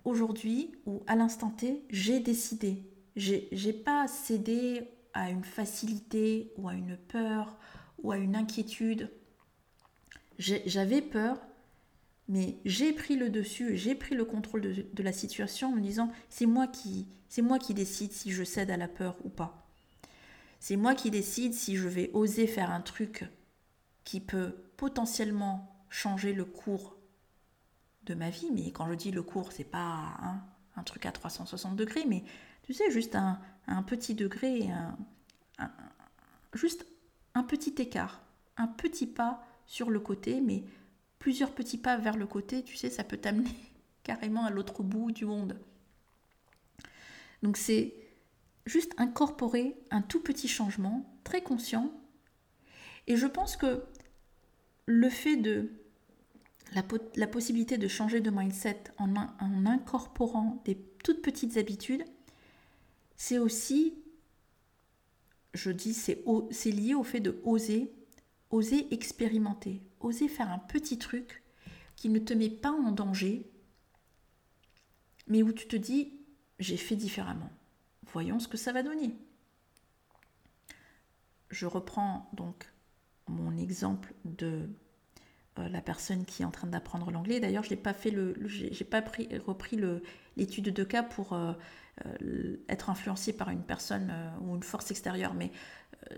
aujourd'hui 0.04 0.74
ou 0.86 1.02
à 1.06 1.16
l'instant 1.16 1.50
T, 1.50 1.84
j'ai 1.90 2.20
décidé. 2.20 2.82
J'ai 3.14 3.72
pas 3.72 4.08
cédé 4.08 4.88
à 5.12 5.30
une 5.30 5.44
facilité 5.44 6.52
ou 6.56 6.68
à 6.68 6.74
une 6.74 6.96
peur 6.96 7.58
ou 8.02 8.10
à 8.10 8.16
une 8.16 8.36
inquiétude. 8.36 9.10
J'avais 10.38 11.02
peur, 11.02 11.38
mais 12.28 12.56
j'ai 12.64 12.92
pris 12.92 13.16
le 13.16 13.28
dessus, 13.28 13.76
j'ai 13.76 13.94
pris 13.94 14.14
le 14.14 14.24
contrôle 14.24 14.62
de, 14.62 15.02
la 15.02 15.12
situation 15.12 15.68
en 15.68 15.76
me 15.76 15.80
disant 15.80 16.10
c'est 16.30 16.46
moi 16.46 16.66
c'est 17.28 17.42
moi 17.42 17.58
qui 17.58 17.74
décide 17.74 18.12
si 18.12 18.32
je 18.32 18.44
cède 18.44 18.70
à 18.70 18.76
la 18.76 18.88
peur 18.88 19.16
ou 19.24 19.28
pas. 19.28 19.61
C'est 20.62 20.76
moi 20.76 20.94
qui 20.94 21.10
décide 21.10 21.54
si 21.54 21.74
je 21.76 21.88
vais 21.88 22.12
oser 22.12 22.46
faire 22.46 22.70
un 22.70 22.80
truc 22.80 23.24
qui 24.04 24.20
peut 24.20 24.54
potentiellement 24.76 25.84
changer 25.90 26.32
le 26.32 26.44
cours 26.44 26.96
de 28.04 28.14
ma 28.14 28.30
vie. 28.30 28.48
Mais 28.52 28.70
quand 28.70 28.88
je 28.88 28.94
dis 28.94 29.10
le 29.10 29.24
cours, 29.24 29.50
c'est 29.50 29.64
pas 29.64 30.14
un 30.76 30.82
truc 30.84 31.04
à 31.04 31.10
360 31.10 31.74
degrés, 31.74 32.04
mais 32.06 32.22
tu 32.62 32.74
sais, 32.74 32.92
juste 32.92 33.16
un, 33.16 33.40
petit 33.82 34.14
degré, 34.14 34.70
juste 36.54 36.86
un 37.34 37.42
petit 37.42 37.74
écart, 37.82 38.22
un 38.56 38.68
petit 38.68 39.08
pas 39.08 39.44
sur 39.66 39.90
le 39.90 39.98
côté, 39.98 40.40
mais 40.40 40.62
plusieurs 41.18 41.56
petits 41.56 41.76
pas 41.76 41.96
vers 41.96 42.16
le 42.16 42.28
côté, 42.28 42.62
tu 42.62 42.76
sais, 42.76 42.88
ça 42.88 43.02
peut 43.02 43.16
t'amener 43.16 43.50
carrément 44.04 44.44
à 44.44 44.50
l'autre 44.50 44.84
bout 44.84 45.10
du 45.10 45.24
monde. 45.24 45.58
Donc 47.42 47.56
c'est 47.56 48.01
juste 48.66 48.92
incorporer 48.98 49.76
un 49.90 50.02
tout 50.02 50.20
petit 50.20 50.48
changement, 50.48 51.18
très 51.24 51.42
conscient. 51.42 51.92
Et 53.06 53.16
je 53.16 53.26
pense 53.26 53.56
que 53.56 53.84
le 54.86 55.08
fait 55.08 55.36
de 55.36 55.72
la, 56.74 57.26
possibilité 57.26 57.78
de 57.78 57.88
changer 57.88 58.20
de 58.20 58.30
mindset 58.30 58.84
en, 58.98 59.14
en, 59.16 59.66
incorporant 59.66 60.62
des 60.64 60.76
toutes 61.04 61.22
petites 61.22 61.56
habitudes, 61.56 62.04
c'est 63.16 63.38
aussi, 63.38 63.94
je 65.54 65.70
dis, 65.70 65.94
c'est 65.94 66.70
lié 66.70 66.94
au 66.94 67.02
fait 67.02 67.20
de 67.20 67.40
oser, 67.44 67.92
oser 68.50 68.92
expérimenter, 68.92 69.82
oser 70.00 70.28
faire 70.28 70.50
un 70.50 70.58
petit 70.58 70.98
truc 70.98 71.42
qui 71.96 72.08
ne 72.08 72.18
te 72.18 72.32
met 72.32 72.50
pas 72.50 72.72
en 72.72 72.92
danger, 72.92 73.50
mais 75.26 75.42
où 75.42 75.52
tu 75.52 75.66
te 75.66 75.76
dis, 75.76 76.14
j'ai 76.58 76.76
fait 76.76 76.96
différemment. 76.96 77.50
Voyons 78.12 78.38
ce 78.38 78.48
que 78.48 78.56
ça 78.56 78.72
va 78.72 78.82
donner. 78.82 79.14
Je 81.50 81.66
reprends 81.66 82.30
donc 82.32 82.72
mon 83.28 83.56
exemple 83.56 84.14
de 84.24 84.68
euh, 85.58 85.68
la 85.68 85.82
personne 85.82 86.24
qui 86.24 86.42
est 86.42 86.44
en 86.46 86.50
train 86.50 86.66
d'apprendre 86.66 87.10
l'anglais. 87.10 87.38
D'ailleurs, 87.38 87.62
je 87.62 87.70
n'ai 87.70 87.76
pas 87.76 87.92
repris 89.46 89.78
l'étude 90.36 90.72
de 90.72 90.84
cas 90.84 91.02
pour 91.02 91.34
euh, 91.34 91.52
euh, 92.06 92.56
être 92.70 92.88
influencé 92.88 93.34
par 93.34 93.50
une 93.50 93.62
personne 93.62 94.10
ou 94.40 94.56
une 94.56 94.62
force 94.62 94.90
extérieure, 94.90 95.34
mais 95.34 95.50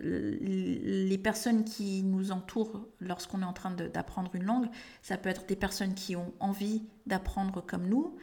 les 0.01 1.19
personnes 1.19 1.65
qui 1.65 2.03
nous 2.03 2.31
entourent 2.33 2.89
lorsqu'on 3.01 3.43
est 3.43 3.45
en 3.45 3.53
train 3.53 3.71
d'apprendre 3.73 4.35
une 4.35 4.45
langue, 4.45 4.69
ça 5.03 5.19
peut 5.19 5.29
être 5.29 5.47
des 5.47 5.57
personnes 5.57 5.95
qui 5.95 6.17
ont 6.17 6.33
envie 6.41 6.85
d'apprendre 7.07 7.61
comme 7.61 7.87
nous, 7.87 8.17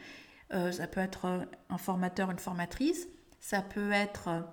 ça 0.50 0.88
peut 0.88 1.00
être 1.00 1.46
un 1.68 1.78
formateur, 1.78 2.32
une 2.32 2.40
formatrice, 2.40 3.06
ça 3.42 3.60
peut 3.60 3.92
être 3.92 4.46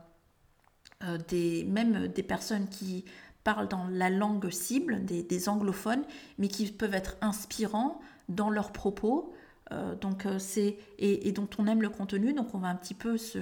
des, 1.29 1.63
même 1.63 2.09
des 2.09 2.23
personnes 2.23 2.67
qui 2.67 3.05
parlent 3.43 3.67
dans 3.67 3.87
la 3.87 4.09
langue 4.09 4.49
cible 4.49 5.05
des, 5.05 5.49
anglophones, 5.49 6.03
mais 6.37 6.47
qui 6.47 6.71
peuvent 6.71 6.93
être 6.93 7.17
inspirants 7.21 7.99
dans 8.27 8.49
leurs 8.49 8.71
propos. 8.71 9.33
Euh, 9.71 9.95
donc 9.95 10.25
euh, 10.25 10.39
c'est 10.39 10.77
et, 10.97 11.31
dont 11.31 11.49
on 11.57 11.67
aime 11.67 11.81
le 11.81 11.89
contenu, 11.89 12.33
donc 12.33 12.53
on 12.53 12.59
va 12.59 12.67
un 12.67 12.75
petit 12.75 12.93
peu 12.93 13.17
se, 13.17 13.39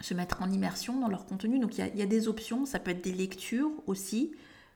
se 0.00 0.14
mettre 0.14 0.42
en 0.42 0.50
immersion 0.50 0.98
dans 1.00 1.08
leur 1.08 1.26
contenu. 1.26 1.58
Donc 1.58 1.78
il 1.78 1.96
y, 1.96 2.02
a, 2.02 2.06
des 2.06 2.28
options, 2.28 2.66
ça 2.66 2.78
peut 2.78 2.90
être 2.90 3.04
des 3.04 3.12
lectures 3.12 3.70
aussi 3.86 4.32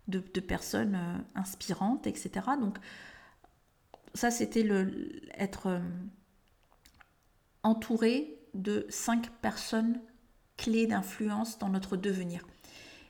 de, 0.09 0.21
personnes 0.41 0.95
euh, 0.95 1.19
inspirantes, 1.35 2.07
etc. 2.07 2.47
Donc 2.61 2.79
ça 4.15 4.31
c'était 4.31 4.63
le 4.63 5.11
être 5.39 5.81
entouré 7.63 8.42
de 8.55 8.87
cinq 8.89 9.31
personnes 9.41 10.01
clés 10.57 10.87
d'influence 10.87 11.59
dans 11.59 11.69
notre 11.69 11.97
devenir. 11.97 12.47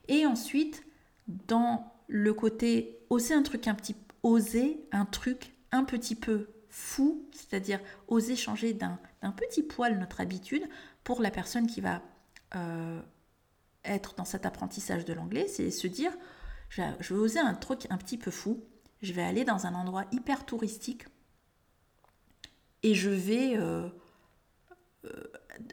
Et 0.09 0.27
ensuite, 0.27 0.85
dans 1.29 1.93
le 2.09 2.35
côté 2.35 2.99
oser 3.11 3.35
un 3.35 3.43
truc 3.43 3.69
un 3.69 3.75
petit 3.75 3.97
oser 4.23 4.87
un 4.93 5.05
truc 5.05 5.53
un 5.73 5.85
petit 5.85 6.15
peu 6.15 6.49
fou, 6.69 7.29
c'est-à-dire 7.33 7.81
oser 8.09 8.37
changer 8.37 8.73
d'un 8.73 8.99
petit 9.37 9.63
poil 9.63 9.99
notre 9.99 10.21
habitude 10.21 10.69
pour 11.05 11.21
la 11.21 11.31
personne 11.31 11.67
qui 11.67 11.81
va 11.81 12.03
euh, 12.55 13.01
être 13.85 14.15
dans 14.15 14.25
cet 14.25 14.47
apprentissage 14.47 15.05
de 15.05 15.13
l'anglais, 15.13 15.49
c'est 15.49 15.71
se 15.71 15.87
dire 15.87 16.13
je 16.71 17.15
vais 17.15 17.21
oser 17.21 17.41
un 17.41 17.55
truc 17.55 17.87
un 17.91 17.99
petit 17.99 18.17
peu 18.17 18.31
fou, 18.31 18.65
je 19.03 19.13
vais 19.13 19.23
aller 19.23 19.45
dans 19.45 19.67
un 19.67 19.75
endroit 19.75 20.05
hyper 20.13 20.47
touristique 20.47 21.05
et 22.83 22.95
je 22.95 23.11
vais 23.11 23.57
euh, 23.57 23.89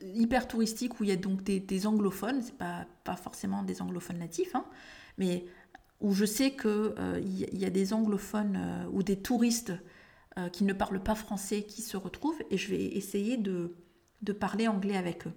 hyper 0.02 0.48
touristique 0.48 1.00
où 1.00 1.04
il 1.04 1.10
y 1.10 1.14
a 1.14 1.16
donc 1.16 1.44
des, 1.44 1.88
anglophones, 1.88 2.42
c'est 2.42 2.58
pas, 2.58 2.86
pas 3.04 3.16
forcément 3.16 3.64
des 3.64 3.82
anglophones 3.82 4.20
natifs, 4.20 4.56
hein, 4.56 4.66
mais 5.18 5.46
où 6.02 6.14
je 6.14 6.26
sais 6.26 6.52
qu'il 6.52 6.70
euh, 6.70 7.22
y, 7.24 7.66
a 7.66 7.70
des 7.70 7.94
anglophones 7.94 8.58
euh, 8.58 8.90
ou 8.92 9.04
des 9.04 9.18
touristes 9.18 9.74
euh, 10.38 10.50
qui 10.50 10.64
ne 10.64 10.74
parlent 10.74 11.04
pas 11.04 11.16
français 11.16 11.64
qui 11.64 11.82
se 11.82 11.98
retrouvent 11.98 12.42
et 12.50 12.58
je 12.58 12.70
vais 12.70 12.86
essayer 12.86 13.38
de, 13.38 13.76
de 14.22 14.34
parler 14.34 14.68
anglais 14.68 14.96
avec 14.96 15.28
eux. 15.28 15.34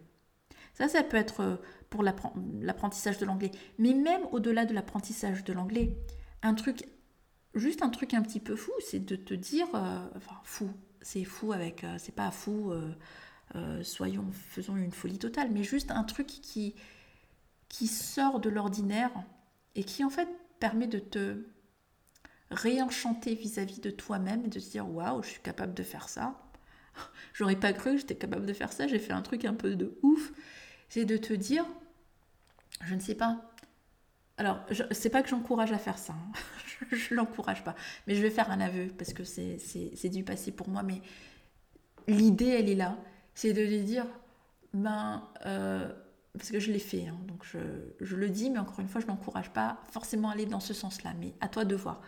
Ça, 0.75 0.89
ça 0.89 1.03
peut 1.03 1.17
être 1.17 1.61
pour 1.91 2.03
l'apprentissage 2.03 3.19
de 3.19 3.27
l'anglais. 3.27 3.51
Mais 3.79 3.93
même 3.93 4.23
au-delà 4.33 4.65
de 4.65 4.73
l'apprentissage 4.73 5.45
de 5.45 5.53
l'anglais, 5.53 5.99
un 6.41 6.55
truc, 6.55 6.89
juste 7.55 7.83
un 7.83 7.91
truc 7.91 8.15
un 8.15 8.23
petit 8.23 8.41
peu 8.41 8.57
fou, 8.57 8.73
c'est 8.81 9.05
de 9.05 9.15
te 9.15 9.35
dire, 9.35 9.67
enfin 9.75 10.41
fou, 10.45 10.71
c'est 11.03 11.25
fou 11.25 11.53
avec, 11.53 11.85
c'est 11.99 12.15
pas 12.15 12.31
fou, 12.31 12.73
soyons, 13.83 14.27
faisons 14.33 14.77
une 14.77 14.93
folie 14.93 15.19
totale, 15.19 15.51
mais 15.51 15.63
juste 15.63 15.91
un 15.91 16.05
truc 16.05 16.27
qui, 16.27 16.75
qui 17.69 17.87
sort 17.87 18.41
de 18.41 18.49
l'ordinaire 18.49 19.11
et 19.75 19.85
qui 19.85 20.05
en 20.05 20.11
fait 20.11 20.29
permet 20.59 20.87
de 20.87 20.99
te 20.99 21.45
réenchanter 22.51 23.35
vis-à-vis 23.35 23.81
de 23.81 23.91
toi-même 23.91 24.45
et 24.45 24.49
de 24.49 24.61
te 24.61 24.71
dire 24.71 24.89
waouh, 24.89 25.23
je 25.23 25.29
suis 25.29 25.41
capable 25.41 25.75
de 25.75 25.83
faire 25.83 26.09
ça. 26.09 26.39
J'aurais 27.33 27.57
pas 27.57 27.73
cru 27.73 27.93
que 27.93 27.99
j'étais 27.99 28.17
capable 28.17 28.47
de 28.47 28.53
faire 28.53 28.73
ça, 28.73 28.87
j'ai 28.87 28.99
fait 28.99 29.13
un 29.13 29.23
truc 29.23 29.45
un 29.45 29.55
peu 29.55 29.75
de 29.75 29.99
ouf. 30.03 30.33
C'est 30.89 31.05
de 31.05 31.17
te 31.17 31.33
dire, 31.33 31.65
je 32.85 32.95
ne 32.95 33.01
sais 33.01 33.15
pas. 33.15 33.51
Alors, 34.37 34.61
c'est 34.91 35.11
pas 35.11 35.23
que 35.23 35.29
j'encourage 35.29 35.73
à 35.73 35.79
faire 35.79 35.99
ça, 35.99 36.13
hein. 36.13 36.33
je, 36.91 37.15
ne 37.15 37.17
l'encourage 37.17 37.65
pas, 37.65 37.75
mais 38.07 38.15
je 38.15 38.23
vais 38.23 38.31
faire 38.31 38.51
un 38.51 38.61
aveu 38.61 38.89
parce 38.99 39.13
que 39.13 39.25
c'est 39.25 40.09
du 40.09 40.25
passé 40.25 40.53
pour 40.53 40.69
moi, 40.69 40.83
mais 40.83 41.01
l'idée 42.09 42.49
elle 42.49 42.69
est 42.69 42.75
là, 42.75 42.99
c'est 43.35 43.53
de 43.53 43.63
lui 43.63 43.81
dire, 43.81 44.07
ben, 44.75 45.29
euh, 45.47 45.91
parce 46.37 46.51
que 46.51 46.61
je 46.61 46.73
l'ai 46.73 46.79
fait, 46.79 47.09
hein, 47.09 47.19
donc 47.27 47.45
je, 47.45 48.17
le 48.17 48.29
dis, 48.29 48.51
mais 48.51 48.59
encore 48.59 48.81
une 48.81 48.89
fois, 48.89 49.01
je 49.01 49.07
n'encourage 49.07 49.51
pas 49.51 49.79
forcément 49.91 50.31
à 50.31 50.33
aller 50.33 50.47
dans 50.47 50.61
ce 50.61 50.75
sens-là, 50.75 51.13
mais 51.19 51.35
à 51.41 51.49
toi 51.49 51.65
de 51.65 51.75
voir. 51.75 52.01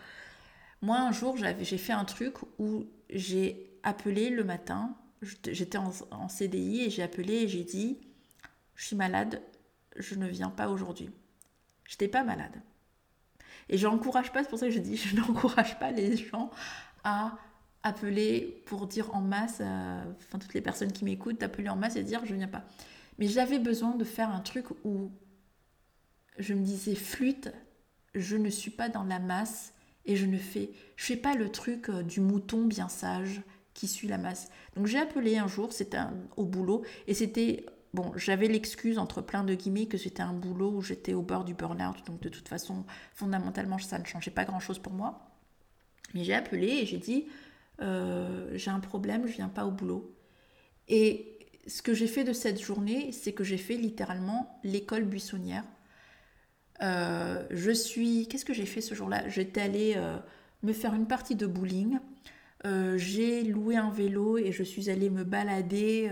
Moi, 0.81 0.97
un 0.97 1.11
jour, 1.11 1.37
j'ai 1.37 1.77
fait 1.77 1.93
un 1.93 2.05
truc 2.05 2.35
où 2.59 2.85
j'ai 3.09 3.79
appelé 3.83 4.29
le 4.29 4.43
matin, 4.43 4.95
j'étais 5.21 5.77
en, 5.77 6.27
CDI 6.27 6.85
et 6.85 6.89
j'ai 6.89 7.03
appelé 7.03 7.33
et 7.33 7.47
j'ai 7.47 7.63
dit, 7.63 7.99
je 8.75 8.85
suis 8.85 8.95
malade, 8.95 9.41
je 9.95 10.15
ne 10.15 10.27
viens 10.27 10.49
pas 10.49 10.69
aujourd'hui. 10.69 11.09
Je 11.85 11.93
n'étais 11.93 12.07
pas 12.07 12.23
malade. 12.23 12.61
Et 13.69 13.77
je 13.77 13.87
n'encourage 13.87 14.31
pas, 14.31 14.43
c'est 14.43 14.49
pour 14.49 14.59
ça 14.59 14.67
que 14.67 14.73
je 14.73 14.79
dis, 14.79 14.97
je 14.97 15.15
n'encourage 15.19 15.79
pas 15.79 15.91
les 15.91 16.17
gens 16.17 16.51
à 17.03 17.37
appeler 17.85 18.63
pour 18.65 18.87
dire 18.87 19.13
en 19.15 19.21
masse, 19.21 19.59
euh, 19.61 20.03
enfin 20.17 20.39
toutes 20.39 20.55
les 20.55 20.61
personnes 20.61 20.91
qui 20.91 21.05
m'écoutent, 21.05 21.39
d'appeler 21.39 21.69
en 21.69 21.75
masse 21.75 21.95
et 21.95 22.03
dire 22.03 22.25
je 22.25 22.33
viens 22.33 22.47
pas. 22.47 22.63
Mais 23.19 23.27
j'avais 23.27 23.59
besoin 23.59 23.95
de 23.95 24.03
faire 24.03 24.29
un 24.29 24.41
truc 24.41 24.65
où 24.83 25.11
je 26.39 26.55
me 26.55 26.63
disais 26.63 26.95
flûte, 26.95 27.53
je 28.15 28.35
ne 28.37 28.49
suis 28.49 28.71
pas 28.71 28.89
dans 28.89 29.03
la 29.03 29.19
masse 29.19 29.73
et 30.05 30.15
je 30.15 30.25
ne 30.25 30.37
fais, 30.37 30.71
je 30.95 31.05
fais 31.05 31.15
pas 31.15 31.35
le 31.35 31.49
truc 31.49 31.89
euh, 31.89 32.01
du 32.01 32.21
mouton 32.21 32.65
bien 32.65 32.89
sage 32.89 33.41
qui 33.75 33.87
suit 33.87 34.07
la 34.07 34.17
masse. 34.17 34.49
Donc 34.75 34.87
j'ai 34.87 34.97
appelé 34.97 35.37
un 35.37 35.47
jour, 35.47 35.71
c'était 35.71 35.99
au 36.37 36.45
boulot 36.45 36.83
et 37.05 37.13
c'était 37.13 37.67
bon, 37.93 38.11
j'avais 38.15 38.47
l'excuse 38.47 38.97
entre 38.97 39.21
plein 39.21 39.43
de 39.43 39.53
guillemets 39.53 39.85
que 39.85 39.99
c'était 39.99 40.23
un 40.23 40.33
boulot 40.33 40.71
où 40.71 40.81
j'étais 40.81 41.13
au 41.13 41.21
bord 41.21 41.45
du 41.45 41.53
burn-out, 41.53 41.97
donc 42.07 42.19
de 42.19 42.29
toute 42.29 42.47
façon, 42.47 42.83
fondamentalement, 43.13 43.77
ça 43.77 43.99
ne 43.99 44.05
changeait 44.05 44.31
pas 44.31 44.43
grand-chose 44.43 44.79
pour 44.79 44.93
moi. 44.93 45.29
Mais 46.15 46.23
j'ai 46.23 46.33
appelé 46.33 46.67
et 46.67 46.85
j'ai 46.85 46.97
dit, 46.97 47.25
euh, 47.81 48.49
j'ai 48.55 48.71
un 48.71 48.79
problème, 48.79 49.27
je 49.27 49.33
viens 49.33 49.49
pas 49.49 49.65
au 49.65 49.71
boulot. 49.71 50.15
Et 50.87 51.39
ce 51.67 51.81
que 51.81 51.93
j'ai 51.93 52.07
fait 52.07 52.23
de 52.23 52.33
cette 52.33 52.61
journée, 52.61 53.11
c'est 53.11 53.33
que 53.33 53.43
j'ai 53.43 53.57
fait 53.57 53.75
littéralement 53.75 54.59
l'école 54.63 55.03
buissonnière. 55.03 55.63
Euh, 56.81 57.45
je 57.51 57.71
suis. 57.71 58.27
Qu'est-ce 58.27 58.45
que 58.45 58.53
j'ai 58.53 58.65
fait 58.65 58.81
ce 58.81 58.93
jour-là? 58.93 59.27
J'étais 59.29 59.61
allée 59.61 59.93
euh, 59.95 60.17
me 60.63 60.73
faire 60.73 60.93
une 60.93 61.07
partie 61.07 61.35
de 61.35 61.47
bowling. 61.47 61.99
J'ai 62.95 63.43
loué 63.43 63.75
un 63.75 63.91
vélo 63.91 64.39
et 64.39 64.51
je 64.51 64.63
suis 64.63 64.89
allée 64.89 65.11
me 65.11 65.23
balader 65.23 66.09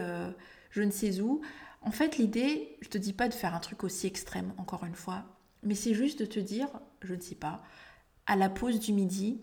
je 0.74 0.82
ne 0.82 0.92
sais 0.92 1.22
où. 1.22 1.42
En 1.82 1.92
fait, 1.92 2.18
l'idée, 2.18 2.78
je 2.82 2.90
te 2.90 2.98
dis 2.98 3.14
pas 3.14 3.30
de 3.30 3.34
faire 3.34 3.54
un 3.54 3.60
truc 3.60 3.84
aussi 3.84 4.08
extrême, 4.08 4.54
encore 4.58 4.86
une 4.86 4.96
fois, 4.96 5.26
mais 5.62 5.76
c'est 5.76 5.94
juste 5.94 6.20
de 6.20 6.26
te 6.26 6.40
dire, 6.40 6.68
je 7.02 7.14
ne 7.14 7.22
sais 7.22 7.36
pas, 7.36 7.64
à 8.26 8.36
la 8.36 8.50
pause 8.50 8.80
du 8.80 8.94
midi, 8.94 9.42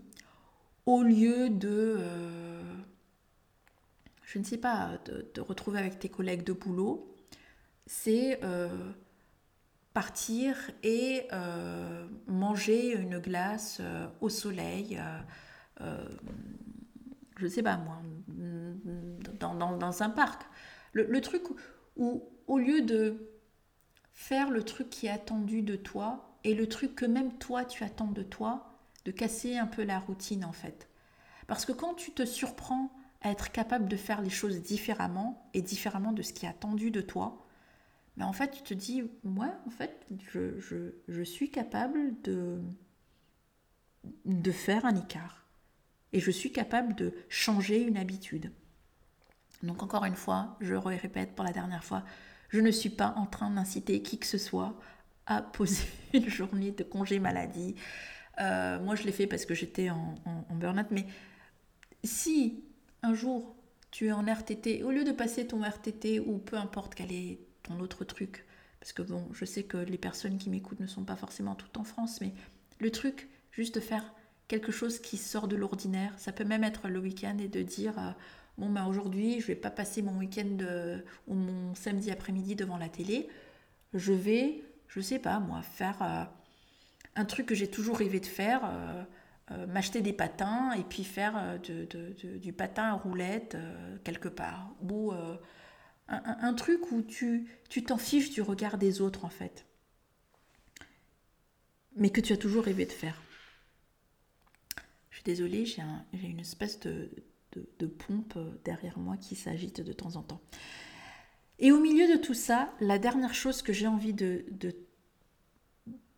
au 0.91 1.03
lieu 1.03 1.51
de 1.51 1.99
je 4.30 4.38
ne 4.38 4.45
sais 4.45 4.59
pas, 4.59 4.93
de, 5.07 5.41
retrouver 5.41 5.80
avec 5.80 5.99
tes 5.99 6.09
collègues 6.09 6.45
de 6.45 6.53
boulot, 6.53 7.12
c'est 7.86 8.38
euh, 8.45 8.68
partir 9.93 10.57
et 10.84 11.26
euh, 11.32 12.07
manger 12.28 12.93
une 12.93 13.18
glace 13.18 13.78
euh, 13.80 14.07
au 14.20 14.28
soleil, 14.28 15.01
je 15.80 17.45
ne 17.45 17.49
sais 17.49 17.62
pas 17.62 17.76
moi, 17.76 18.01
dans, 19.41 20.03
un 20.03 20.11
parc. 20.11 20.43
Le, 20.93 21.20
truc 21.20 21.43
où, 21.97 22.22
au 22.47 22.59
lieu 22.59 22.82
de 22.82 23.16
faire 24.12 24.51
le 24.51 24.62
truc 24.62 24.91
qui 24.91 25.07
est 25.07 25.11
attendu 25.11 25.62
de 25.62 25.74
toi 25.74 26.38
et 26.45 26.55
le 26.55 26.68
truc 26.68 26.95
que 26.95 27.07
même 27.07 27.36
toi 27.38 27.64
tu 27.64 27.82
attends 27.82 28.12
de 28.12 28.22
toi, 28.22 28.70
de 29.05 29.11
casser 29.11 29.57
un 29.57 29.66
peu 29.66 29.82
la 29.82 29.98
routine 29.98 30.44
en 30.44 30.53
fait. 30.53 30.88
Parce 31.46 31.64
que 31.64 31.72
quand 31.72 31.94
tu 31.94 32.12
te 32.12 32.24
surprends 32.24 32.92
à 33.22 33.30
être 33.30 33.53
capable 33.53 33.88
de 33.88 33.96
faire 33.96 34.22
les 34.22 34.30
choses 34.30 34.62
différemment 34.62 35.51
et 35.53 35.62
différemment 35.62 36.12
de 36.12 36.22
ce 36.22 36.32
qui 36.32 36.46
est 36.46 36.48
attendu 36.48 36.90
de 36.90 37.01
toi, 37.01 37.46
mais 38.16 38.24
en 38.24 38.32
fait, 38.32 38.51
tu 38.51 38.62
te 38.62 38.74
dis, 38.74 39.03
moi, 39.24 39.55
en 39.66 39.70
fait, 39.70 40.07
je, 40.32 40.92
je, 41.09 41.22
suis 41.22 41.51
capable 41.51 42.20
de, 42.22 42.61
de 44.24 44.53
faire 44.53 44.84
un 44.84 44.94
écart. 44.94 45.46
Et 46.12 46.20
je 46.20 46.30
suis 46.30 46.53
capable 46.53 46.94
de 46.94 47.14
changer 47.28 47.80
une 47.82 47.96
habitude. 47.96 48.53
Donc 49.62 49.82
encore 49.82 50.05
une 50.05 50.16
fois, 50.16 50.57
je 50.61 50.74
répète 50.74 51.34
pour 51.34 51.44
la 51.44 51.53
dernière 51.53 51.84
fois, 51.84 52.05
Je 52.48 52.61
ne 52.61 52.70
suis 52.70 52.90
pas 52.90 53.14
en 53.16 53.26
train 53.26 53.51
d'inciter 53.51 54.03
qui 54.03 54.18
que 54.18 54.26
ce 54.26 54.38
soit 54.38 54.74
à 55.26 55.40
poser 55.40 55.86
une 56.14 56.28
journée 56.28 56.72
de 56.72 56.82
congé 56.82 57.20
maladie. 57.20 57.76
Euh, 58.41 58.78
moi, 58.80 58.95
je 58.95 59.03
l'ai 59.05 59.12
fait 59.12 59.26
parce 59.26 59.45
que 59.45 59.55
j'étais 59.55 59.91
en, 59.91 60.14
burn-out. 60.51 60.86
Mais 60.91 61.07
si 62.05 62.64
un 63.03 63.14
jour 63.14 63.57
tu 63.91 64.07
es 64.07 64.12
en 64.12 64.24
RTT, 64.24 64.82
au 64.84 64.91
lieu 64.91 65.05
de 65.05 65.12
passer 65.12 65.47
ton 65.47 65.62
RTT 65.62 66.20
ou 66.20 66.38
peu 66.38 66.57
importe 66.57 66.95
quel 66.95 67.12
est 67.12 67.41
ton 67.62 67.80
autre 67.80 68.05
truc, 68.05 68.45
parce 68.78 68.93
que 68.93 69.03
bon, 69.03 69.26
je 69.32 69.45
sais 69.45 69.64
que 69.64 69.76
les 69.76 69.99
personnes 69.99 70.38
qui 70.38 70.49
m'écoutent 70.49 70.80
ne 70.80 70.86
sont 70.86 71.05
pas 71.05 71.16
forcément 71.16 71.55
toutes 71.55 71.76
en 71.76 71.84
France, 71.84 72.20
mais 72.20 72.32
le 72.78 72.91
truc, 72.91 73.28
juste 73.51 73.74
de 73.74 73.80
faire 73.80 74.14
quelque 74.49 74.72
chose 74.72 75.01
qui 75.01 75.16
sort 75.16 75.49
de 75.49 75.57
l'ordinaire, 75.57 76.14
ça 76.18 76.32
peut 76.32 76.45
même 76.45 76.64
être 76.64 76.88
le 76.88 76.99
week-end 76.99 77.36
et 77.38 77.49
de 77.49 77.62
dire 77.62 77.99
euh, 77.99 78.11
bon 78.59 78.70
ben 78.70 78.86
aujourd'hui 78.86 79.41
je 79.41 79.47
vais 79.49 79.55
pas 79.55 79.70
passer 79.70 80.03
mon 80.03 80.16
week-end 80.18 80.59
ou 81.26 81.34
mon 81.34 81.74
samedi 81.74 82.11
après-midi 82.11 82.57
devant 82.57 82.78
la 82.78 82.88
télé, 82.88 83.28
je 83.95 84.12
vais, 84.12 84.62
je 84.88 85.01
sais 85.01 85.18
pas 85.18 85.41
moi, 85.41 85.62
faire 85.62 86.03
euh, 86.03 86.24
un 87.17 87.25
truc 87.25 87.47
que 87.47 87.55
j'ai 87.55 87.69
toujours 87.69 87.99
rêvé 87.99 88.21
de 88.21 88.27
faire. 88.27 88.63
Euh, 88.65 89.05
m'acheter 89.67 90.01
des 90.01 90.13
patins 90.13 90.71
et 90.75 90.85
puis 90.85 91.03
faire 91.03 91.59
du 91.59 92.53
patin 92.53 92.85
à 92.85 92.93
roulette 92.93 93.57
quelque 94.05 94.29
part. 94.29 94.73
Ou 94.89 95.13
un, 96.07 96.55
truc 96.55 96.93
où 96.93 97.03
tu 97.03 97.49
t'en 97.85 97.97
fiches 97.97 98.31
du 98.31 98.43
regard 98.43 98.79
des 98.79 99.01
autres 99.01 99.25
en 99.25 99.29
fait, 99.29 99.67
mais 101.97 102.11
que 102.11 102.21
tu 102.21 102.33
as 102.33 102.37
toujours 102.37 102.65
rêvé 102.65 102.87
de 102.87 102.93
faire. 102.93 103.21
Je 105.11 105.17
suis 105.17 105.25
désolée, 105.25 105.67
j'ai 105.67 105.83
une 106.23 106.41
espèce 106.41 106.79
de, 106.81 107.11
pompe 108.07 108.39
derrière 108.65 108.99
moi 108.99 109.17
qui 109.17 109.35
s'agite 109.35 109.81
de 109.81 109.93
temps 109.93 110.17
en 110.17 110.23
temps. 110.23 110.41
Et 111.59 111.73
au 111.73 111.81
milieu 111.81 112.09
de 112.09 112.17
tout 112.17 112.35
ça, 112.35 112.73
la 112.81 112.99
dernière 112.99 113.35
chose 113.35 113.61
que 113.63 113.73
j'ai 113.73 113.87
envie 113.87 114.15
de, 114.15 114.47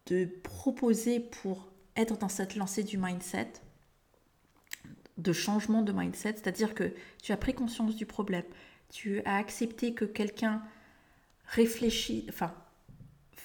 de, 0.06 0.24
proposer 0.24 1.20
pour 1.20 1.70
être 1.96 2.18
dans 2.18 2.28
cette 2.28 2.56
lancée 2.56 2.82
du 2.82 2.98
mindset, 2.98 3.52
de 5.18 5.32
changement 5.32 5.82
de 5.82 5.92
mindset, 5.92 6.34
c'est-à-dire 6.36 6.74
que 6.74 6.92
tu 7.22 7.32
as 7.32 7.36
pris 7.36 7.54
conscience 7.54 7.94
du 7.96 8.06
problème, 8.06 8.44
tu 8.88 9.22
as 9.24 9.36
accepté 9.36 9.94
que 9.94 10.04
quelqu'un 10.04 10.62
réfléchit, 11.46 12.26
enfin, 12.28 12.54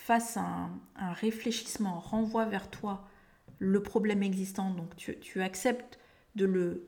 fasse 0.08 0.38
un, 0.38 0.80
réfléchissement, 1.14 2.00
renvoie 2.00 2.46
vers 2.46 2.70
toi 2.70 3.08
le 3.60 3.84
problème 3.84 4.24
existant. 4.24 4.72
Donc 4.72 4.96
tu, 4.96 5.42
acceptes 5.42 6.00
de 6.36 6.46
le... 6.46 6.88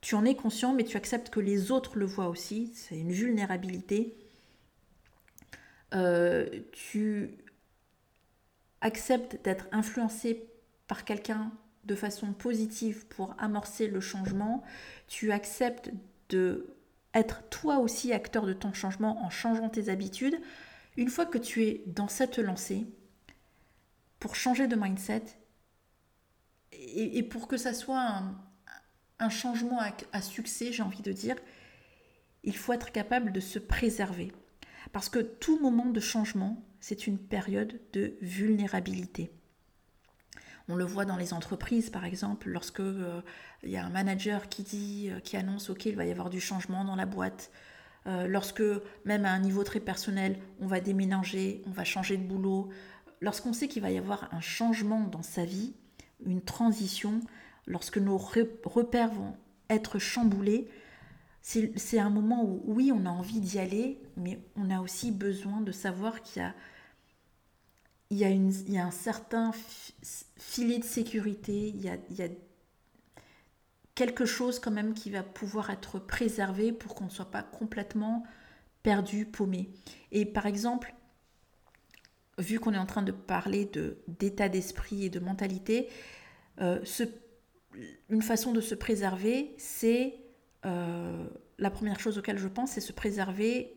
Tu 0.00 0.14
en 0.14 0.24
es 0.24 0.36
conscient, 0.36 0.72
mais 0.72 0.84
tu 0.84 0.96
acceptes 0.96 1.30
que 1.30 1.40
les 1.40 1.72
autres 1.72 1.98
le 1.98 2.06
voient 2.06 2.28
aussi. 2.28 2.70
C'est 2.74 2.96
une 2.96 3.10
vulnérabilité. 3.10 4.16
Euh, 5.94 6.60
tu 6.72 7.38
acceptes 8.80 9.42
d'être 9.44 9.66
influencé 9.72 10.48
par 10.86 11.04
quelqu'un 11.04 11.52
de 11.84 11.94
façon 11.94 12.32
positive 12.32 13.06
pour 13.06 13.34
amorcer 13.38 13.86
le 13.86 14.00
changement. 14.00 14.62
Tu 15.08 15.32
acceptes 15.32 15.90
de 16.28 16.76
être 17.14 17.48
toi 17.48 17.78
aussi 17.78 18.12
acteur 18.12 18.44
de 18.44 18.52
ton 18.52 18.72
changement 18.72 19.24
en 19.24 19.30
changeant 19.30 19.70
tes 19.70 19.88
habitudes, 19.88 20.38
une 20.96 21.08
fois 21.08 21.26
que 21.26 21.38
tu 21.38 21.64
es 21.64 21.82
dans 21.86 22.08
cette 22.08 22.38
lancée, 22.38 22.86
pour 24.20 24.34
changer 24.34 24.66
de 24.66 24.76
mindset, 24.76 25.22
et, 26.72 27.22
pour 27.22 27.48
que 27.48 27.56
ça 27.56 27.72
soit 27.72 28.22
un, 29.18 29.30
changement 29.30 29.80
à, 30.12 30.22
succès, 30.22 30.72
j'ai 30.72 30.82
envie 30.82 31.02
de 31.02 31.12
dire, 31.12 31.36
il 32.44 32.56
faut 32.56 32.72
être 32.72 32.92
capable 32.92 33.32
de 33.32 33.40
se 33.40 33.58
préserver. 33.58 34.32
Parce 34.92 35.08
que 35.08 35.18
tout 35.18 35.58
moment 35.60 35.86
de 35.86 36.00
changement, 36.00 36.62
c'est 36.80 37.06
une 37.06 37.18
période 37.18 37.80
de 37.92 38.16
vulnérabilité. 38.20 39.30
On 40.68 40.74
le 40.74 40.84
voit 40.84 41.04
dans 41.04 41.16
les 41.16 41.32
entreprises, 41.32 41.90
par 41.90 42.04
exemple, 42.04 42.48
lorsque 42.48 42.80
euh, 42.80 43.20
il 43.62 43.70
y 43.70 43.76
a 43.76 43.84
un 43.84 43.90
manager 43.90 44.48
qui 44.48 44.62
dit, 44.62 45.10
euh, 45.10 45.20
qui 45.20 45.36
annonce, 45.36 45.70
ok, 45.70 45.86
il 45.86 45.96
va 45.96 46.04
y 46.04 46.10
avoir 46.10 46.28
du 46.28 46.40
changement 46.40 46.84
dans 46.84 46.96
la 46.96 47.06
boîte. 47.06 47.50
Euh, 48.06 48.26
lorsque, 48.26 48.62
même 49.04 49.24
à 49.24 49.30
un 49.30 49.38
niveau 49.38 49.62
très 49.62 49.80
personnel, 49.80 50.38
on 50.60 50.66
va 50.66 50.80
déménager, 50.80 51.62
on 51.66 51.70
va 51.70 51.84
changer 51.84 52.16
de 52.16 52.24
boulot. 52.24 52.68
Lorsqu'on 53.20 53.52
sait 53.52 53.68
qu'il 53.68 53.82
va 53.82 53.90
y 53.90 53.98
avoir 53.98 54.32
un 54.34 54.40
changement 54.40 55.02
dans 55.02 55.22
sa 55.22 55.44
vie, 55.44 55.74
une 56.24 56.42
transition, 56.42 57.20
lorsque 57.66 57.98
nos 57.98 58.16
repères 58.18 59.12
vont 59.12 59.36
être 59.70 59.98
chamboulés, 59.98 60.68
c'est 61.46 62.00
un 62.00 62.10
moment 62.10 62.42
où, 62.42 62.60
oui, 62.66 62.90
on 62.92 63.06
a 63.06 63.10
envie 63.10 63.40
d'y 63.40 63.60
aller, 63.60 64.00
mais 64.16 64.40
on 64.56 64.68
a 64.68 64.80
aussi 64.80 65.12
besoin 65.12 65.60
de 65.60 65.70
savoir 65.70 66.20
qu'il 66.22 66.42
y 66.42 66.44
a 66.44 66.54
il 68.10 68.18
y, 68.18 68.24
a 68.24 68.28
une, 68.28 68.52
il 68.52 68.72
y 68.72 68.78
a 68.78 68.86
un 68.86 68.92
certain 68.92 69.52
filet 70.38 70.78
de 70.78 70.84
sécurité, 70.84 71.68
il 71.68 71.82
y 71.82 71.88
a, 71.88 71.96
il 72.10 72.16
y 72.16 72.22
a 72.22 72.28
quelque 73.96 74.24
chose 74.24 74.60
quand 74.60 74.70
même 74.70 74.94
qui 74.94 75.10
va 75.10 75.24
pouvoir 75.24 75.70
être 75.70 75.98
préservé 75.98 76.70
pour 76.70 76.94
qu'on 76.94 77.06
ne 77.06 77.10
soit 77.10 77.32
pas 77.32 77.42
complètement 77.42 78.22
perdu, 78.84 79.26
paumé. 79.26 79.70
Et 80.12 80.24
par 80.24 80.46
exemple, 80.46 80.94
vu 82.38 82.60
qu'on 82.60 82.74
est 82.74 82.78
en 82.78 82.86
train 82.86 83.02
de 83.02 83.12
parler 83.12 83.68
d'état 84.06 84.48
d'esprit 84.48 85.06
et 85.06 85.10
de 85.10 85.18
mentalité, 85.18 85.88
euh, 86.60 86.78
une 88.08 88.22
façon 88.22 88.52
de 88.52 88.60
se 88.60 88.76
préserver, 88.76 89.54
c'est 89.58 90.14
euh, 90.66 91.26
la 91.58 91.70
première 91.70 92.00
chose 92.00 92.18
auquel 92.18 92.38
je 92.38 92.48
pense, 92.48 92.72
c'est 92.72 92.80
se 92.80 92.92
préserver 92.92 93.74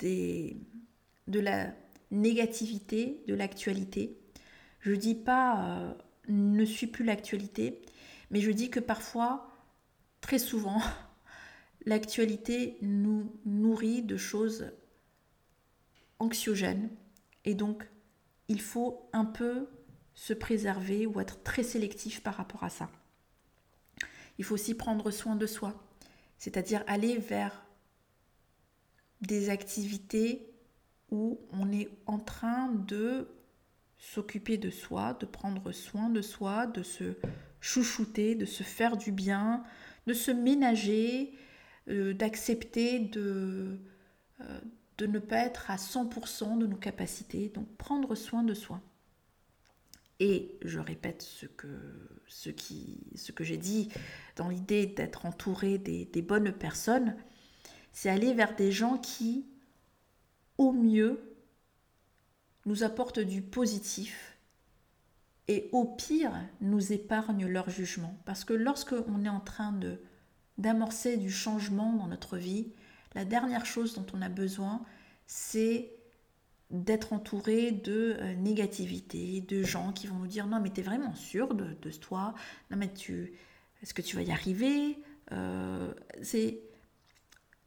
de 0.00 1.40
la 1.40 1.72
négativité 2.10 3.22
de 3.26 3.34
l'actualité. 3.34 4.16
Je 4.80 4.92
dis 4.92 5.14
pas 5.14 5.64
euh, 5.64 5.94
ne 6.28 6.64
suis 6.64 6.86
plus 6.86 7.04
l'actualité, 7.04 7.82
mais 8.30 8.40
je 8.40 8.50
dis 8.50 8.70
que 8.70 8.80
parfois, 8.80 9.50
très 10.20 10.38
souvent, 10.38 10.80
l'actualité 11.86 12.78
nous 12.82 13.32
nourrit 13.44 14.02
de 14.02 14.16
choses 14.16 14.70
anxiogènes 16.18 16.90
et 17.44 17.54
donc 17.54 17.88
il 18.48 18.60
faut 18.60 19.08
un 19.12 19.24
peu 19.24 19.68
se 20.14 20.32
préserver 20.32 21.06
ou 21.06 21.20
être 21.20 21.42
très 21.42 21.62
sélectif 21.62 22.22
par 22.22 22.34
rapport 22.34 22.64
à 22.64 22.70
ça. 22.70 22.90
Il 24.38 24.44
faut 24.44 24.54
aussi 24.54 24.74
prendre 24.74 25.10
soin 25.10 25.36
de 25.36 25.46
soi, 25.46 25.82
c'est-à-dire 26.38 26.84
aller 26.86 27.18
vers 27.18 27.64
des 29.20 29.50
activités 29.50 30.48
où 31.10 31.40
on 31.52 31.72
est 31.72 31.88
en 32.06 32.18
train 32.18 32.68
de 32.68 33.28
s'occuper 33.98 34.58
de 34.58 34.70
soi, 34.70 35.14
de 35.14 35.26
prendre 35.26 35.72
soin 35.72 36.08
de 36.08 36.22
soi, 36.22 36.66
de 36.66 36.82
se 36.82 37.16
chouchouter, 37.60 38.34
de 38.34 38.44
se 38.44 38.62
faire 38.62 38.96
du 38.96 39.10
bien, 39.10 39.64
de 40.06 40.12
se 40.12 40.30
ménager, 40.30 41.34
euh, 41.88 42.14
d'accepter 42.14 43.00
de, 43.00 43.80
euh, 44.40 44.60
de 44.98 45.06
ne 45.06 45.18
pas 45.18 45.38
être 45.38 45.70
à 45.70 45.76
100% 45.76 46.58
de 46.58 46.66
nos 46.66 46.76
capacités, 46.76 47.48
donc 47.48 47.66
prendre 47.76 48.14
soin 48.14 48.42
de 48.44 48.54
soi. 48.54 48.80
Et 50.20 50.58
je 50.64 50.80
répète 50.80 51.22
ce 51.22 51.46
que, 51.46 51.68
j'ai 53.44 53.56
dit 53.56 53.88
dans 54.36 54.48
l'idée 54.48 54.86
d'être 54.86 55.26
entouré 55.26 55.78
des, 55.78 56.06
des 56.06 56.22
bonnes 56.22 56.52
personnes, 56.52 57.16
c'est 57.92 58.10
aller 58.10 58.34
vers 58.34 58.56
des 58.56 58.72
gens 58.72 58.98
qui 58.98 59.46
au 60.58 60.72
mieux, 60.72 61.20
nous 62.66 62.82
apportent 62.82 63.20
du 63.20 63.40
positif 63.40 64.36
et 65.46 65.70
au 65.72 65.84
pire, 65.84 66.32
nous 66.60 66.92
épargnent 66.92 67.46
leur 67.46 67.70
jugement. 67.70 68.14
Parce 68.26 68.44
que 68.44 68.52
lorsque 68.52 68.94
on 69.08 69.24
est 69.24 69.30
en 69.30 69.40
train 69.40 69.72
de 69.72 70.00
d'amorcer 70.58 71.16
du 71.16 71.30
changement 71.30 71.92
dans 71.92 72.08
notre 72.08 72.36
vie, 72.36 72.72
la 73.14 73.24
dernière 73.24 73.64
chose 73.64 73.94
dont 73.94 74.06
on 74.12 74.20
a 74.20 74.28
besoin, 74.28 74.84
c'est 75.28 75.92
d'être 76.70 77.12
entouré 77.12 77.72
de 77.72 78.16
euh, 78.18 78.34
négativité, 78.34 79.40
de 79.40 79.62
gens 79.62 79.92
qui 79.92 80.06
vont 80.06 80.16
nous 80.16 80.26
dire 80.26 80.46
non 80.46 80.60
mais 80.60 80.70
tu 80.70 80.80
es 80.80 80.82
vraiment 80.82 81.14
sûr 81.14 81.54
de, 81.54 81.74
de, 81.80 81.90
toi, 81.90 82.34
non 82.70 82.76
mais 82.76 82.92
tu 82.92 83.32
est-ce 83.82 83.94
que 83.94 84.02
tu 84.02 84.16
vas 84.16 84.22
y 84.22 84.30
arriver? 84.30 84.98
Euh, 85.32 85.92
C'est 86.22 86.60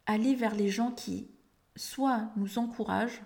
aller 0.06 0.36
vers 0.36 0.56
les 0.56 0.70
gens 0.70 0.91
qui 0.91 1.30
soit 1.76 2.32
nous 2.36 2.58
encouragent, 2.60 3.22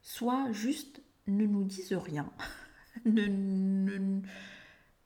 soit 0.00 0.50
juste 0.52 1.02
ne 1.26 1.44
nous 1.44 1.64
disent 1.64 1.92
rien, 1.92 2.30
ne, 3.04 3.26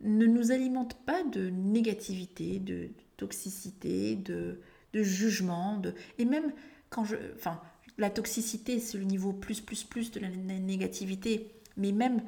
ne, 0.00 0.26
nous 0.26 0.52
alimentent 0.52 1.04
pas 1.04 1.24
de 1.24 1.48
négativité, 1.48 2.60
de 2.60 2.90
toxicité, 3.16 4.16
de, 4.16 4.60
de 4.92 5.02
jugement, 5.02 5.78
de, 5.78 5.94
et 6.18 6.24
même 6.24 6.52
quand 6.90 7.04
je... 7.04 7.16
Enfin, 7.34 7.60
la 7.98 8.10
toxicité, 8.10 8.80
c'est 8.80 8.98
le 8.98 9.04
niveau 9.04 9.32
plus, 9.32 9.60
plus, 9.60 9.84
plus 9.84 10.10
de 10.10 10.20
la 10.20 10.28
négativité, 10.28 11.54
mais 11.76 11.92
même 11.92 12.22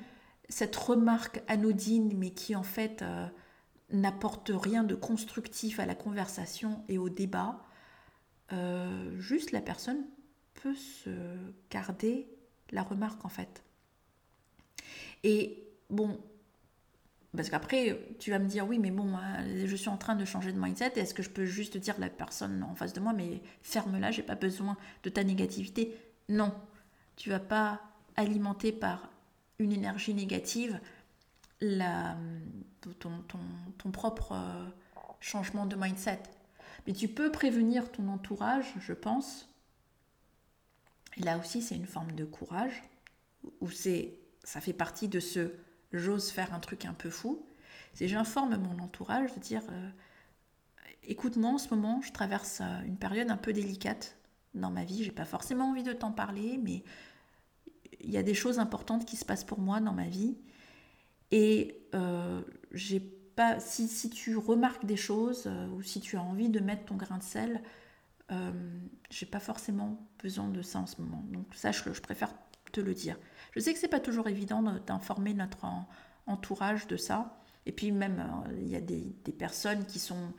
cette 0.49 0.77
remarque 0.77 1.43
anodine, 1.49 2.13
mais 2.17 2.31
qui 2.31 2.55
en 2.55 2.63
fait 2.63 3.03
euh, 3.03 3.27
n'apporte 3.91 4.51
rien 4.55 4.85
de 4.85 4.95
constructif 4.95 5.81
à 5.81 5.87
la 5.87 5.95
conversation 5.95 6.83
et 6.89 6.99
au 6.99 7.09
débat, 7.09 7.65
euh, 8.53 9.19
juste 9.19 9.53
la 9.53 9.61
personne 9.61 10.05
peut 10.55 10.75
se 10.75 11.11
garder 11.71 12.29
la 12.71 12.83
remarque 12.83 13.25
en 13.25 13.29
fait. 13.29 13.65
Et 15.23 15.67
bon, 15.91 16.21
parce 17.37 17.51
qu'après, 17.51 17.99
tu 18.19 18.31
vas 18.31 18.39
me 18.39 18.47
dire, 18.47 18.67
oui, 18.67 18.79
mais 18.79 18.91
bon, 18.91 19.17
je 19.65 19.77
suis 19.77 19.89
en 19.89 19.97
train 19.97 20.15
de 20.15 20.25
changer 20.25 20.53
de 20.53 20.61
mindset. 20.61 20.93
Est-ce 20.97 21.15
que 21.15 21.23
je 21.23 21.31
peux 21.31 21.45
juste 21.45 21.77
dire 21.77 21.97
à 21.97 22.01
la 22.01 22.09
personne 22.09 22.63
en 22.63 22.75
face 22.75 22.93
de 22.93 23.01
moi, 23.01 23.13
mais 23.13 23.43
ferme-la, 23.63 24.11
j'ai 24.11 24.23
pas 24.23 24.37
besoin 24.37 24.77
de 25.03 25.11
ta 25.11 25.25
négativité? 25.25 25.97
Non, 26.29 26.55
tu 27.17 27.31
vas 27.31 27.41
pas 27.41 27.81
alimenter 28.17 28.73
par 28.73 29.11
une 29.59 29.73
énergie 29.73 30.15
négative 30.15 30.81
ton, 32.99 33.91
propre 33.91 34.33
euh, 34.33 34.67
changement 35.21 35.67
de 35.67 35.77
mindset. 35.77 36.23
Mais 36.87 36.93
tu 36.93 37.09
peux 37.09 37.33
prévenir 37.33 37.91
ton 37.91 38.09
entourage, 38.09 38.75
je 38.81 38.93
pense. 38.93 39.49
Et 41.17 41.23
là 41.23 41.39
aussi, 41.39 41.63
c'est 41.63 41.77
une 41.77 41.87
forme 41.87 42.13
de 42.13 42.25
courage, 42.25 42.83
où 43.61 43.71
ça 43.71 44.61
fait 44.61 44.73
partie 44.73 45.09
de 45.09 45.21
ce 45.21 45.53
j'ose 45.99 46.31
faire 46.31 46.53
un 46.55 46.61
truc 46.61 46.85
un 46.85 46.95
peu 46.95 47.11
fou. 47.11 47.47
C'est 47.93 48.09
j'informe 48.09 48.57
mon 48.57 48.83
entourage 48.83 49.33
de 49.35 49.41
dire 49.41 49.63
euh, 49.71 49.91
écoute-moi, 51.05 51.51
en 51.51 51.59
ce 51.59 51.73
moment, 51.75 52.01
je 52.03 52.13
traverse 52.13 52.61
euh, 52.61 52.83
une 52.85 52.97
période 52.97 53.31
un 53.31 53.37
peu 53.37 53.53
délicate 53.53 54.17
dans 54.55 54.71
ma 54.71 54.85
vie. 54.85 55.05
J'ai 55.05 55.13
pas 55.13 55.25
forcément 55.25 55.71
envie 55.71 55.83
de 55.83 55.93
t'en 55.93 56.13
parler, 56.13 56.59
mais 56.63 56.83
il 58.01 58.11
y 58.11 58.17
a 58.17 58.23
des 58.23 58.35
choses 58.35 58.59
importantes 58.59 59.05
qui 59.05 59.17
se 59.17 59.25
passent 59.25 59.45
pour 59.45 59.61
moi 59.61 59.81
dans 59.81 59.93
ma 59.93 60.09
vie. 60.09 60.37
Et 61.31 61.81
euh, 61.95 62.43
j'ai 62.73 63.01
pas, 63.01 63.59
si, 63.61 63.89
si, 63.89 64.11
tu 64.11 64.37
remarques 64.37 64.85
des 64.85 64.97
choses 64.97 65.51
ou 65.73 65.83
si 65.83 66.01
tu 66.01 66.17
as 66.17 66.23
envie 66.23 66.49
de 66.49 66.61
mettre 66.61 66.85
ton 66.85 66.95
grain 66.95 67.19
de 67.19 67.23
sel, 67.23 67.63
j'ai 69.11 69.27
pas 69.27 69.41
forcément 69.41 70.09
besoin 70.23 70.49
de 70.49 70.63
ça 70.63 70.81
en 70.81 70.87
ce 70.87 71.01
moment. 71.01 71.25
Donc 71.31 71.47
sache-le, 71.55 71.95
je 71.95 72.01
préfère 72.01 72.33
te 72.75 72.81
le 72.81 72.95
dire. 72.95 73.17
Je 73.53 73.61
sais 73.61 73.73
que 73.73 73.79
c'est 73.79 73.89
pas 73.89 74.01
toujours 74.01 74.29
évident 74.29 74.63
d'informer 74.87 75.33
notre 75.33 75.65
entourage 76.27 76.87
de 76.87 76.97
ça. 76.97 77.39
Et 77.67 77.73
puis 77.73 77.93
même, 77.93 78.21
euh, 78.21 78.59
il 78.61 78.69
y 78.69 78.77
a 78.77 78.81
des, 78.81 79.15
personnes 79.39 79.87
qui 79.87 79.99
sont 79.99 80.33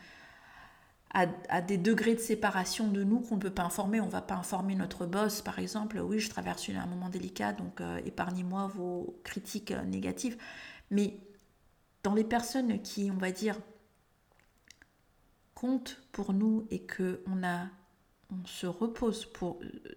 à, 1.12 1.62
des 1.62 1.78
degrés 1.78 2.14
de 2.14 2.20
séparation 2.20 2.90
de 2.90 3.04
nous 3.04 3.22
qu'on 3.22 3.36
ne 3.36 3.42
peut 3.42 3.50
pas 3.50 3.64
informer. 3.64 4.02
On 4.02 4.08
ne 4.08 4.12
va 4.12 4.22
pas 4.22 4.36
informer 4.36 4.76
notre 4.76 5.06
boss, 5.06 5.42
par 5.42 5.60
exemple. 5.60 6.00
Oui, 6.00 6.20
je 6.20 6.30
traverse 6.30 6.70
un 6.70 6.86
moment 6.86 7.10
délicat, 7.10 7.54
donc 7.54 7.80
euh, 7.80 8.00
épargnez-moi 8.06 8.68
vos 8.76 9.18
critiques 9.24 9.72
euh, 9.72 9.82
négatives. 9.84 10.38
Mais 10.92 11.18
dans 12.04 12.14
les 12.14 12.26
personnes 12.26 12.82
qui, 12.82 13.10
on 13.12 13.18
va 13.18 13.32
dire, 13.32 13.58
comptent 15.56 16.02
pour 16.12 16.34
nous 16.34 16.68
et 16.70 16.80
que 16.80 17.24
on 17.28 17.44
a, 17.44 17.68
on 18.30 18.46
se 18.46 18.68
repose 18.68 19.32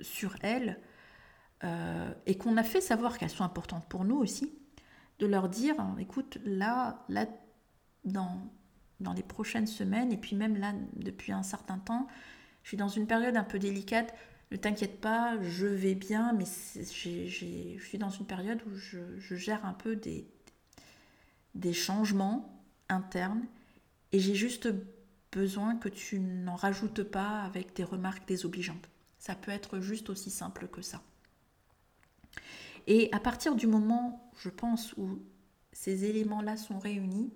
sur 0.01 0.37
elles 0.43 0.79
euh, 1.65 2.13
et 2.27 2.37
qu'on 2.37 2.57
a 2.57 2.63
fait 2.63 2.81
savoir 2.81 3.19
qu'elles 3.19 3.31
sont 3.31 3.45
importantes 3.45 3.87
pour 3.89 4.05
nous 4.05 4.17
aussi, 4.17 4.53
de 5.19 5.27
leur 5.27 5.49
dire, 5.49 5.75
écoute, 5.99 6.39
là, 6.45 7.05
dans 8.05 8.39
dans 9.01 9.13
les 9.13 9.23
prochaines 9.23 9.67
semaines, 9.67 10.13
et 10.13 10.17
puis 10.17 10.37
même 10.37 10.57
là, 10.57 10.73
depuis 10.97 11.33
un 11.33 11.43
certain 11.43 11.79
temps, 11.79 12.09
je 12.63 12.69
suis 12.69 12.77
dans 12.77 12.89
une 12.89 13.07
période 13.07 13.37
un 13.37 13.45
peu 13.45 13.59
délicate. 13.59 14.15
Ne 14.51 14.57
t'inquiète 14.57 15.01
pas, 15.01 15.41
je 15.43 15.67
vais 15.67 15.95
bien, 15.95 16.33
mais 16.33 16.45
je 16.75 17.79
suis 17.79 17.99
dans 17.99 18.11
une 18.11 18.27
période 18.27 18.61
où 18.67 18.75
je, 18.75 19.35
gère 19.37 19.65
un 19.67 19.75
peu 19.75 19.95
des, 19.95 20.27
des 21.55 21.73
changements 21.73 22.61
internes, 22.89 23.45
et 24.13 24.19
j'ai 24.19 24.35
juste 24.35 24.69
besoin 25.31 25.77
que 25.77 25.91
tu 25.91 26.19
n'en 26.19 26.57
rajoutes 26.57 27.03
pas 27.03 27.43
avec 27.43 27.77
des 27.77 27.85
remarques 27.85 28.27
désobligeantes. 28.27 28.89
Ça 29.19 29.35
peut 29.35 29.53
être 29.53 29.81
juste 29.81 30.09
aussi 30.09 30.31
simple 30.31 30.69
que 30.69 30.81
ça. 30.81 31.03
Et 32.89 33.11
à 33.13 33.21
partir 33.21 33.55
du 33.55 33.67
moment, 33.67 34.33
je 34.39 34.49
pense, 34.49 34.95
où 34.97 35.23
ces 35.73 36.07
éléments-là 36.07 36.57
sont 36.57 36.79
réunis, 36.79 37.31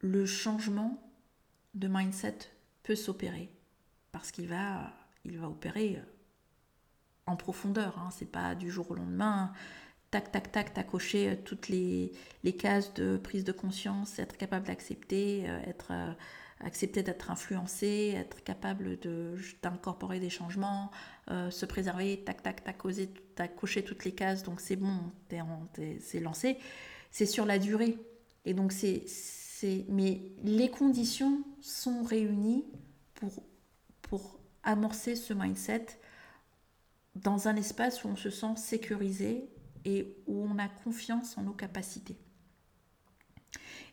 le 0.00 0.24
changement 0.24 1.02
de 1.74 1.88
mindset 1.88 2.38
peut 2.84 2.94
s'opérer 2.94 3.50
parce 4.12 4.30
qu'il 4.30 4.46
va, 4.46 4.92
il 5.24 5.36
va 5.36 5.48
opérer 5.48 6.00
en 7.26 7.36
profondeur. 7.36 7.98
Hein. 7.98 8.10
C'est 8.12 8.30
pas 8.30 8.54
du 8.54 8.70
jour 8.70 8.92
au 8.92 8.94
lendemain. 8.94 9.52
Tac, 10.12 10.30
tac, 10.30 10.52
tac, 10.52 10.72
t'as 10.72 10.84
coché 10.84 11.42
toutes 11.44 11.68
les, 11.68 12.12
les, 12.44 12.56
cases 12.56 12.94
de 12.94 13.16
prise 13.16 13.42
de 13.42 13.50
conscience, 13.50 14.20
être 14.20 14.36
capable 14.36 14.68
d'accepter, 14.68 15.50
euh, 15.50 15.58
être 15.66 15.88
euh, 15.90 16.12
accepter 16.60 17.02
d'être 17.02 17.30
influencé, 17.30 18.14
être 18.16 18.42
capable 18.42 18.98
d'incorporer 19.62 20.20
des 20.20 20.30
changements, 20.30 20.90
euh, 21.30 21.50
se 21.50 21.66
préserver, 21.66 22.22
tac, 22.24 22.42
tac, 22.42 22.64
tac, 22.64 22.78
t'as 23.34 23.48
coché 23.48 23.84
toutes 23.84 24.04
les 24.04 24.12
cases, 24.12 24.42
donc 24.42 24.60
c'est 24.60 24.76
bon, 24.76 24.98
c'est 26.00 26.20
lancé. 26.20 26.58
C'est 27.10 27.26
sur 27.26 27.44
la 27.44 27.58
durée. 27.58 27.98
Et 28.44 28.54
donc 28.54 28.72
c'est 28.72 29.04
mais 29.88 30.20
les 30.44 30.70
conditions 30.70 31.42
sont 31.60 32.02
réunies 32.02 32.64
pour, 33.14 33.42
pour 34.02 34.38
amorcer 34.62 35.16
ce 35.16 35.32
mindset 35.32 35.86
dans 37.14 37.48
un 37.48 37.56
espace 37.56 38.04
où 38.04 38.08
on 38.08 38.16
se 38.16 38.30
sent 38.30 38.56
sécurisé 38.56 39.48
et 39.84 40.16
où 40.26 40.42
on 40.42 40.58
a 40.58 40.68
confiance 40.68 41.38
en 41.38 41.42
nos 41.42 41.52
capacités. 41.52 42.18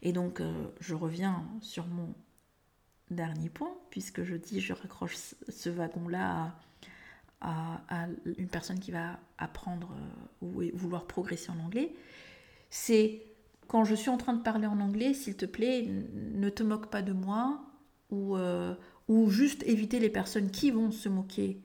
Et 0.02 0.12
donc, 0.12 0.42
euh, 0.42 0.68
je 0.82 0.96
reviens 0.96 1.48
sur 1.62 1.86
mon 1.88 2.14
dernier 3.10 3.50
point, 3.50 3.76
puisque 3.90 4.24
je 4.24 4.36
dis 4.36 4.60
je 4.60 4.74
raccroche 4.74 5.18
ce 5.50 5.70
wagon-là 5.70 6.56
à, 7.42 7.82
à, 7.90 8.08
une 8.38 8.48
personne 8.48 8.80
qui 8.80 8.92
va 8.92 9.20
apprendre 9.38 9.92
euh, 9.92 10.46
ou 10.46 10.78
vouloir 10.78 11.06
progresser 11.06 11.52
en 11.52 11.60
anglais. 11.60 11.94
C'est 12.70 13.22
quand 13.68 13.84
je 13.84 13.96
suis 13.96 14.10
en 14.10 14.18
train 14.18 14.34
de 14.34 14.42
parler 14.42 14.68
en 14.68 14.80
anglais, 14.80 15.14
s'il 15.14 15.36
te 15.36 15.46
plaît, 15.46 15.88
ne 16.34 16.50
te 16.50 16.64
moque 16.64 16.88
pas 16.88 17.02
de 17.02 17.14
moi 17.14 17.62
ou, 18.10 18.38
euh, 18.38 18.74
ou 19.08 19.30
juste 19.30 19.64
éviter 19.64 20.00
les 20.00 20.10
personnes 20.10 20.52
qui 20.52 20.72
vont 20.72 20.92
se 20.92 21.10
moquer 21.10 21.62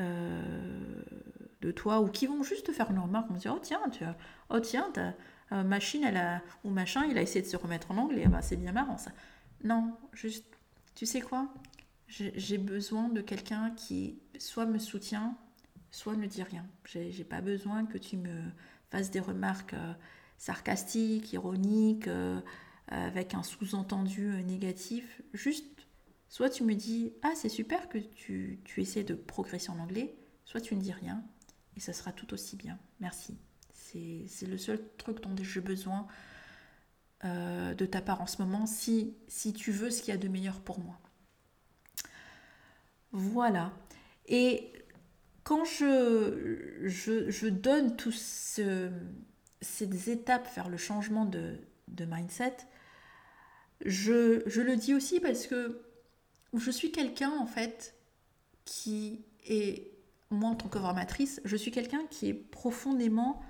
euh, 0.00 1.02
de 1.60 1.70
toi 1.70 2.00
ou 2.00 2.08
qui 2.08 2.26
vont 2.26 2.42
juste 2.42 2.66
te 2.66 2.72
faire 2.72 2.90
une 2.90 2.98
remarque, 2.98 3.28
vont 3.28 3.36
dire 3.36 3.54
oh 3.56 3.60
tiens, 3.60 3.80
tu 3.90 4.04
as, 4.04 4.16
oh 4.50 4.60
tiens, 4.60 4.90
ta 4.92 5.14
machine 5.62 6.02
elle 6.04 6.16
a, 6.16 6.42
ou 6.64 6.70
machin, 6.70 7.04
il 7.08 7.16
a 7.18 7.22
essayé 7.22 7.40
de 7.40 7.46
se 7.46 7.56
remettre 7.56 7.90
en 7.92 7.98
anglais, 7.98 8.26
bah, 8.26 8.42
c'est 8.42 8.56
bien 8.56 8.72
marrant 8.72 8.98
ça. 8.98 9.12
Non, 9.64 9.96
juste, 10.12 10.55
tu 10.96 11.06
sais 11.06 11.20
quoi? 11.20 11.48
J'ai 12.08 12.58
besoin 12.58 13.08
de 13.08 13.20
quelqu'un 13.20 13.70
qui 13.70 14.18
soit 14.38 14.66
me 14.66 14.78
soutient, 14.78 15.36
soit 15.92 16.16
ne 16.16 16.26
dit 16.26 16.42
rien. 16.42 16.66
J'ai 16.84 17.24
pas 17.24 17.40
besoin 17.40 17.86
que 17.86 17.98
tu 17.98 18.16
me 18.16 18.50
fasses 18.90 19.10
des 19.10 19.20
remarques 19.20 19.74
sarcastique, 20.38 21.32
ironique, 21.32 22.08
euh, 22.08 22.40
avec 22.88 23.34
un 23.34 23.42
sous-entendu 23.42 24.30
euh, 24.30 24.42
négatif. 24.42 25.22
Juste, 25.32 25.86
soit 26.28 26.50
tu 26.50 26.62
me 26.62 26.74
dis 26.74 27.12
Ah, 27.22 27.32
c'est 27.34 27.48
super 27.48 27.88
que 27.88 27.98
tu, 27.98 28.60
tu 28.64 28.80
essaies 28.80 29.04
de 29.04 29.14
progresser 29.14 29.70
en 29.70 29.78
anglais, 29.78 30.16
soit 30.44 30.60
tu 30.60 30.74
ne 30.76 30.80
dis 30.80 30.92
rien 30.92 31.24
et 31.76 31.80
ça 31.80 31.92
sera 31.92 32.12
tout 32.12 32.32
aussi 32.32 32.56
bien. 32.56 32.78
Merci. 33.00 33.36
C'est 33.70 34.46
le 34.46 34.58
seul 34.58 34.80
truc 34.98 35.22
dont 35.22 35.34
j'ai 35.42 35.60
besoin 35.60 36.06
euh, 37.24 37.74
de 37.74 37.86
ta 37.86 38.00
part 38.00 38.20
en 38.20 38.26
ce 38.26 38.42
moment 38.42 38.66
si, 38.66 39.16
si 39.28 39.52
tu 39.52 39.72
veux 39.72 39.90
ce 39.90 40.02
qu'il 40.02 40.12
y 40.12 40.16
a 40.16 40.20
de 40.20 40.28
meilleur 40.28 40.60
pour 40.60 40.78
moi. 40.78 40.98
Voilà. 43.12 43.72
Et 44.26 44.72
quand 45.44 45.64
je, 45.64 46.80
je, 46.82 47.30
je 47.30 47.46
donne 47.46 47.96
tout 47.96 48.12
ce, 48.12 48.90
ces 49.60 50.10
étapes 50.10 50.48
vers 50.54 50.68
le 50.68 50.76
changement 50.76 51.24
de, 51.24 51.58
mindset, 51.98 52.56
je, 53.84 54.60
le 54.60 54.76
dis 54.76 54.94
aussi 54.94 55.20
parce 55.20 55.46
que 55.46 55.82
je 56.54 56.70
suis 56.70 56.92
quelqu'un 56.92 57.30
en 57.30 57.46
fait 57.46 57.94
qui 58.64 59.24
est, 59.46 59.92
moi 60.30 60.50
en 60.50 60.54
tant 60.54 60.68
que 60.68 60.78
formatrice, 60.78 61.40
je 61.44 61.56
suis 61.56 61.70
quelqu'un 61.70 62.06
qui 62.10 62.28
est 62.28 62.34
profondément 62.34 63.40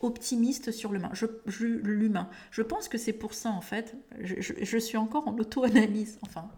optimiste 0.00 0.72
sur 0.72 0.92
l'humain. 0.92 1.10
Je, 1.12 1.26
l'humain. 1.64 2.28
je 2.50 2.62
pense 2.62 2.88
que 2.88 2.98
c'est 2.98 3.12
pour 3.12 3.34
ça 3.34 3.50
en 3.50 3.60
fait, 3.60 3.96
je, 4.20 4.78
suis 4.78 4.96
encore 4.96 5.28
en 5.28 5.36
auto-analyse, 5.38 6.18
enfin, 6.22 6.50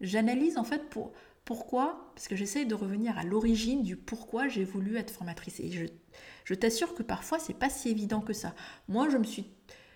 j'analyse 0.00 0.58
en 0.58 0.64
fait 0.64 0.88
pour, 0.90 1.12
pourquoi 1.44 2.12
Parce 2.14 2.28
que 2.28 2.36
j'essaye 2.36 2.66
de 2.66 2.74
revenir 2.74 3.18
à 3.18 3.24
l'origine 3.24 3.82
du 3.82 3.96
pourquoi 3.96 4.48
j'ai 4.48 4.64
voulu 4.64 4.96
être 4.96 5.10
formatrice. 5.10 5.58
Et 5.60 5.70
je, 5.70 5.86
je 6.44 6.54
t'assure 6.54 6.94
que 6.94 7.02
parfois, 7.02 7.38
c'est 7.38 7.54
pas 7.54 7.70
si 7.70 7.88
évident 7.88 8.20
que 8.20 8.32
ça. 8.32 8.54
Moi, 8.88 9.08
je 9.08 9.16
me 9.16 9.24
suis. 9.24 9.50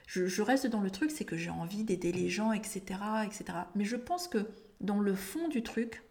Je, 0.06 0.42
reste 0.42 0.66
dans 0.68 0.80
le 0.80 0.90
truc, 0.90 1.10
c'est 1.10 1.24
que 1.24 1.36
j'ai 1.36 1.50
envie 1.50 1.82
d'aider 1.82 2.12
les 2.12 2.30
gens, 2.30 2.52
etc., 2.52 2.80
etc. 3.24 3.44
Mais 3.74 3.84
je 3.84 3.96
pense 3.96 4.28
que 4.28 4.46
dans 4.80 5.00
le 5.00 5.14
fond 5.14 5.48
du 5.48 5.64
truc, 5.64 6.02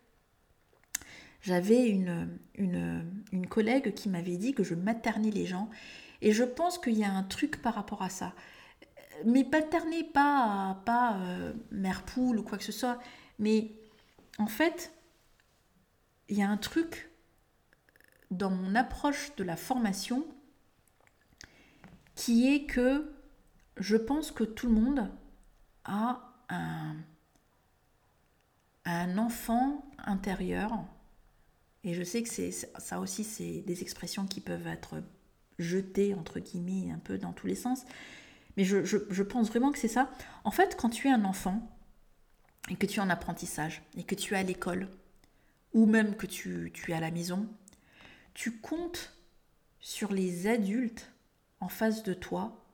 j'avais 1.45 1.87
une, 1.87 2.39
une, 2.55 3.47
collègue 3.47 3.93
qui 3.93 4.09
m'avait 4.09 4.37
dit 4.37 4.55
que 4.55 4.63
je 4.63 4.73
maternais 4.73 5.29
les 5.29 5.45
gens. 5.45 5.69
Et 6.21 6.31
je 6.31 6.43
pense 6.43 6.79
qu'il 6.79 6.97
y 6.97 7.03
a 7.03 7.11
un 7.11 7.21
truc 7.21 7.61
par 7.61 7.75
rapport 7.75 8.01
à 8.01 8.09
ça. 8.09 8.33
Mais 9.25 9.47
materner, 9.49 10.03
pas, 10.03 10.81
pas 10.85 11.17
euh, 11.17 11.53
mère 11.69 12.01
poule 12.01 12.39
ou 12.39 12.43
quoi 12.43 12.57
que 12.57 12.63
ce 12.63 12.71
soit. 12.71 12.99
Mais 13.37 13.71
en 14.39 14.47
fait, 14.47 14.91
il 16.29 16.37
y 16.37 16.41
a 16.41 16.49
un 16.49 16.57
truc 16.57 17.11
dans 18.31 18.49
mon 18.49 18.73
approche 18.73 19.35
de 19.35 19.43
la 19.43 19.55
formation 19.55 20.25
qui 22.15 22.51
est 22.53 22.65
que 22.65 23.13
je 23.77 23.97
pense 23.97 24.31
que 24.31 24.43
tout 24.43 24.65
le 24.65 24.73
monde 24.73 25.11
a 25.83 26.33
un, 26.49 26.95
un 28.85 29.17
enfant 29.19 29.85
intérieur. 29.99 30.85
Et 31.85 31.93
je 31.93 32.03
sais 32.03 32.23
que 32.23 32.29
ça 32.79 32.99
aussi, 32.99 33.23
c'est 33.23 33.61
des 33.61 33.81
expressions 33.81 34.25
qui 34.25 34.41
peuvent 34.41 34.67
être 34.67 34.95
jetées, 35.59 36.13
entre 36.15 36.39
guillemets, 36.39 36.91
un 36.91 36.97
peu 36.97 37.17
dans 37.17 37.31
tous 37.31 37.47
les 37.47 37.55
sens. 37.55 37.85
Mais 38.57 38.65
je, 38.65 38.83
je 38.83 39.23
pense 39.23 39.47
vraiment 39.47 39.71
que 39.71 39.77
c'est 39.77 39.87
ça. 39.87 40.09
En 40.43 40.51
fait, 40.51 40.75
quand 40.77 40.89
tu 40.89 41.07
es 41.07 41.11
un 41.11 41.23
enfant 41.25 41.71
et 42.69 42.75
que 42.75 42.85
tu 42.87 42.99
es 42.99 43.03
en 43.03 43.09
apprentissage 43.09 43.83
et 43.95 44.03
que 44.03 44.15
tu 44.15 44.33
es 44.33 44.37
à 44.37 44.43
l'école, 44.43 44.89
ou 45.73 45.85
même 45.85 46.15
que 46.15 46.25
tu, 46.25 46.71
tu 46.73 46.91
es 46.91 46.95
à 46.95 46.99
la 46.99 47.11
maison, 47.11 47.47
tu 48.33 48.57
comptes 48.57 49.13
sur 49.79 50.11
les 50.11 50.47
adultes 50.47 51.11
en 51.59 51.67
face 51.67 52.01
de 52.03 52.13
toi 52.13 52.65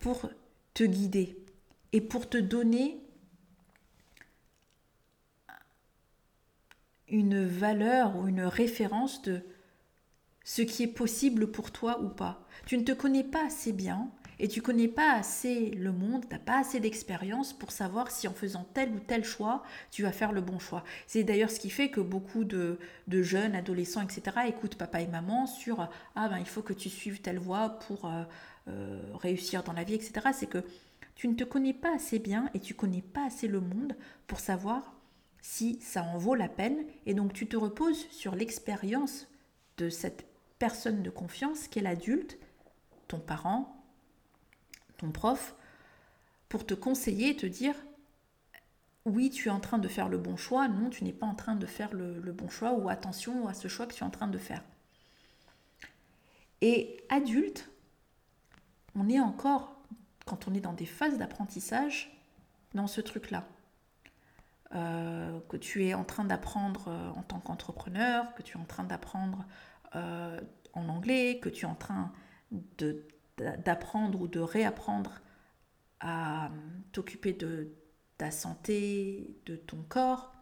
pour 0.00 0.30
te 0.72 0.82
guider 0.82 1.38
et 1.92 2.00
pour 2.00 2.28
te 2.28 2.38
donner 2.38 3.03
une 7.08 7.44
valeur 7.44 8.16
ou 8.16 8.28
une 8.28 8.42
référence 8.42 9.22
de 9.22 9.42
ce 10.44 10.62
qui 10.62 10.82
est 10.82 10.88
possible 10.88 11.50
pour 11.50 11.70
toi 11.70 12.00
ou 12.00 12.08
pas. 12.08 12.46
Tu 12.66 12.76
ne 12.76 12.84
te 12.84 12.92
connais 12.92 13.24
pas 13.24 13.46
assez 13.46 13.72
bien 13.72 14.10
et 14.38 14.48
tu 14.48 14.62
connais 14.62 14.88
pas 14.88 15.14
assez 15.14 15.70
le 15.70 15.92
monde, 15.92 16.26
tu 16.28 16.34
n'as 16.34 16.40
pas 16.40 16.58
assez 16.58 16.80
d'expérience 16.80 17.52
pour 17.52 17.70
savoir 17.70 18.10
si 18.10 18.26
en 18.26 18.34
faisant 18.34 18.66
tel 18.74 18.90
ou 18.90 18.98
tel 18.98 19.24
choix, 19.24 19.62
tu 19.90 20.02
vas 20.02 20.12
faire 20.12 20.32
le 20.32 20.40
bon 20.40 20.58
choix. 20.58 20.84
C'est 21.06 21.24
d'ailleurs 21.24 21.50
ce 21.50 21.60
qui 21.60 21.70
fait 21.70 21.88
que 21.88 22.00
beaucoup 22.00 22.44
de, 22.44 22.78
jeunes, 23.08 23.54
adolescents, 23.54 24.02
etc., 24.02 24.22
écoutent 24.48 24.76
papa 24.76 25.00
et 25.00 25.06
maman 25.06 25.46
sur 25.46 25.88
Ah 26.16 26.28
ben 26.28 26.38
il 26.38 26.46
faut 26.46 26.62
que 26.62 26.72
tu 26.72 26.90
suives 26.90 27.20
telle 27.20 27.38
voie 27.38 27.78
pour 27.86 28.06
euh, 28.06 28.24
euh, 28.68 29.00
réussir 29.14 29.62
dans 29.62 29.72
la 29.72 29.84
vie, 29.84 29.94
etc. 29.94 30.28
C'est 30.32 30.48
que 30.48 30.64
tu 31.14 31.28
ne 31.28 31.34
te 31.34 31.44
connais 31.44 31.74
pas 31.74 31.94
assez 31.94 32.18
bien 32.18 32.50
et 32.54 32.60
tu 32.60 32.74
connais 32.74 33.02
pas 33.02 33.26
assez 33.26 33.46
le 33.46 33.60
monde 33.60 33.94
pour 34.26 34.40
savoir 34.40 34.93
si 35.44 35.78
ça 35.82 36.02
en 36.02 36.16
vaut 36.16 36.34
la 36.34 36.48
peine. 36.48 36.86
Et 37.04 37.12
donc 37.12 37.34
tu 37.34 37.46
te 37.46 37.56
reposes 37.56 38.08
sur 38.08 38.34
l'expérience 38.34 39.28
de 39.76 39.90
cette 39.90 40.24
personne 40.58 41.02
de 41.02 41.10
confiance 41.10 41.68
qu'est 41.68 41.82
l'adulte, 41.82 42.38
ton 43.08 43.20
parent, 43.20 43.84
ton 44.96 45.10
prof, 45.12 45.54
pour 46.48 46.64
te 46.64 46.72
conseiller 46.72 47.30
et 47.30 47.36
te 47.36 47.44
dire 47.44 47.74
oui, 49.04 49.28
tu 49.28 49.48
es 49.48 49.50
en 49.50 49.60
train 49.60 49.76
de 49.76 49.86
faire 49.86 50.08
le 50.08 50.16
bon 50.16 50.38
choix, 50.38 50.66
non, 50.66 50.88
tu 50.88 51.04
n'es 51.04 51.12
pas 51.12 51.26
en 51.26 51.34
train 51.34 51.56
de 51.56 51.66
faire 51.66 51.92
le, 51.92 52.32
bon 52.32 52.48
choix, 52.48 52.72
ou 52.72 52.88
attention 52.88 53.46
à 53.46 53.52
ce 53.52 53.68
choix 53.68 53.86
que 53.86 53.92
tu 53.92 54.02
es 54.02 54.06
en 54.06 54.10
train 54.10 54.28
de 54.28 54.38
faire. 54.38 54.64
Et 56.62 57.04
adulte, 57.10 57.68
on 58.94 59.10
est 59.10 59.20
encore, 59.20 59.76
quand 60.24 60.48
on 60.48 60.54
est 60.54 60.60
dans 60.60 60.72
des 60.72 60.86
phases 60.86 61.18
d'apprentissage, 61.18 62.18
dans 62.72 62.86
ce 62.86 63.02
truc-là. 63.02 63.46
Euh, 64.74 65.38
que 65.48 65.56
tu 65.56 65.86
es 65.86 65.94
en 65.94 66.04
train 66.04 66.24
d'apprendre 66.24 66.88
euh, 66.88 67.10
en 67.10 67.22
tant 67.22 67.38
qu'entrepreneur, 67.38 68.34
que 68.34 68.42
tu 68.42 68.56
es 68.56 68.60
en 68.60 68.64
train 68.64 68.82
d'apprendre 68.82 69.44
euh, 69.94 70.40
en 70.72 70.88
anglais, 70.88 71.38
que 71.40 71.48
tu 71.48 71.64
es 71.64 71.68
en 71.68 71.76
train 71.76 72.12
d'apprendre 73.36 74.20
ou 74.20 74.26
de 74.26 74.40
réapprendre 74.40 75.20
à 76.00 76.50
t'occuper 76.92 77.32
de 77.32 77.72
ta 78.18 78.30
santé, 78.30 79.36
de 79.46 79.54
ton 79.54 79.84
corps, 79.88 80.32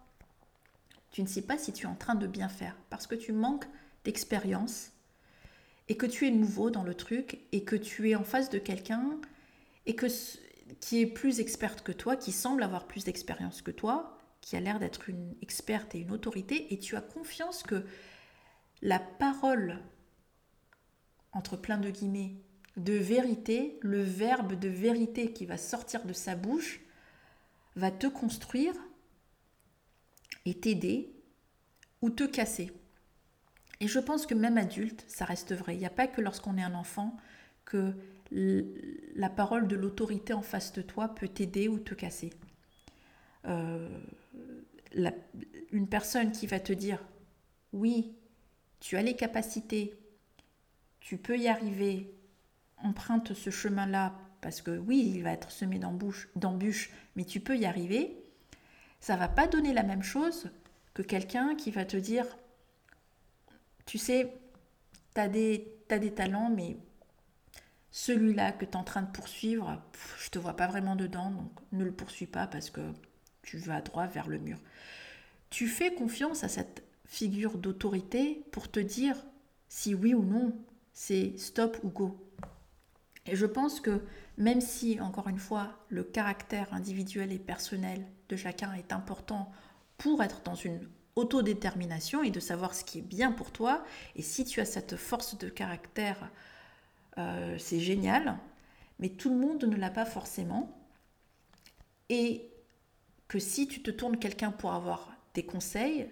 tu 1.11 1.23
ne 1.23 1.27
sais 1.27 1.43
pas 1.43 1.59
si 1.59 1.73
tu 1.73 1.85
es 1.85 1.89
en 1.89 1.95
train 1.95 2.14
de 2.14 2.27
bien 2.27 2.49
faire 2.49 2.77
parce 2.89 3.07
que 3.07 3.14
tu 3.14 3.33
manques 3.33 3.66
d'expérience 4.05 4.93
et 5.89 5.97
que 5.97 6.07
tu 6.07 6.27
es 6.27 6.31
nouveau 6.31 6.70
dans 6.70 6.85
le 6.85 6.95
truc 6.95 7.41
et 7.53 7.64
que 7.64 7.77
tu 7.77 8.09
es 8.09 8.14
en 8.14 8.25
face 8.25 8.49
de 8.49 8.59
quelqu'un 8.59 9.20
et 9.85 9.95
que 9.95 10.07
qui 10.81 11.01
est 11.01 11.07
plus 11.07 11.41
experte 11.41 11.83
que 11.83 11.93
toi, 11.93 12.16
qui 12.16 12.33
semble 12.33 12.62
avoir 12.62 12.87
plus 12.87 13.05
d'expérience 13.05 13.62
que 13.62 13.70
toi, 13.70 14.18
qui 14.41 14.57
a 14.57 14.61
l'air 14.61 14.79
d'être 14.79 15.09
une 15.09 15.35
experte 15.41 15.95
et 15.95 16.01
une 16.01 16.11
autorité 16.11 16.73
et 16.73 16.79
tu 16.79 16.97
as 16.97 17.01
confiance 17.01 17.62
que 17.62 17.85
la 18.83 18.99
parole 18.99 19.79
entre 21.33 21.57
plein 21.57 21.79
de 21.79 21.91
guillemets 21.91 22.35
de 22.77 22.95
vérité, 22.95 23.79
le 23.83 24.03
verbe 24.03 24.59
de 24.59 24.68
vérité 24.68 25.33
qui 25.33 25.47
va 25.47 25.59
sortir 25.59 26.05
de 26.05 26.12
sa 26.12 26.37
bouche 26.37 26.81
va 27.77 27.91
te 27.91 28.07
construire 28.07 28.75
et 30.45 30.55
t'aider 30.55 31.14
ou 32.01 32.11
te 32.11 32.25
casser. 32.25 32.73
Et 33.81 33.89
je 33.89 33.99
pense 33.99 34.27
que 34.27 34.35
même 34.35 34.59
adulte, 34.59 35.05
ça 35.09 35.25
reste 35.25 35.55
vrai. 35.55 35.75
Il 35.75 35.79
n'y 35.79 35.87
a 35.87 35.91
pas 35.91 36.07
que 36.07 36.20
lorsqu'on 36.20 36.57
est 36.57 36.62
un 36.62 36.75
enfant 36.75 37.16
que 37.64 37.95
la 38.35 39.28
parole 39.28 39.68
de 39.68 39.76
l'autorité 39.76 40.33
en 40.33 40.43
face 40.43 40.72
de 40.72 40.83
toi 40.83 41.14
peut 41.14 41.28
t'aider 41.28 41.68
ou 41.68 41.78
te 41.78 41.95
casser. 41.95 42.33
Euh, 43.47 43.89
une 45.72 45.89
personne 45.89 46.33
qui 46.33 46.47
va 46.47 46.61
te 46.61 46.72
dire 46.72 47.03
oui, 47.72 48.14
tu 48.80 48.97
as 48.97 49.03
les 49.03 49.16
capacités, 49.16 49.95
tu 51.01 51.16
peux 51.16 51.39
y 51.39 51.49
arriver, 51.49 52.14
emprunte 52.78 53.35
ce 53.35 53.51
chemin-là, 53.51 54.14
parce 54.41 54.61
que 54.61 54.76
oui, 54.76 55.12
il 55.14 55.22
va 55.22 55.33
être 55.33 55.51
semé 55.51 55.78
d'embûches, 55.78 56.91
mais 57.16 57.24
tu 57.24 57.41
peux 57.41 57.57
y 57.57 57.64
arriver, 57.64 58.22
ça 59.01 59.16
va 59.16 59.28
pas 59.28 59.47
donner 59.47 59.72
la 59.72 59.83
même 59.83 60.03
chose 60.03 60.51
que 60.95 61.03
quelqu'un 61.03 61.55
qui 61.55 61.70
va 61.70 61.85
te 61.85 61.97
dire, 61.97 62.26
tu 63.87 63.99
sais, 63.99 64.33
tu 65.14 65.20
as 65.20 65.28
des, 65.28 65.72
as 65.91 65.99
des 65.99 66.12
talents, 66.12 66.51
mais 66.51 66.76
celui-là 67.93 68.53
que 68.53 68.64
tu 68.64 68.72
es 68.72 68.76
en 68.76 68.84
train 68.84 69.03
de 69.03 69.11
poursuivre, 69.11 69.80
je 70.18 70.30
te 70.30 70.38
vois 70.38 70.57
pas 70.57 70.66
vraiment 70.66 70.97
dedans, 70.97 71.30
donc 71.30 71.51
ne 71.72 71.84
le 71.84 71.93
poursuis 71.93 72.26
pas 72.26 72.47
parce 72.47 72.70
que 72.70 72.80
tu 73.43 73.59
vas 73.59 73.80
droit 73.82 74.07
vers 74.07 74.28
le 74.28 74.38
mur. 74.38 74.59
Tu 75.51 75.68
fais 75.68 75.95
confiance 75.95 76.43
à 76.43 76.49
cette 76.49 76.82
figure 77.05 77.59
d'autorité 77.59 78.45
pour 78.51 78.70
te 78.70 78.80
dire 78.80 79.16
si 79.68 79.95
oui 79.95 80.14
ou 80.14 80.22
non 80.22 80.55
c'est 80.95 81.36
stop 81.38 81.78
ou 81.82 81.90
go. 81.90 82.18
Et 83.26 83.36
je 83.36 83.47
pense 83.47 83.80
que 83.80 84.03
même 84.36 84.61
si, 84.61 85.01
encore 85.01 85.28
une 85.28 85.38
fois, 85.38 85.78
le 85.88 86.03
caractère 86.03 86.72
individuel 86.72 87.32
et 87.32 87.38
personnel 87.38 88.05
de 88.28 88.36
chacun 88.36 88.72
est 88.72 88.93
important 88.93 89.53
pour 89.99 90.22
être 90.22 90.43
dans 90.43 90.55
une 90.55 90.80
autodétermination 91.14 92.22
et 92.22 92.30
de 92.30 92.40
savoir 92.40 92.74
ce 92.74 92.84
qui 92.84 92.99
est 92.99 93.03
bien 93.03 93.32
pour 93.32 93.53
toi, 93.53 93.84
et 94.16 94.22
si 94.22 94.45
tu 94.45 94.61
as 94.61 94.64
cette 94.64 94.97
force 94.97 95.36
de 95.38 95.49
caractère, 95.49 96.30
euh, 97.19 97.57
c'est 97.59 97.81
génial, 97.81 98.39
mais 98.99 99.11
tout 99.11 99.31
le 99.31 99.37
monde 99.37 99.65
ne 99.65 99.77
l'a 99.77 99.91
pas 99.91 100.07
forcément. 100.07 100.79
Et 102.09 102.51
que 103.29 103.39
si 103.39 103.67
tu 103.67 103.83
te 103.83 103.91
tournes 103.91 104.19
quelqu'un 104.19 104.51
pour 104.51 104.73
avoir 104.73 105.17
des 105.35 105.45
conseils, 105.45 106.09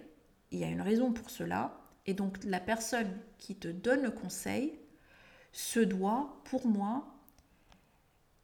il 0.51 0.59
y 0.59 0.63
a 0.63 0.67
une 0.67 0.81
raison 0.81 1.11
pour 1.11 1.29
cela. 1.29 1.79
Et 2.05 2.13
donc 2.13 2.43
la 2.43 2.59
personne 2.59 3.15
qui 3.37 3.55
te 3.55 3.67
donne 3.67 4.01
le 4.01 4.11
conseil 4.11 4.79
se 5.51 5.79
doit, 5.79 6.41
pour 6.45 6.65
moi, 6.67 7.15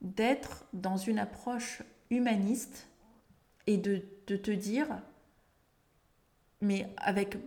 d'être 0.02 0.66
dans 0.74 0.98
une 0.98 1.20
approche 1.20 1.82
humaniste 2.10 2.88
et 3.66 3.78
de, 3.78 3.98
te 4.26 4.52
dire, 4.52 4.88
mais 6.62 6.90
avec 6.98 7.38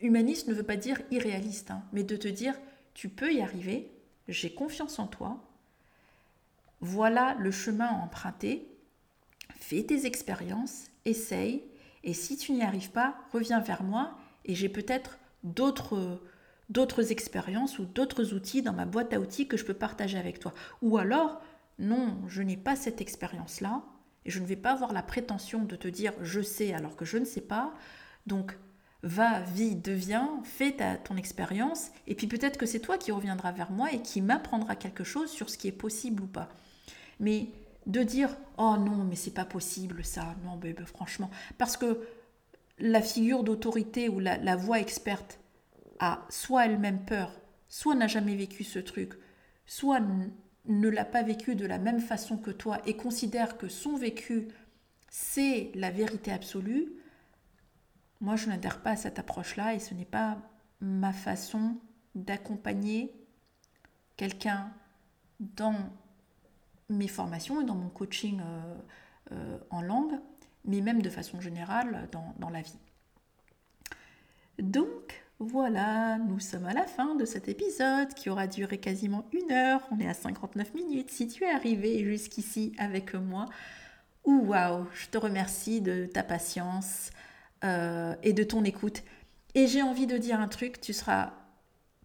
humaniste 0.00 0.48
ne 0.48 0.54
veut 0.54 0.62
pas 0.62 0.76
dire 0.76 1.00
irréaliste, 1.10 1.70
hein, 1.70 1.82
mais 1.92 2.04
de 2.04 2.16
te 2.16 2.28
dire, 2.28 2.54
tu 2.94 3.08
peux 3.08 3.32
y 3.32 3.40
arriver, 3.40 3.90
j'ai 4.28 4.54
confiance 4.54 4.98
en 4.98 5.06
toi, 5.06 5.40
voilà 6.80 7.36
le 7.38 7.50
chemin 7.50 7.86
à 7.86 8.02
emprunter, 8.02 8.68
fais 9.54 9.82
tes 9.84 10.06
expériences, 10.06 10.86
essaye, 11.04 11.64
et 12.04 12.14
si 12.14 12.36
tu 12.36 12.52
n'y 12.52 12.62
arrives 12.62 12.90
pas, 12.90 13.16
reviens 13.32 13.60
vers 13.60 13.82
moi, 13.82 14.16
et 14.44 14.54
j'ai 14.54 14.68
peut-être 14.68 15.18
d'autres 15.44 16.20
d'autres 16.68 17.12
expériences 17.12 17.78
ou 17.78 17.84
d'autres 17.84 18.32
outils 18.32 18.62
dans 18.62 18.72
ma 18.72 18.86
boîte 18.86 19.12
à 19.12 19.20
outils 19.20 19.46
que 19.46 19.58
je 19.58 19.64
peux 19.64 19.74
partager 19.74 20.16
avec 20.16 20.38
toi. 20.38 20.54
Ou 20.80 20.96
alors, 20.96 21.42
non, 21.78 22.16
je 22.28 22.40
n'ai 22.40 22.56
pas 22.56 22.76
cette 22.76 23.02
expérience-là, 23.02 23.82
et 24.24 24.30
je 24.30 24.40
ne 24.40 24.46
vais 24.46 24.56
pas 24.56 24.72
avoir 24.72 24.92
la 24.92 25.02
prétention 25.02 25.64
de 25.64 25.76
te 25.76 25.88
dire 25.88 26.14
je 26.22 26.40
sais 26.40 26.72
alors 26.72 26.96
que 26.96 27.04
je 27.04 27.18
ne 27.18 27.24
sais 27.24 27.42
pas. 27.42 27.74
Donc, 28.26 28.56
va, 29.02 29.40
vis, 29.40 29.74
deviens, 29.74 30.40
fais 30.44 30.72
ta, 30.72 30.96
ton 30.96 31.16
expérience, 31.16 31.90
et 32.06 32.14
puis 32.14 32.26
peut-être 32.26 32.58
que 32.58 32.66
c'est 32.66 32.80
toi 32.80 32.98
qui 32.98 33.12
reviendras 33.12 33.52
vers 33.52 33.70
moi 33.70 33.92
et 33.92 34.02
qui 34.02 34.20
m'apprendra 34.20 34.76
quelque 34.76 35.04
chose 35.04 35.30
sur 35.30 35.50
ce 35.50 35.58
qui 35.58 35.68
est 35.68 35.72
possible 35.72 36.22
ou 36.22 36.26
pas. 36.26 36.48
Mais 37.20 37.48
de 37.86 38.02
dire 38.02 38.36
oh 38.58 38.76
non, 38.78 39.04
mais 39.04 39.16
c'est 39.16 39.34
pas 39.34 39.44
possible 39.44 40.04
ça, 40.04 40.36
non, 40.44 40.56
bébé, 40.56 40.84
franchement, 40.84 41.30
parce 41.58 41.76
que 41.76 42.00
la 42.78 43.02
figure 43.02 43.42
d'autorité 43.44 44.08
ou 44.08 44.20
la, 44.20 44.38
la 44.38 44.56
voix 44.56 44.80
experte, 44.80 45.38
a 45.98 46.26
soit 46.30 46.66
elle-même 46.66 47.04
peur, 47.04 47.32
soit 47.68 47.94
n'a 47.94 48.08
jamais 48.08 48.34
vécu 48.34 48.64
ce 48.64 48.80
truc, 48.80 49.12
soit 49.66 50.00
ne 50.66 50.88
l'a 50.88 51.04
pas 51.04 51.22
vécu 51.22 51.54
de 51.54 51.64
la 51.64 51.78
même 51.78 52.00
façon 52.00 52.36
que 52.36 52.50
toi 52.50 52.80
et 52.86 52.96
considère 52.96 53.56
que 53.56 53.68
son 53.68 53.96
vécu, 53.96 54.48
c'est 55.08 55.70
la 55.76 55.90
vérité 55.90 56.32
absolue, 56.32 56.92
moi, 58.22 58.36
je 58.36 58.48
n'adhère 58.48 58.80
pas 58.80 58.90
à 58.90 58.96
cette 58.96 59.18
approche-là 59.18 59.74
et 59.74 59.80
ce 59.80 59.94
n'est 59.94 60.04
pas 60.04 60.38
ma 60.80 61.12
façon 61.12 61.76
d'accompagner 62.14 63.12
quelqu'un 64.16 64.72
dans 65.40 65.74
mes 66.88 67.08
formations 67.08 67.60
et 67.60 67.64
dans 67.64 67.74
mon 67.74 67.88
coaching 67.88 68.40
euh, 68.40 68.74
euh, 69.32 69.58
en 69.70 69.82
langue, 69.82 70.20
mais 70.64 70.80
même 70.80 71.02
de 71.02 71.10
façon 71.10 71.40
générale 71.40 72.08
dans, 72.12 72.32
dans 72.38 72.48
la 72.48 72.62
vie. 72.62 72.78
Donc, 74.60 75.24
voilà, 75.40 76.18
nous 76.18 76.38
sommes 76.38 76.66
à 76.66 76.74
la 76.74 76.86
fin 76.86 77.16
de 77.16 77.24
cet 77.24 77.48
épisode 77.48 78.14
qui 78.14 78.30
aura 78.30 78.46
duré 78.46 78.78
quasiment 78.78 79.24
une 79.32 79.50
heure. 79.50 79.80
On 79.90 79.98
est 79.98 80.06
à 80.06 80.14
59 80.14 80.74
minutes. 80.74 81.10
Si 81.10 81.26
tu 81.26 81.42
es 81.42 81.50
arrivé 81.50 82.04
jusqu'ici 82.04 82.72
avec 82.78 83.14
moi, 83.14 83.46
waouh, 84.24 84.86
je 84.94 85.08
te 85.08 85.18
remercie 85.18 85.80
de 85.80 86.06
ta 86.06 86.22
patience 86.22 87.10
euh, 87.64 88.14
et 88.22 88.32
de 88.32 88.42
ton 88.42 88.64
écoute. 88.64 89.02
Et 89.54 89.66
j'ai 89.66 89.82
envie 89.82 90.06
de 90.06 90.16
dire 90.16 90.40
un 90.40 90.48
truc, 90.48 90.80
tu 90.80 90.92
seras 90.92 91.32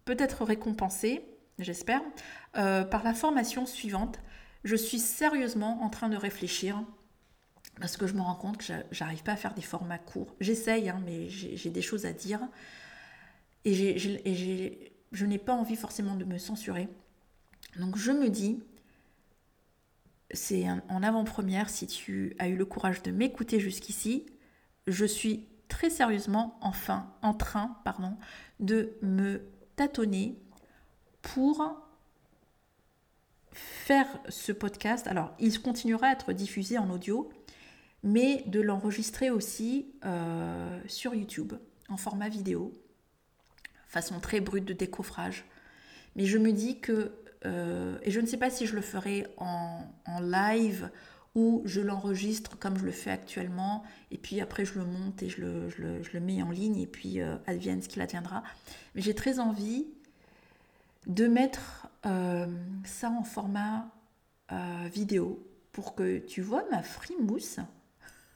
peut-être 0.04 0.44
récompensé, 0.44 1.22
j'espère, 1.58 2.02
euh, 2.56 2.84
par 2.84 3.02
la 3.04 3.14
formation 3.14 3.66
suivante. 3.66 4.20
Je 4.64 4.76
suis 4.76 4.98
sérieusement 4.98 5.82
en 5.82 5.88
train 5.88 6.08
de 6.08 6.16
réfléchir 6.16 6.82
parce 7.80 7.96
que 7.96 8.06
je 8.06 8.14
me 8.14 8.20
rends 8.20 8.34
compte 8.34 8.58
que 8.58 8.72
j'arrive 8.90 9.22
pas 9.22 9.32
à 9.32 9.36
faire 9.36 9.54
des 9.54 9.62
formats 9.62 9.98
courts. 9.98 10.34
J'essaye, 10.40 10.88
hein, 10.88 11.00
mais 11.04 11.28
j'ai 11.28 11.70
des 11.70 11.82
choses 11.82 12.06
à 12.06 12.12
dire. 12.12 12.40
Et, 13.64 13.98
je 15.10 15.24
n'ai 15.24 15.38
pas 15.38 15.54
envie 15.54 15.76
forcément 15.76 16.16
de 16.16 16.24
me 16.24 16.38
censurer. 16.38 16.88
Donc 17.76 17.96
je 17.96 18.12
me 18.12 18.28
dis, 18.28 18.60
c'est 20.32 20.66
en 20.88 21.02
avant-première, 21.02 21.70
si 21.70 21.86
tu 21.86 22.34
as 22.38 22.48
eu 22.48 22.56
le 22.56 22.64
courage 22.64 23.02
de 23.02 23.10
m'écouter 23.10 23.60
jusqu'ici, 23.60 24.26
je 24.88 25.04
suis 25.04 25.46
très 25.68 25.90
sérieusement 25.90 26.58
enfin 26.60 27.12
en 27.22 27.34
train 27.34 27.76
de 28.58 28.96
me 29.02 29.42
tâtonner 29.76 30.36
pour 31.22 31.62
faire 33.52 34.06
ce 34.28 34.52
podcast. 34.52 35.06
Alors, 35.06 35.34
il 35.38 35.60
continuera 35.60 36.08
à 36.08 36.12
être 36.12 36.32
diffusé 36.32 36.78
en 36.78 36.90
audio, 36.90 37.30
mais 38.02 38.42
de 38.46 38.60
l'enregistrer 38.60 39.30
aussi 39.30 39.86
euh, 40.04 40.80
sur 40.86 41.14
YouTube 41.14 41.54
en 41.88 41.96
format 41.96 42.28
vidéo, 42.28 42.72
façon 43.86 44.20
très 44.20 44.40
brute 44.40 44.64
de 44.64 44.72
décoffrage. 44.72 45.44
Mais 46.16 46.24
je 46.24 46.38
me 46.38 46.52
dis 46.52 46.80
que, 46.80 47.12
euh, 47.46 47.98
et 48.02 48.10
je 48.10 48.20
ne 48.20 48.26
sais 48.26 48.36
pas 48.36 48.50
si 48.50 48.66
je 48.66 48.74
le 48.74 48.82
ferai 48.82 49.26
en, 49.36 49.84
live 50.20 50.90
ou 51.34 51.62
je 51.64 51.80
l'enregistre 51.80 52.58
comme 52.58 52.78
je 52.78 52.84
le 52.84 52.92
fais 52.92 53.10
actuellement, 53.10 53.82
et 54.10 54.18
puis 54.18 54.40
après 54.40 54.64
je 54.64 54.78
le 54.78 54.84
monte 54.84 55.22
et 55.22 55.28
je 55.28 55.40
le, 55.42 56.20
mets 56.20 56.42
en 56.42 56.50
ligne, 56.50 56.78
et 56.78 56.86
puis 56.86 57.20
euh, 57.20 57.36
advienne 57.46 57.82
ce 57.82 57.88
qu'il 57.88 58.02
adviendra. 58.02 58.42
Mais 58.94 59.02
j'ai 59.02 59.14
très 59.14 59.38
envie 59.38 59.86
de 61.06 61.26
mettre 61.26 61.88
ça 62.84 63.10
en 63.10 63.22
format 63.22 63.90
vidéo 64.90 65.46
pour 65.72 65.94
que 65.94 66.18
tu 66.18 66.40
vois 66.40 66.64
ma 66.70 66.82
frimousse 66.82 67.58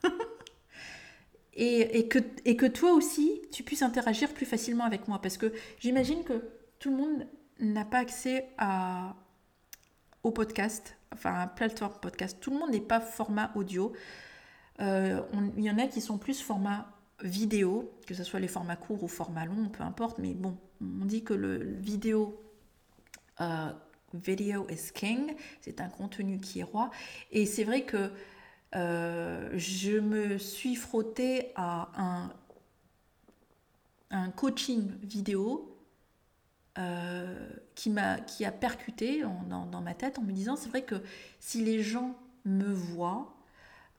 et 1.54 2.08
que 2.08 2.66
toi 2.66 2.92
aussi, 2.92 3.42
tu 3.50 3.62
puisses 3.62 3.82
interagir 3.82 4.32
plus 4.32 4.46
facilement 4.46 4.84
avec 4.84 5.08
moi. 5.08 5.20
Parce 5.20 5.38
que 5.38 5.52
j'imagine 5.78 6.24
que 6.24 6.42
tout 6.78 6.90
le 6.90 6.96
monde 6.96 7.26
n'a 7.60 7.84
pas 7.84 7.98
accès 7.98 8.48
à, 8.58 9.14
podcast, 10.30 10.96
enfin 11.12 11.48
plateforme 11.48 11.94
podcast. 12.00 12.38
Tout 12.40 12.50
le 12.50 12.58
monde 12.58 12.70
n'est 12.70 12.80
pas 12.80 13.00
format 13.00 13.50
audio. 13.54 13.92
Euh, 14.80 15.20
il 15.56 15.64
y 15.64 15.70
en 15.70 15.78
a 15.78 15.86
qui 15.86 16.00
sont 16.00 16.18
plus 16.18 16.40
format 16.40 16.86
vidéo, 17.22 17.92
que 18.06 18.14
ce 18.14 18.24
soit 18.24 18.40
les 18.40 18.48
formats 18.48 18.76
courts 18.76 19.02
ou 19.02 19.08
formats 19.08 19.46
longs, 19.46 19.68
peu 19.68 19.82
importe. 19.82 20.18
Mais 20.18 20.34
bon, 20.34 20.56
on 20.80 21.04
dit 21.04 21.24
que 21.24 21.34
le 21.34 21.56
vidéo... 21.80 22.38
Euh, 23.40 23.72
video 24.14 24.66
is 24.68 24.92
king, 24.92 25.34
c'est 25.60 25.80
un 25.80 25.88
contenu 25.88 26.38
qui 26.38 26.60
est 26.60 26.64
roi. 26.64 26.90
Et 27.30 27.46
c'est 27.46 27.64
vrai 27.64 27.82
que 27.82 28.10
euh, 28.74 29.50
je 29.54 29.98
me 29.98 30.38
suis 30.38 30.74
frottée 30.74 31.52
à 31.56 31.88
un, 31.96 32.32
un 34.10 34.30
coaching 34.30 34.90
vidéo 35.02 35.71
qui, 37.74 37.90
m'a, 37.90 38.18
qui 38.20 38.44
a 38.44 38.52
percuté 38.52 39.22
dans, 39.48 39.66
dans, 39.66 39.80
ma 39.80 39.94
tête 39.94 40.18
en 40.18 40.22
me 40.22 40.32
disant 40.32 40.56
c'est 40.56 40.68
vrai 40.68 40.82
que 40.82 41.02
si 41.38 41.62
les 41.64 41.82
gens 41.82 42.16
me 42.44 42.72
voient, 42.72 43.36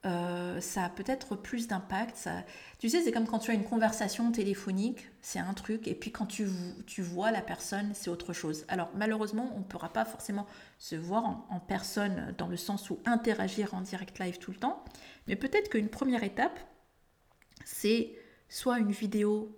euh, 0.05 0.59
ça 0.59 0.83
a 0.83 0.89
peut-être 0.89 1.35
plus 1.35 1.67
d'impact. 1.67 2.17
Ça... 2.17 2.43
Tu 2.77 2.89
sais, 2.89 3.01
c'est 3.01 3.13
comme 3.13 3.25
quand 3.25 3.39
tu 3.39 3.51
as 3.51 3.53
une 3.53 3.63
conversation 3.63 4.31
téléphonique, 4.31 5.09
c'est 5.21 5.39
un 5.39 5.53
truc, 5.53 5.87
et 5.87 5.95
puis 5.95 6.11
quand 6.11 6.25
tu, 6.25 6.49
tu 6.85 7.01
vois 7.01 7.31
la 7.31 7.41
personne, 7.41 7.91
c'est 7.93 8.09
autre 8.09 8.33
chose. 8.33 8.65
Alors 8.67 8.89
malheureusement, 8.95 9.51
on 9.55 9.59
ne 9.59 9.63
pourra 9.63 9.93
pas 9.93 10.03
forcément 10.03 10.45
se 10.77 10.95
voir 10.95 11.45
en, 11.49 11.59
personne 11.61 12.35
dans 12.37 12.47
le 12.47 12.57
sens 12.57 12.89
où 12.89 12.99
interagir 13.05 13.73
en 13.73 13.81
direct 13.81 14.19
live 14.19 14.39
tout 14.39 14.51
le 14.51 14.57
temps, 14.57 14.83
mais 15.27 15.37
peut-être 15.37 15.69
qu'une 15.69 15.89
première 15.89 16.23
étape, 16.23 16.59
c'est 17.63 18.13
soit 18.49 18.79
une 18.79 18.91
vidéo 18.91 19.57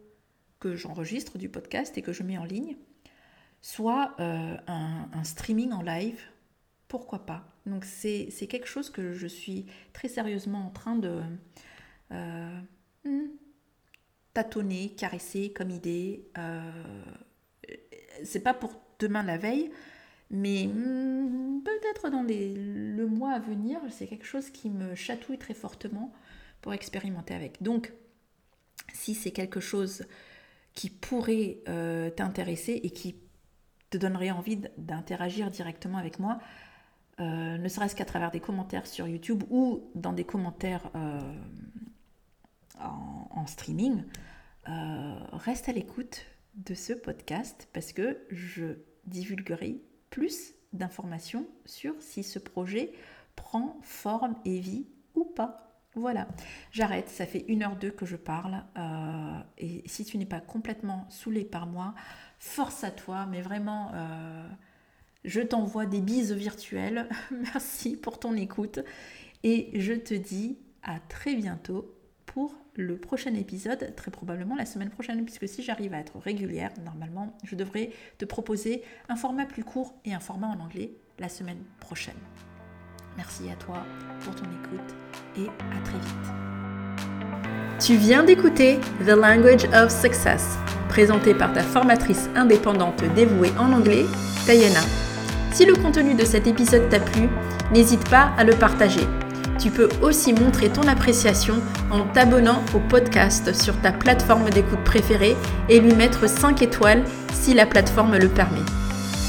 que 0.60 0.76
j'enregistre 0.76 1.40
du 1.40 1.50
podcast 1.50 1.98
et 1.98 2.04
que 2.04 2.14
je 2.14 2.22
mets 2.22 2.38
en 2.38 2.46
ligne, 2.46 2.78
soit 3.66 4.14
euh, 4.20 4.56
un 4.68 5.24
streaming 5.24 5.72
en 5.72 5.82
live 5.82 6.22
pourquoi 6.88 7.26
pas 7.26 7.44
Donc 7.66 7.84
c'est 7.84 8.30
quelque 8.48 8.68
chose 8.68 8.90
que 8.90 9.14
je 9.14 9.28
suis 9.28 9.66
très 9.94 10.08
sérieusement 10.08 10.68
en 10.68 10.70
train 10.70 10.96
de 10.96 11.22
euh, 12.12 12.60
hmm, 13.06 13.28
tâtonner, 14.34 14.90
caresser 14.96 15.52
comme 15.52 15.72
idée. 15.72 16.28
Euh, 16.38 16.72
c'est 18.24 18.42
pas 18.42 18.54
pour 18.54 18.80
demain 19.00 19.24
la 19.24 19.38
veille, 19.38 19.72
mais 20.30 20.68
hmm, 20.68 21.64
peut-être 21.64 22.10
dans 22.10 22.24
le 22.24 23.06
mois 23.08 23.32
à 23.32 23.40
venir, 23.40 23.80
c'est 23.90 24.08
quelque 24.08 24.26
chose 24.26 24.50
qui 24.52 24.70
me 24.70 24.96
chatouille 24.96 25.40
très 25.40 25.54
fortement 25.54 26.14
pour 26.62 26.74
expérimenter 26.74 27.34
avec. 27.34 27.62
Donc, 27.64 27.94
si 28.94 29.16
c'est 29.16 29.32
quelque 29.32 29.60
chose 29.60 30.06
qui 30.74 30.90
pourrait 30.90 31.58
euh, 31.68 32.10
t'intéresser 32.10 32.80
et 32.84 32.90
qui 32.90 33.16
te 33.96 34.02
donnerait 34.02 34.32
envie 34.32 34.58
d'interagir 34.78 35.50
directement 35.50 35.98
avec 35.98 36.20
moi, 36.20 36.40
euh, 37.20 37.58
ne 37.58 37.68
serait-ce 37.70 37.96
qu'à 37.96 38.06
travers 38.06 38.32
des 38.32 38.42
commentaires 38.42 38.88
sur 38.88 39.08
YouTube 39.08 39.44
ou 39.50 39.90
dans 39.96 40.14
des 40.14 40.26
commentaires 40.26 40.92
euh, 40.96 41.20
en, 42.80 43.48
streaming, 43.48 44.04
euh, 44.68 45.16
reste 45.32 45.70
à 45.70 45.72
l'écoute 45.72 46.26
de 46.56 46.74
ce 46.74 46.94
podcast 46.94 47.70
parce 47.74 47.94
que 47.94 48.18
je 48.32 48.66
divulguerai 49.06 49.78
plus 50.10 50.54
d'informations 50.74 51.48
sur 51.66 51.94
si 52.00 52.24
ce 52.24 52.40
projet 52.40 52.92
prend 53.36 53.78
forme 53.82 54.36
et 54.44 54.60
vie 54.60 54.88
ou 55.14 55.24
pas. 55.24 55.62
Voilà, 55.94 56.28
j'arrête, 56.72 57.08
ça 57.08 57.26
fait 57.26 57.46
une 57.48 57.64
heure 57.64 57.78
deux 57.78 57.92
que 57.92 58.06
je 58.06 58.18
parle. 58.18 58.64
et 59.58 59.84
si 59.86 60.04
tu 60.04 60.18
n'es 60.18 60.26
pas 60.26 60.42
complètement 60.42 61.06
saoulé 61.10 61.46
par 61.46 61.68
moi, 61.68 61.94
force 62.40 62.84
à 62.84 62.92
toi, 62.92 63.26
mais 63.26 63.42
vraiment 63.42 63.92
je 65.26 65.42
t'envoie 65.42 65.86
des 65.86 66.02
bises 66.02 66.32
virtuelles. 66.32 67.10
Merci 67.32 67.98
pour 67.98 68.20
ton 68.20 68.36
écoute. 68.36 68.80
Et 69.44 69.70
je 69.80 69.94
te 69.94 70.14
dis 70.14 70.58
à 70.84 71.00
très 71.00 71.36
bientôt 71.36 71.94
pour 72.26 72.56
le 72.76 72.98
prochain 72.98 73.34
épisode, 73.34 73.94
très 73.96 74.12
probablement 74.12 74.56
la 74.56 74.66
semaine 74.66 74.90
prochaine, 74.90 75.24
puisque 75.24 75.48
si 75.48 75.64
j'arrive 75.64 75.94
à 75.94 76.00
être 76.00 76.20
régulière, 76.20 76.72
normalement, 76.84 77.38
je 77.44 77.56
devrais 77.56 77.92
te 78.18 78.26
proposer 78.26 78.84
un 79.08 79.16
format 79.16 79.46
plus 79.46 79.64
court 79.64 79.96
et 80.04 80.14
un 80.14 80.20
format 80.20 80.48
en 80.48 80.60
anglais 80.60 80.92
la 81.20 81.30
semaine 81.30 81.64
prochaine. 81.80 82.16
Merci 83.16 83.50
à 83.50 83.56
toi 83.56 83.86
pour 84.22 84.36
ton 84.36 84.44
écoute 84.44 84.96
et 85.38 85.48
à 85.48 85.82
très 85.84 86.00
vite. 86.00 86.55
Tu 87.78 87.98
viens 87.98 88.24
d'écouter 88.24 88.80
The 89.06 89.10
Language 89.10 89.66
of 89.74 89.90
Success, 89.92 90.58
présenté 90.88 91.34
par 91.34 91.52
ta 91.52 91.62
formatrice 91.62 92.30
indépendante 92.34 93.04
dévouée 93.16 93.52
en 93.60 93.74
anglais, 93.74 94.06
Diana. 94.46 94.80
Si 95.52 95.66
le 95.66 95.76
contenu 95.76 96.14
de 96.14 96.24
cet 96.24 96.48
épisode 96.48 96.88
t'a 96.88 97.02
plu, 97.02 97.28
n'hésite 97.74 98.10
pas 98.10 98.32
à 98.38 98.46
le 98.46 98.54
partager. 98.54 99.06
Tu 99.60 99.72
peux 99.72 99.90
aussi 100.02 100.32
montrer 100.32 100.70
ton 100.70 100.88
appréciation 100.88 101.56
en 101.92 102.06
t'abonnant 102.06 102.62
au 102.74 102.80
podcast 102.80 103.54
sur 103.54 103.76
ta 103.82 103.92
plateforme 103.92 104.50
d'écoute 104.50 104.84
préférée 104.86 105.36
et 105.68 105.82
lui 105.82 105.94
mettre 105.94 106.30
5 106.30 106.62
étoiles 106.62 107.04
si 107.34 107.54
la 107.54 107.66
plateforme 107.66 108.18
le 108.18 108.30
permet. 108.30 108.64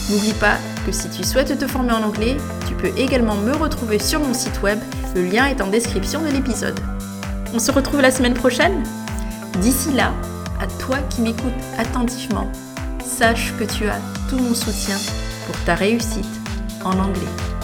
N'oublie 0.08 0.34
pas 0.34 0.58
que 0.86 0.92
si 0.92 1.10
tu 1.10 1.24
souhaites 1.24 1.58
te 1.58 1.66
former 1.66 1.92
en 1.92 2.04
anglais, 2.04 2.36
tu 2.68 2.74
peux 2.74 2.96
également 2.96 3.34
me 3.34 3.56
retrouver 3.56 3.98
sur 3.98 4.20
mon 4.20 4.34
site 4.34 4.62
web, 4.62 4.78
le 5.16 5.24
lien 5.24 5.46
est 5.46 5.60
en 5.60 5.66
description 5.66 6.22
de 6.22 6.28
l'épisode. 6.28 6.78
On 7.54 7.58
se 7.58 7.70
retrouve 7.70 8.00
la 8.00 8.10
semaine 8.10 8.34
prochaine 8.34 8.82
D'ici 9.60 9.92
là, 9.92 10.12
à 10.60 10.66
toi 10.66 10.98
qui 11.10 11.22
m'écoutes 11.22 11.52
attentivement, 11.78 12.50
sache 13.04 13.54
que 13.58 13.64
tu 13.64 13.88
as 13.88 14.00
tout 14.28 14.38
mon 14.38 14.54
soutien 14.54 14.96
pour 15.46 15.56
ta 15.64 15.74
réussite 15.74 16.26
en 16.84 16.98
anglais. 16.98 17.55